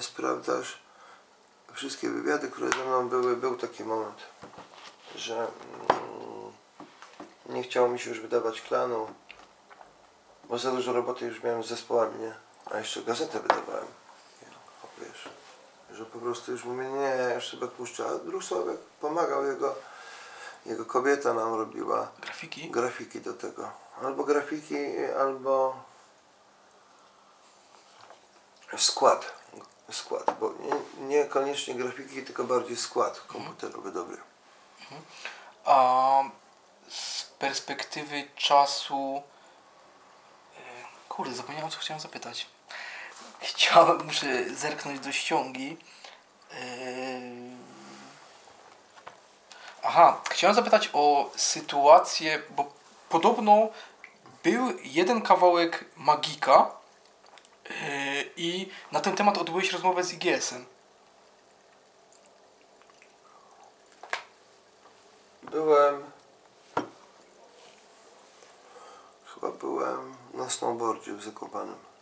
sprawdzasz 0.00 0.78
wszystkie 1.72 2.10
wywiady, 2.10 2.50
które 2.50 2.70
ze 2.70 2.84
mną 2.84 3.08
były, 3.08 3.36
był 3.36 3.56
taki 3.56 3.84
moment, 3.84 4.18
że 5.16 5.34
mm, 5.36 6.52
nie 7.48 7.62
chciało 7.62 7.88
mi 7.88 7.98
się 7.98 8.10
już 8.10 8.20
wydawać 8.20 8.60
klanu, 8.60 9.06
bo 10.44 10.58
za 10.58 10.70
dużo 10.70 10.92
roboty 10.92 11.24
już 11.26 11.42
miałem 11.42 11.62
z 11.62 11.66
zespołami, 11.66 12.20
nie? 12.20 12.34
A 12.74 12.78
jeszcze 12.78 13.02
gazetę 13.02 13.40
wydawałem. 13.40 13.86
Wiesz, 14.98 15.28
że 15.94 16.04
po 16.06 16.18
prostu 16.18 16.52
już 16.52 16.64
mówię, 16.64 16.84
nie, 16.84 17.34
już 17.34 17.48
sobie 17.48 17.66
puszczę. 17.68 18.06
A 18.08 18.18
Drusławek 18.18 18.80
pomagał, 19.00 19.46
jego, 19.46 19.74
jego 20.66 20.84
kobieta 20.84 21.34
nam 21.34 21.54
robiła 21.54 22.08
Grafiki? 22.20 22.70
grafiki 22.70 23.20
do 23.20 23.34
tego. 23.34 23.70
Albo 24.02 24.24
grafiki, 24.24 24.76
albo 25.20 25.76
skład. 28.78 29.34
Skład, 29.90 30.38
bo 30.40 30.52
nie, 30.52 31.06
niekoniecznie 31.06 31.74
grafiki, 31.74 32.22
tylko 32.22 32.44
bardziej 32.44 32.76
skład 32.76 33.20
komputerowy 33.20 33.92
dobry. 33.92 34.16
A 35.64 36.22
z 36.88 37.24
perspektywy 37.24 38.28
czasu. 38.36 39.22
e, 40.56 40.60
Kurde, 41.08 41.34
zapomniałem 41.34 41.70
co 41.70 41.78
chciałem 41.78 42.00
zapytać. 42.00 42.46
Chciałem, 43.44 44.06
muszę 44.06 44.54
zerknąć 44.54 45.00
do 45.00 45.12
ściągi. 45.12 45.76
E, 46.52 46.56
Aha, 49.82 50.20
chciałem 50.30 50.56
zapytać 50.56 50.90
o 50.92 51.30
sytuację, 51.36 52.42
bo 52.50 52.72
podobno 53.08 53.68
był 54.42 54.72
jeden 54.82 55.22
kawałek 55.22 55.84
Magika 55.96 56.70
e, 57.70 58.22
i 58.36 58.70
na 58.92 59.00
ten 59.00 59.16
temat 59.16 59.38
odbyłeś 59.38 59.72
rozmowę 59.72 60.04
z 60.04 60.12
IGS-em. 60.12 60.64
Byłem. 65.42 66.04
Chyba 69.34 69.50
byłem 69.52 70.16
na 70.34 70.50
snowboardzie 70.50 71.12
w 71.12 71.22
Zakopanem. 71.22 71.93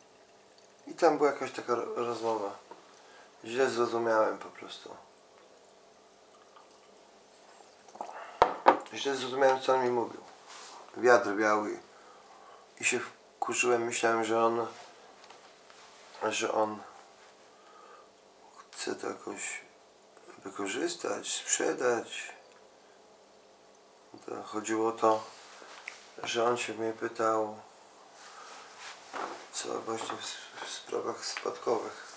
I 0.86 0.94
tam 0.94 1.18
była 1.18 1.30
jakaś 1.30 1.52
taka 1.52 1.74
ro- 1.74 1.94
rozmowa. 1.94 2.58
Źle 3.44 3.70
zrozumiałem 3.70 4.38
po 4.38 4.48
prostu. 4.48 4.96
Źle 8.94 9.14
zrozumiałem, 9.16 9.60
co 9.60 9.74
on 9.74 9.84
mi 9.84 9.90
mówił. 9.90 10.20
Wiatr 10.96 11.36
wiał 11.36 11.68
i, 11.68 11.78
i 12.80 12.84
się 12.84 13.00
wkurzyłem. 13.00 13.82
Myślałem, 13.84 14.24
że 14.24 14.44
on, 14.44 14.66
że 16.22 16.52
on 16.52 16.78
chce 18.70 18.94
to 18.94 19.08
jakoś 19.08 19.60
wykorzystać, 20.38 21.32
sprzedać. 21.32 22.32
To 24.26 24.42
chodziło 24.42 24.88
o 24.88 24.92
to, 24.92 25.24
że 26.22 26.44
on 26.44 26.56
się 26.56 26.74
mnie 26.74 26.92
pytał, 26.92 27.56
co 29.52 29.80
właśnie 29.80 30.16
w, 30.16 30.64
w 30.66 30.70
sprawach 30.70 31.24
spadkowych. 31.26 32.12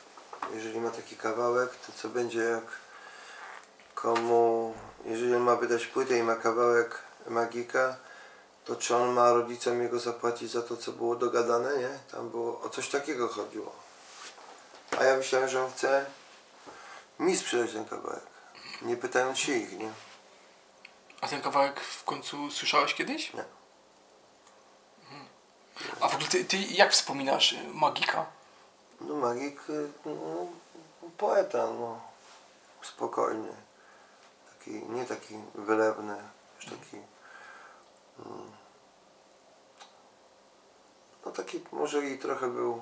Jeżeli 0.53 0.79
ma 0.79 0.89
taki 0.89 1.17
kawałek, 1.17 1.75
to 1.75 1.91
co 1.95 2.09
będzie 2.09 2.39
jak 2.39 2.63
komu, 3.95 4.73
jeżeli 5.05 5.35
on 5.35 5.41
ma 5.41 5.55
wydać 5.55 5.85
płytę 5.85 6.17
i 6.17 6.23
ma 6.23 6.35
kawałek 6.35 7.01
magika, 7.27 7.97
to 8.65 8.75
czy 8.75 8.95
on 8.95 9.09
ma 9.09 9.33
rodzicom 9.33 9.81
jego 9.81 9.99
zapłacić 9.99 10.51
za 10.51 10.61
to, 10.61 10.77
co 10.77 10.91
było 10.91 11.15
dogadane, 11.15 11.77
nie? 11.77 11.99
Tam 12.11 12.29
było, 12.29 12.61
o 12.61 12.69
coś 12.69 12.89
takiego 12.89 13.27
chodziło. 13.27 13.75
A 14.99 15.03
ja 15.03 15.17
myślałem, 15.17 15.49
że 15.49 15.63
on 15.63 15.71
chce 15.71 16.05
mi 17.19 17.37
sprzedać 17.37 17.71
ten 17.71 17.85
kawałek, 17.85 18.23
nie 18.81 18.97
pytając 18.97 19.37
się 19.37 19.53
ich, 19.53 19.79
nie? 19.79 19.91
A 21.21 21.27
ten 21.27 21.41
kawałek 21.41 21.79
w 21.79 22.03
końcu 22.03 22.51
słyszałeś 22.51 22.93
kiedyś? 22.93 23.33
Nie. 23.33 23.43
Mhm. 25.81 26.03
A 26.03 26.07
w 26.07 26.15
ogóle 26.15 26.29
ty, 26.29 26.45
ty 26.45 26.57
jak 26.57 26.91
wspominasz 26.91 27.53
y, 27.53 27.67
Magika? 27.73 28.25
No 29.01 29.15
magik, 29.15 29.69
y, 29.69 29.89
no, 30.05 30.47
poeta, 31.17 31.67
no, 31.67 32.01
spokojny. 32.81 33.49
Taki, 34.49 34.71
nie 34.71 35.05
taki 35.05 35.35
wylewny, 35.55 36.17
już 36.55 36.65
taki, 36.65 36.97
mm, 38.25 38.51
no 41.25 41.31
taki 41.31 41.63
może 41.71 42.05
i 42.05 42.19
trochę 42.19 42.47
był 42.47 42.81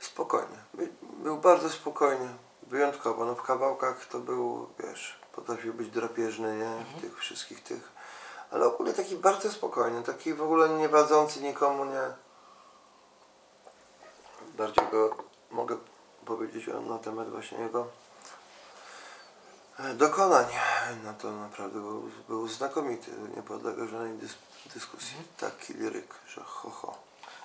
spokojny. 0.00 0.56
By, 0.74 0.88
był 1.02 1.36
bardzo 1.36 1.70
spokojny, 1.70 2.28
wyjątkowo. 2.62 3.24
No 3.24 3.34
w 3.34 3.42
kawałkach 3.42 4.06
to 4.06 4.18
był, 4.18 4.68
wiesz, 4.78 5.20
potrafił 5.32 5.74
być 5.74 5.90
drapieżny, 5.90 6.56
nie? 6.56 6.84
W 6.98 7.00
tych 7.00 7.18
wszystkich 7.18 7.62
tych. 7.62 7.99
Ale 8.50 8.66
ogólnie 8.66 8.92
taki 8.92 9.16
bardzo 9.16 9.52
spokojny, 9.52 10.02
taki 10.02 10.34
w 10.34 10.42
ogóle 10.42 10.68
nie 10.68 10.88
wadzący 10.88 11.40
nikomu, 11.42 11.84
nie. 11.84 12.02
Bardziej 14.56 14.84
go 14.90 15.16
mogę 15.50 15.76
powiedzieć 16.24 16.66
na 16.88 16.98
temat 16.98 17.30
właśnie 17.30 17.58
jego 17.58 17.86
e, 19.78 19.94
dokonań. 19.94 20.46
No 21.04 21.14
to 21.14 21.32
naprawdę 21.32 21.80
był, 21.80 22.10
był 22.28 22.48
znakomity, 22.48 23.10
nie 23.36 23.42
podlega 23.42 23.86
żadnej 23.86 24.18
dys, 24.18 24.34
dyskusji. 24.74 25.16
Taki 25.38 25.74
liryk, 25.74 26.14
że 26.28 26.40
ho, 26.44 26.70
ho. 26.70 26.94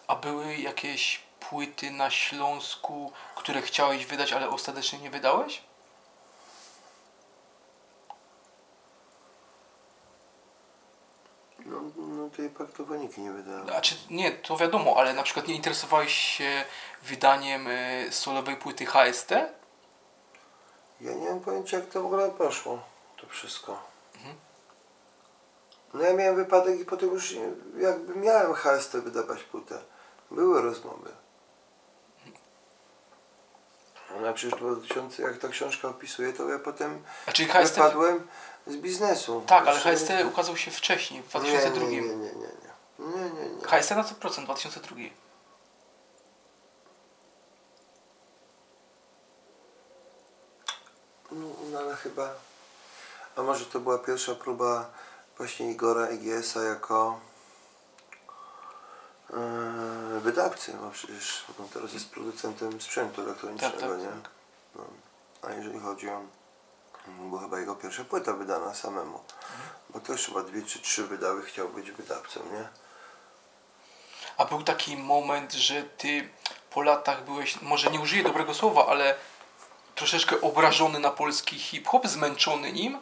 A 0.07 0.15
były 0.15 0.55
jakieś 0.55 1.23
płyty 1.49 1.91
na 1.91 2.09
Śląsku, 2.09 3.11
które 3.35 3.61
chciałeś 3.61 4.05
wydać, 4.05 4.33
ale 4.33 4.49
ostatecznie 4.49 4.99
nie 4.99 5.09
wydałeś? 5.09 5.63
No, 11.97 12.07
no 12.07 12.29
tej 12.29 12.49
paktowaniki 12.49 13.21
nie 13.21 13.31
wydałem. 13.31 13.69
A 13.77 13.81
czy 13.81 13.95
nie, 14.09 14.31
to 14.31 14.57
wiadomo, 14.57 14.95
ale 14.97 15.13
na 15.13 15.23
przykład 15.23 15.47
nie 15.47 15.55
interesowałeś 15.55 16.13
się 16.13 16.63
wydaniem 17.03 17.67
y, 17.67 18.07
solowej 18.11 18.55
płyty 18.55 18.85
HST? 18.85 19.31
Ja 21.01 21.13
nie 21.13 21.29
mam 21.29 21.39
pojęcia 21.39 21.77
jak 21.77 21.89
to 21.89 22.01
w 22.01 22.05
ogóle 22.05 22.31
poszło, 22.31 22.79
to 23.17 23.27
wszystko. 23.27 23.95
No 25.93 26.01
ja 26.01 26.13
miałem 26.13 26.35
wypadek 26.35 26.79
i 26.79 26.85
potem 26.85 27.09
już 27.09 27.35
jakby 27.77 28.15
miałem 28.15 28.53
HST 28.53 28.97
wydawać 28.97 29.43
płytę. 29.43 29.79
Były 30.31 30.61
rozmowy. 30.61 31.11
No 34.21 34.27
a 34.27 34.33
przecież 34.33 34.59
2000, 34.59 35.23
jak 35.23 35.37
ta 35.37 35.47
książka 35.47 35.87
opisuje, 35.87 36.33
to 36.33 36.49
ja 36.49 36.59
potem 36.59 37.03
A 37.25 37.31
czyli 37.31 37.49
HST... 37.49 37.75
wypadłem 37.75 38.27
z 38.67 38.75
biznesu. 38.77 39.43
Tak, 39.47 39.67
ale 39.67 39.79
HST 39.79 40.09
ukazał 40.27 40.57
się 40.57 40.71
wcześniej, 40.71 41.21
w 41.23 41.33
Nie, 41.33 41.39
2002. 41.39 41.81
nie, 41.83 41.91
nie, 41.91 42.01
nie, 42.01 42.15
nie, 42.15 42.15
nie. 42.15 42.45
Nie, 42.99 43.29
nie, 43.29 43.49
nie. 43.49 43.67
HST 43.67 43.91
na 43.91 44.03
100%, 44.03 44.43
2002. 44.43 44.95
No, 51.31 51.47
no 51.71 51.79
ale 51.79 51.95
chyba. 51.95 52.29
A 53.35 53.41
może 53.41 53.65
to 53.65 53.79
była 53.79 53.97
pierwsza 53.97 54.35
próba 54.35 54.89
właśnie 55.37 55.71
Igora 55.71 56.09
IGS-a 56.09 56.63
jako 56.63 57.19
e, 59.33 60.19
wydawcy, 60.19 60.73
bo 60.73 60.91
przecież 60.91 61.45
on 61.59 61.69
teraz 61.69 61.93
jest 61.93 62.09
producentem 62.09 62.81
sprzętu 62.81 63.21
elektronicznego, 63.21 63.77
Tak, 63.79 63.89
tak, 63.89 63.99
nie? 63.99 64.05
tak. 64.05 64.29
No. 64.75 64.83
A 65.41 65.53
jeżeli 65.53 65.79
chodzi 65.79 66.09
o 66.09 66.21
Była 67.07 67.41
chyba 67.41 67.59
jego 67.59 67.75
pierwsza 67.75 68.03
płyta 68.03 68.33
wydana 68.33 68.73
samemu. 68.73 69.19
Bo 69.89 69.99
też 69.99 70.25
chyba 70.25 70.43
dwie 70.43 70.61
czy 70.63 70.79
trzy 70.79 71.03
wydały, 71.07 71.43
chciał 71.45 71.69
być 71.69 71.91
wydawcą, 71.91 72.39
nie? 72.53 72.67
A 74.37 74.45
był 74.45 74.63
taki 74.63 74.97
moment, 74.97 75.53
że 75.53 75.83
ty 75.83 76.29
po 76.69 76.81
latach 76.81 77.23
byłeś, 77.25 77.61
może 77.61 77.91
nie 77.91 77.99
użyję 77.99 78.23
dobrego 78.23 78.53
słowa, 78.53 78.87
ale 78.87 79.15
troszeczkę 79.95 80.41
obrażony 80.41 80.99
na 80.99 81.11
polski 81.11 81.59
hip-hop, 81.59 82.07
zmęczony 82.07 82.71
nim? 82.71 82.97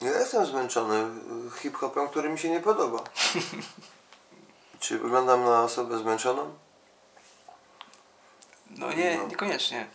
Ja 0.00 0.10
jestem 0.10 0.46
zmęczony 0.46 1.06
hip-hopem, 1.62 2.08
który 2.08 2.28
mi 2.28 2.38
się 2.38 2.48
nie 2.50 2.60
podoba. 2.60 3.00
Czy 4.80 4.98
wyglądam 4.98 5.44
na 5.44 5.62
osobę 5.62 5.98
zmęczoną? 5.98 6.54
No 8.70 8.92
nie, 8.92 9.18
No. 9.18 9.26
niekoniecznie. 9.26 9.86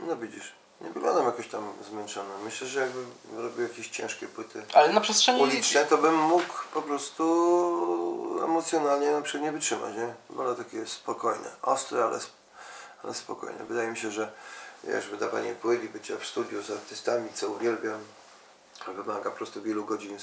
No 0.00 0.16
widzisz, 0.16 0.52
nie 0.80 0.90
wyglądam 0.90 1.24
jakoś 1.26 1.48
tam 1.48 1.72
zmęczony. 1.90 2.28
Myślę, 2.44 2.66
że 2.66 2.80
jakbym 2.80 3.10
robił 3.36 3.62
jakieś 3.62 3.88
ciężkie 3.88 4.28
płyty 4.28 4.62
Ale 4.72 4.92
na 4.92 5.00
przestrzeni... 5.00 5.42
uliczne, 5.42 5.84
to 5.84 5.98
bym 5.98 6.14
mógł 6.14 6.54
po 6.74 6.82
prostu 6.82 7.24
emocjonalnie 8.44 9.12
na 9.12 9.22
przykład 9.22 9.42
nie 9.42 9.52
wytrzymać, 9.52 9.94
nie? 9.96 10.14
Wolę 10.30 10.56
takie 10.56 10.86
spokojne, 10.86 11.50
ostre, 11.62 12.04
ale, 12.04 12.18
ale 13.04 13.14
spokojne. 13.14 13.64
Wydaje 13.64 13.90
mi 13.90 13.96
się, 13.96 14.10
że 14.10 14.32
wiesz, 14.84 15.08
wydawanie 15.08 15.54
płyt 15.54 15.84
i 15.84 15.88
bycie 15.88 16.16
w 16.16 16.26
studiu 16.26 16.62
z 16.62 16.70
artystami, 16.70 17.28
co 17.34 17.48
uwielbiam, 17.48 18.00
wymaga 18.86 19.30
po 19.30 19.36
prostu 19.36 19.62
wielu 19.62 19.84
godzin 19.84 20.18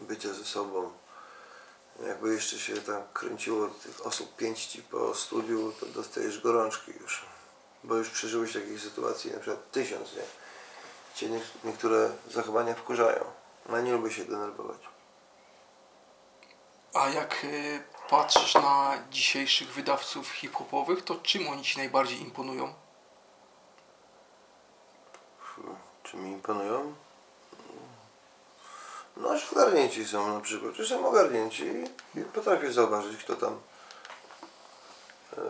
bycia 0.00 0.32
ze 0.32 0.44
sobą. 0.44 0.90
Jakby 2.06 2.34
jeszcze 2.34 2.58
się 2.58 2.76
tam 2.76 3.02
kręciło 3.12 3.68
tych 3.68 4.06
osób 4.06 4.36
pięć 4.36 4.66
ci 4.66 4.82
po 4.82 5.14
studiu, 5.14 5.72
to 5.80 5.86
dostajesz 5.86 6.40
gorączki 6.40 6.92
już. 7.00 7.24
Bo 7.84 7.94
już 7.94 8.10
przeżyłeś 8.10 8.52
takich 8.52 8.80
sytuacji 8.80 9.32
na 9.32 9.38
przykład 9.38 9.70
tysiąc, 9.70 10.16
nie? 10.16 10.22
Cię 11.14 11.28
nie, 11.28 11.40
niektóre 11.64 12.10
zachowania 12.30 12.74
wkurzają. 12.74 13.24
No 13.68 13.80
nie 13.80 13.92
lubię 13.92 14.10
się 14.10 14.24
denerwować. 14.24 14.78
A 16.94 17.08
jak 17.08 17.44
y, 17.44 17.82
patrzysz 18.10 18.54
na 18.54 18.98
dzisiejszych 19.10 19.72
wydawców 19.72 20.30
hip-hopowych, 20.30 21.04
to 21.04 21.14
czym 21.14 21.48
oni 21.48 21.62
ci 21.62 21.78
najbardziej 21.78 22.20
imponują? 22.20 22.74
Czy 26.02 26.16
mi 26.16 26.30
imponują? 26.30 26.94
No, 29.16 29.38
że 29.38 29.46
ogarnięci 29.52 30.06
są 30.06 30.34
na 30.34 30.40
przykład. 30.40 30.74
Że 30.74 30.86
są 30.86 31.08
ogarnięci 31.08 31.64
i 32.14 32.20
potrafię 32.20 32.72
zauważyć, 32.72 33.24
kto 33.24 33.36
tam 33.36 33.60
e, 35.32 35.40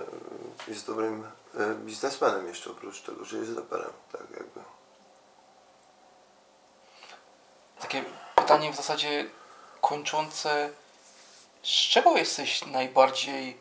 jest 0.69 0.87
dobrym 0.87 1.25
biznesmenem 1.85 2.49
jeszcze, 2.49 2.71
oprócz 2.71 3.03
tego, 3.03 3.25
że 3.25 3.37
jest 3.37 3.57
raperem. 3.57 3.93
Tak 4.13 4.31
jakby. 4.31 4.61
Takie 7.81 8.05
pytanie 8.35 8.73
w 8.73 8.77
zasadzie 8.77 9.27
kończące. 9.81 10.71
Z 11.63 11.69
czego 11.69 12.17
jesteś 12.17 12.67
najbardziej 12.67 13.57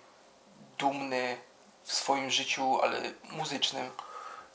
dumny 0.78 1.38
w 1.84 1.94
swoim 1.94 2.30
życiu, 2.30 2.82
ale 2.82 3.02
muzycznym? 3.32 3.90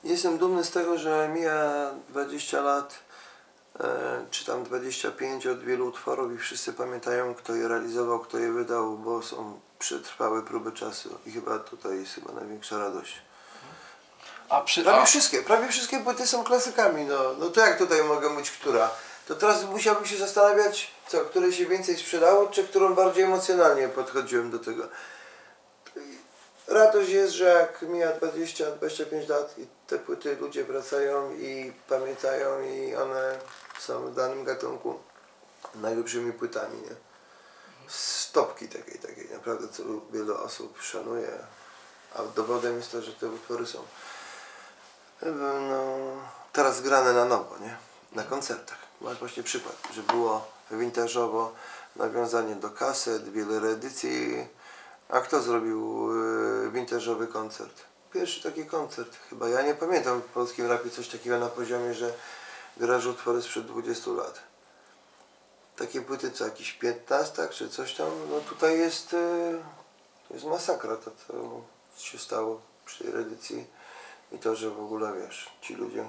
Jestem 0.04 0.38
dumny 0.38 0.64
z 0.64 0.70
tego, 0.70 0.98
że 0.98 1.30
mija 1.34 1.90
20 2.08 2.60
lat, 2.60 2.98
e, 3.80 4.26
czy 4.30 4.44
tam 4.44 4.64
25 4.64 5.46
od 5.46 5.64
wielu 5.64 5.88
utworów 5.88 6.32
i 6.34 6.38
wszyscy 6.38 6.72
pamiętają, 6.72 7.34
kto 7.34 7.54
je 7.54 7.68
realizował, 7.68 8.20
kto 8.20 8.38
je 8.38 8.52
wydał, 8.52 8.98
bo 8.98 9.22
są 9.22 9.60
przetrwałe 9.78 10.42
próby 10.42 10.72
czasu 10.72 11.18
i 11.26 11.32
chyba 11.32 11.58
tutaj 11.58 12.00
jest 12.00 12.14
chyba 12.14 12.32
największa 12.32 12.78
radość. 12.78 13.27
A 14.48 14.60
przy, 14.60 14.82
Prawie 14.82 15.02
a, 15.02 15.04
wszystkie, 15.04 15.42
prawie 15.42 15.68
wszystkie 15.68 16.00
płyty 16.00 16.26
są 16.26 16.44
klasykami, 16.44 17.04
no, 17.04 17.34
no 17.38 17.50
to 17.50 17.60
jak 17.60 17.78
tutaj 17.78 18.04
mogę 18.04 18.36
być 18.36 18.50
która? 18.50 18.90
To 19.26 19.34
teraz 19.34 19.64
musiałbym 19.64 20.06
się 20.06 20.16
zastanawiać, 20.16 20.90
co, 21.08 21.20
które 21.20 21.52
się 21.52 21.66
więcej 21.66 21.96
sprzedało, 21.96 22.46
czy 22.46 22.64
którą 22.64 22.94
bardziej 22.94 23.24
emocjonalnie 23.24 23.88
podchodziłem 23.88 24.50
do 24.50 24.58
tego. 24.58 24.88
Radość 26.68 27.10
jest, 27.10 27.32
że 27.32 27.44
jak 27.44 27.82
mija 27.82 28.12
20-25 28.12 29.28
lat 29.28 29.58
i 29.58 29.66
te 29.86 29.98
płyty 29.98 30.36
ludzie 30.40 30.64
wracają 30.64 31.32
i 31.32 31.72
pamiętają 31.88 32.62
i 32.62 32.94
one 32.94 33.38
są 33.78 34.06
w 34.06 34.14
danym 34.14 34.44
gatunku 34.44 34.98
najlepszymi 35.74 36.32
płytami, 36.32 36.76
nie? 36.82 36.94
Stopki 37.88 38.68
takiej, 38.68 38.98
takiej, 38.98 39.28
naprawdę, 39.30 39.68
co 39.68 39.82
wiele 40.12 40.34
osób 40.34 40.82
szanuje, 40.82 41.38
a 42.14 42.22
dowodem 42.22 42.76
jest 42.76 42.92
to, 42.92 43.02
że 43.02 43.12
te 43.12 43.28
utwory 43.28 43.66
są 43.66 43.78
no, 45.22 45.86
teraz 46.52 46.80
grane 46.80 47.12
na 47.12 47.24
nowo, 47.24 47.58
nie? 47.58 47.76
Na 48.12 48.22
koncertach. 48.22 48.78
Masz 49.00 49.18
właśnie 49.18 49.42
przykład, 49.42 49.76
że 49.94 50.02
było 50.02 50.46
vintage'owo, 50.72 51.48
nawiązanie 51.96 52.54
do 52.54 52.70
kaset, 52.70 53.28
wiele 53.28 53.60
reedycji. 53.60 54.46
A 55.08 55.20
kto 55.20 55.42
zrobił 55.42 56.10
y, 56.66 56.70
vintage'owy 56.70 57.28
koncert? 57.28 57.84
Pierwszy 58.12 58.42
taki 58.42 58.66
koncert 58.66 59.16
chyba. 59.30 59.48
Ja 59.48 59.62
nie 59.62 59.74
pamiętam 59.74 60.20
w 60.20 60.24
polskim 60.24 60.66
rapie 60.66 60.90
coś 60.90 61.08
takiego 61.08 61.38
na 61.38 61.48
poziomie, 61.48 61.94
że 61.94 62.12
grasz 62.76 63.06
utwory 63.06 63.42
sprzed 63.42 63.66
20 63.66 64.10
lat. 64.10 64.40
Takie 65.76 66.00
płyty 66.00 66.30
co 66.30 66.44
jakiś 66.44 66.72
15 66.72 67.48
czy 67.48 67.68
coś 67.68 67.94
tam, 67.94 68.10
no 68.30 68.40
tutaj 68.40 68.78
jest, 68.78 69.12
y, 69.12 69.58
jest 70.30 70.44
masakra 70.44 70.96
to, 70.96 71.10
co 71.26 71.62
się 72.02 72.18
stało 72.18 72.60
przy 72.86 73.12
reedycji. 73.12 73.77
I 74.32 74.38
to, 74.38 74.56
że 74.56 74.70
w 74.70 74.80
ogóle 74.80 75.12
wiesz, 75.20 75.50
ci 75.60 75.74
ludzie 75.74 76.04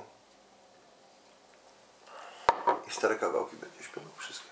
i 2.87 2.91
stare 2.91 3.15
kawałki 3.15 3.55
będzie 3.55 3.83
śpiewał 3.83 4.11
wszystkie. 4.17 4.49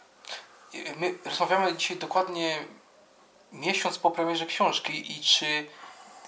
my 0.97 1.17
rozmawiamy 1.25 1.75
dzisiaj 1.75 1.97
dokładnie 1.97 2.65
miesiąc 3.51 3.99
po 3.99 4.11
premierze 4.11 4.45
książki 4.45 5.11
i 5.11 5.21
czy... 5.21 5.67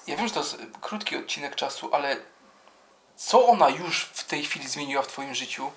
Ja 0.08 0.18
wiem, 0.18 0.28
że 0.28 0.34
to 0.34 0.40
jest 0.40 0.58
krótki 0.82 1.18
odcinek 1.18 1.56
czasu, 1.56 1.90
ale 1.92 2.18
co 3.16 3.48
ona 3.48 3.70
już 3.70 4.04
w 4.04 4.24
tej 4.24 4.44
chwili 4.44 4.68
zmieniła 4.68 5.02
w 5.02 5.08
Twoim 5.08 5.36
życiu? 5.36 5.72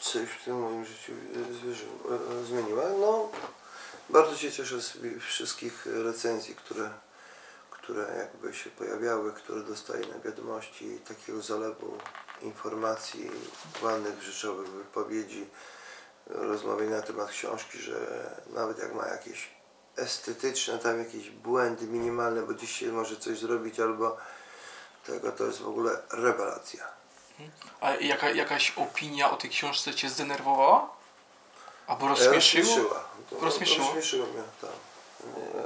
Coś 0.00 0.28
w 0.28 0.44
tym 0.44 0.60
moim 0.60 0.84
życiu 0.84 1.12
e, 1.12 1.38
e, 2.14 2.40
e, 2.40 2.44
zmieniła. 2.44 2.82
No, 3.00 3.28
bardzo 4.10 4.36
się 4.36 4.52
cieszę 4.52 4.80
z 4.80 4.98
wszystkich 5.20 5.86
recenzji, 5.86 6.54
które, 6.54 6.90
które 7.92 8.16
jakby 8.18 8.54
się 8.54 8.70
pojawiały, 8.70 9.32
które 9.32 9.62
dostaję 9.62 10.06
na 10.06 10.18
wiadomości, 10.18 10.98
takiego 11.08 11.42
zalewu 11.42 11.98
informacji, 12.42 13.30
ładnych, 13.82 14.22
rzeczowych 14.22 14.68
wypowiedzi, 14.68 15.46
rozmowy 16.26 16.90
na 16.90 17.02
temat 17.02 17.30
książki, 17.30 17.78
że 17.78 18.30
nawet 18.54 18.78
jak 18.78 18.94
ma 18.94 19.06
jakieś 19.06 19.50
estetyczne, 19.96 20.78
tam 20.78 20.98
jakieś 20.98 21.30
błędy 21.30 21.86
minimalne, 21.86 22.42
bo 22.42 22.54
dziś 22.54 22.76
się 22.76 22.92
może 22.92 23.16
coś 23.16 23.38
zrobić 23.38 23.80
albo 23.80 24.16
tego, 25.06 25.32
to 25.32 25.44
jest 25.44 25.58
w 25.58 25.68
ogóle 25.68 26.02
rewelacja. 26.12 26.84
A 27.80 27.90
jaka, 27.90 28.30
jakaś 28.30 28.72
opinia 28.76 29.30
o 29.30 29.36
tej 29.36 29.50
książce 29.50 29.94
Cię 29.94 30.08
zdenerwowała? 30.08 30.88
Albo? 31.86 32.08
Rozśmieszyła. 32.08 33.04
To, 33.30 33.40
Rozśmieszyło? 33.40 33.86
Rozśmieszyło 33.86 34.26
mnie, 34.26 34.42
tak. 34.60 34.70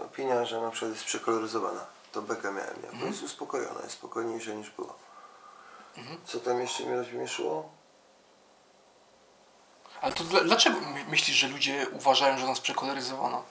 Opinia, 0.04 0.44
że 0.44 0.60
na 0.60 0.70
przykład 0.70 0.92
jest 0.92 1.04
przekoloryzowana. 1.04 1.95
To 2.16 2.22
bekę 2.22 2.52
miałem, 2.52 2.82
nie? 2.82 2.88
Mhm. 2.88 3.10
Jest 3.12 3.22
uspokojona, 3.22 3.80
jest 3.82 3.94
spokojniejsza 3.94 4.50
niż 4.50 4.70
było. 4.70 4.94
Co 6.24 6.40
tam 6.40 6.60
jeszcze 6.60 6.82
mnie 6.84 6.96
rozśmieszyło? 6.96 7.68
Ale 10.00 10.12
to 10.12 10.24
dla, 10.24 10.40
dlaczego 10.40 10.80
my- 10.80 11.04
myślisz, 11.08 11.36
że 11.36 11.48
ludzie 11.48 11.86
uważają, 11.92 12.36
że 12.36 12.42
ona 12.42 12.50
jest 12.50 12.62
przekoloryzowana? 12.62 13.42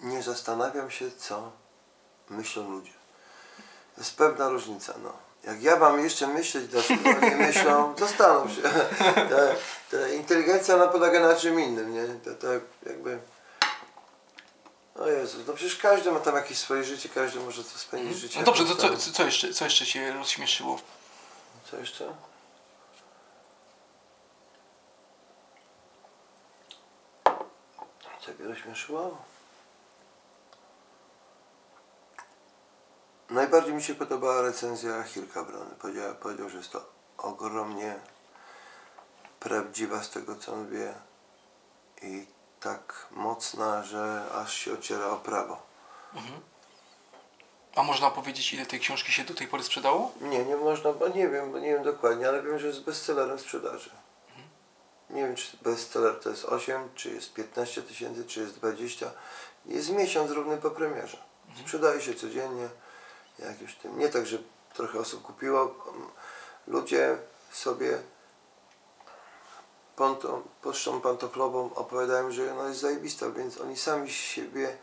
Nie 0.00 0.22
zastanawiam 0.22 0.90
się, 0.90 1.10
co 1.10 1.52
myślą 2.30 2.70
ludzie. 2.70 2.92
To 3.94 4.00
jest 4.00 4.16
pewna 4.16 4.48
różnica, 4.48 4.94
no. 5.02 5.12
Jak 5.44 5.62
ja 5.62 5.76
mam 5.76 6.00
jeszcze 6.04 6.26
myśleć, 6.26 6.66
dlaczego 6.66 7.20
nie 7.20 7.36
myślą, 7.46 7.94
zastanów 7.98 8.52
się. 8.52 8.62
Ta, 9.14 9.36
ta 9.90 10.08
inteligencja 10.08 10.74
ona 10.74 10.86
polega 10.88 11.20
na 11.20 11.34
czym 11.36 11.60
innym, 11.60 11.94
nie? 11.94 12.06
To, 12.06 12.34
to 12.34 12.46
jakby... 12.90 13.33
O 14.94 15.06
Jezu, 15.06 15.38
no 15.46 15.52
przecież 15.52 15.76
każdy 15.76 16.12
ma 16.12 16.20
tam 16.20 16.36
jakieś 16.36 16.58
swoje 16.58 16.84
życie, 16.84 17.08
każdy 17.08 17.40
może 17.40 17.64
to 17.64 17.78
spędzić 17.78 18.18
życie. 18.18 18.38
No 18.38 18.44
dobrze, 18.44 18.64
to 18.64 18.96
co, 18.96 19.12
co, 19.12 19.24
jeszcze, 19.24 19.54
co 19.54 19.64
jeszcze 19.64 19.86
Cię 19.86 20.12
rozśmieszyło? 20.12 20.78
Co 21.70 21.76
jeszcze? 21.76 22.14
Co 28.20 28.32
mnie 28.38 28.48
rozśmieszyło? 28.48 29.18
Najbardziej 33.30 33.74
mi 33.74 33.82
się 33.82 33.94
podobała 33.94 34.42
recenzja 34.42 35.02
Hilka 35.02 35.44
Brony. 35.44 35.70
Powiedział, 35.80 36.14
powiedział, 36.14 36.48
że 36.48 36.58
jest 36.58 36.72
to 36.72 36.86
ogromnie 37.18 37.98
prawdziwa 39.40 40.02
z 40.02 40.10
tego, 40.10 40.36
co 40.36 40.52
on 40.52 40.68
wie 40.70 40.94
i 42.02 42.26
tak 42.64 43.06
mocna, 43.10 43.82
że 43.82 44.24
aż 44.34 44.54
się 44.54 44.72
ociera 44.72 45.06
o 45.06 45.16
prawo. 45.16 45.62
A 47.74 47.82
można 47.82 48.10
powiedzieć, 48.10 48.52
ile 48.52 48.66
tej 48.66 48.80
książki 48.80 49.12
się 49.12 49.24
do 49.24 49.34
tej 49.34 49.48
pory 49.48 49.62
sprzedało? 49.62 50.12
Nie, 50.20 50.44
nie 50.44 50.56
można, 50.56 50.92
bo 50.92 51.08
nie 51.08 51.28
wiem, 51.28 51.52
bo 51.52 51.58
nie 51.58 51.68
wiem 51.68 51.82
dokładnie, 51.82 52.28
ale 52.28 52.42
wiem, 52.42 52.58
że 52.58 52.66
jest 52.66 52.84
bestsellerem 52.84 53.38
sprzedaży. 53.38 53.90
Nie 55.10 55.22
wiem, 55.22 55.36
czy 55.36 55.56
bestseller 55.62 56.20
to 56.20 56.30
jest 56.30 56.44
8, 56.44 56.88
czy 56.94 57.10
jest 57.10 57.32
15 57.32 57.82
tysięcy, 57.82 58.24
czy 58.24 58.40
jest 58.40 58.54
20. 58.54 59.10
Jest 59.66 59.90
miesiąc 59.90 60.30
równy 60.30 60.56
po 60.56 60.70
premierze. 60.70 61.18
Sprzedaje 61.60 62.00
się 62.00 62.14
codziennie. 62.14 62.68
Jakieś 63.38 63.74
tym. 63.74 63.98
Nie 63.98 64.08
tak, 64.08 64.26
że 64.26 64.38
trochę 64.74 64.98
osób 64.98 65.22
kupiło. 65.22 65.74
Ludzie 66.66 67.18
sobie 67.52 67.98
pocztą 70.62 71.00
pantoflową 71.00 71.74
opowiadają, 71.74 72.30
że 72.30 72.52
ona 72.52 72.68
jest 72.68 72.80
zajebista, 72.80 73.30
więc 73.30 73.60
oni 73.60 73.76
sami 73.76 74.10
siebie 74.10 74.76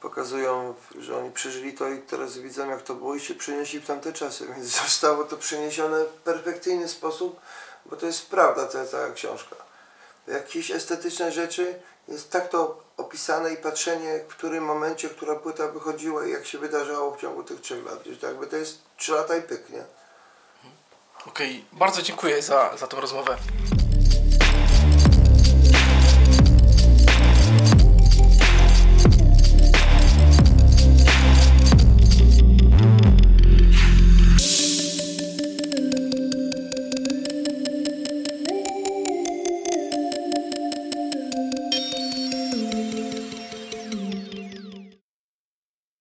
pokazują, 0.00 0.74
że 0.98 1.18
oni 1.18 1.30
przeżyli 1.30 1.72
to 1.72 1.88
i 1.88 1.98
teraz 1.98 2.38
widzą 2.38 2.70
jak 2.70 2.82
to 2.82 2.94
było 2.94 3.14
i 3.14 3.20
się 3.20 3.34
przenieśli 3.34 3.80
w 3.80 3.86
tamte 3.86 4.12
czasy, 4.12 4.46
więc 4.56 4.66
zostało 4.66 5.24
to 5.24 5.36
przeniesione 5.36 6.04
w 6.04 6.08
perfekcyjny 6.08 6.88
sposób, 6.88 7.40
bo 7.86 7.96
to 7.96 8.06
jest 8.06 8.30
prawda, 8.30 8.66
ta 8.66 8.86
cała 8.86 9.10
książka. 9.10 9.56
Jakieś 10.26 10.70
estetyczne 10.70 11.32
rzeczy, 11.32 11.80
jest 12.08 12.30
tak 12.30 12.48
to 12.48 12.82
opisane 12.96 13.52
i 13.52 13.56
patrzenie, 13.56 14.20
w 14.28 14.36
którym 14.36 14.64
momencie, 14.64 15.08
która 15.08 15.34
płyta 15.34 15.68
wychodziła 15.68 16.26
i 16.26 16.30
jak 16.30 16.46
się 16.46 16.58
wydarzało 16.58 17.14
w 17.14 17.20
ciągu 17.20 17.44
tych 17.44 17.60
trzech 17.60 17.84
lat. 17.84 18.04
Że 18.20 18.26
jakby 18.26 18.46
to 18.46 18.56
jest 18.56 18.78
trzy 18.96 19.12
lata 19.12 19.36
i 19.36 19.42
pyk, 19.42 19.70
nie? 19.70 19.84
Okej, 21.26 21.64
bardzo 21.72 22.02
dziękuję 22.02 22.42
za, 22.42 22.76
za 22.76 22.86
tę 22.86 23.00
rozmowę. 23.00 23.36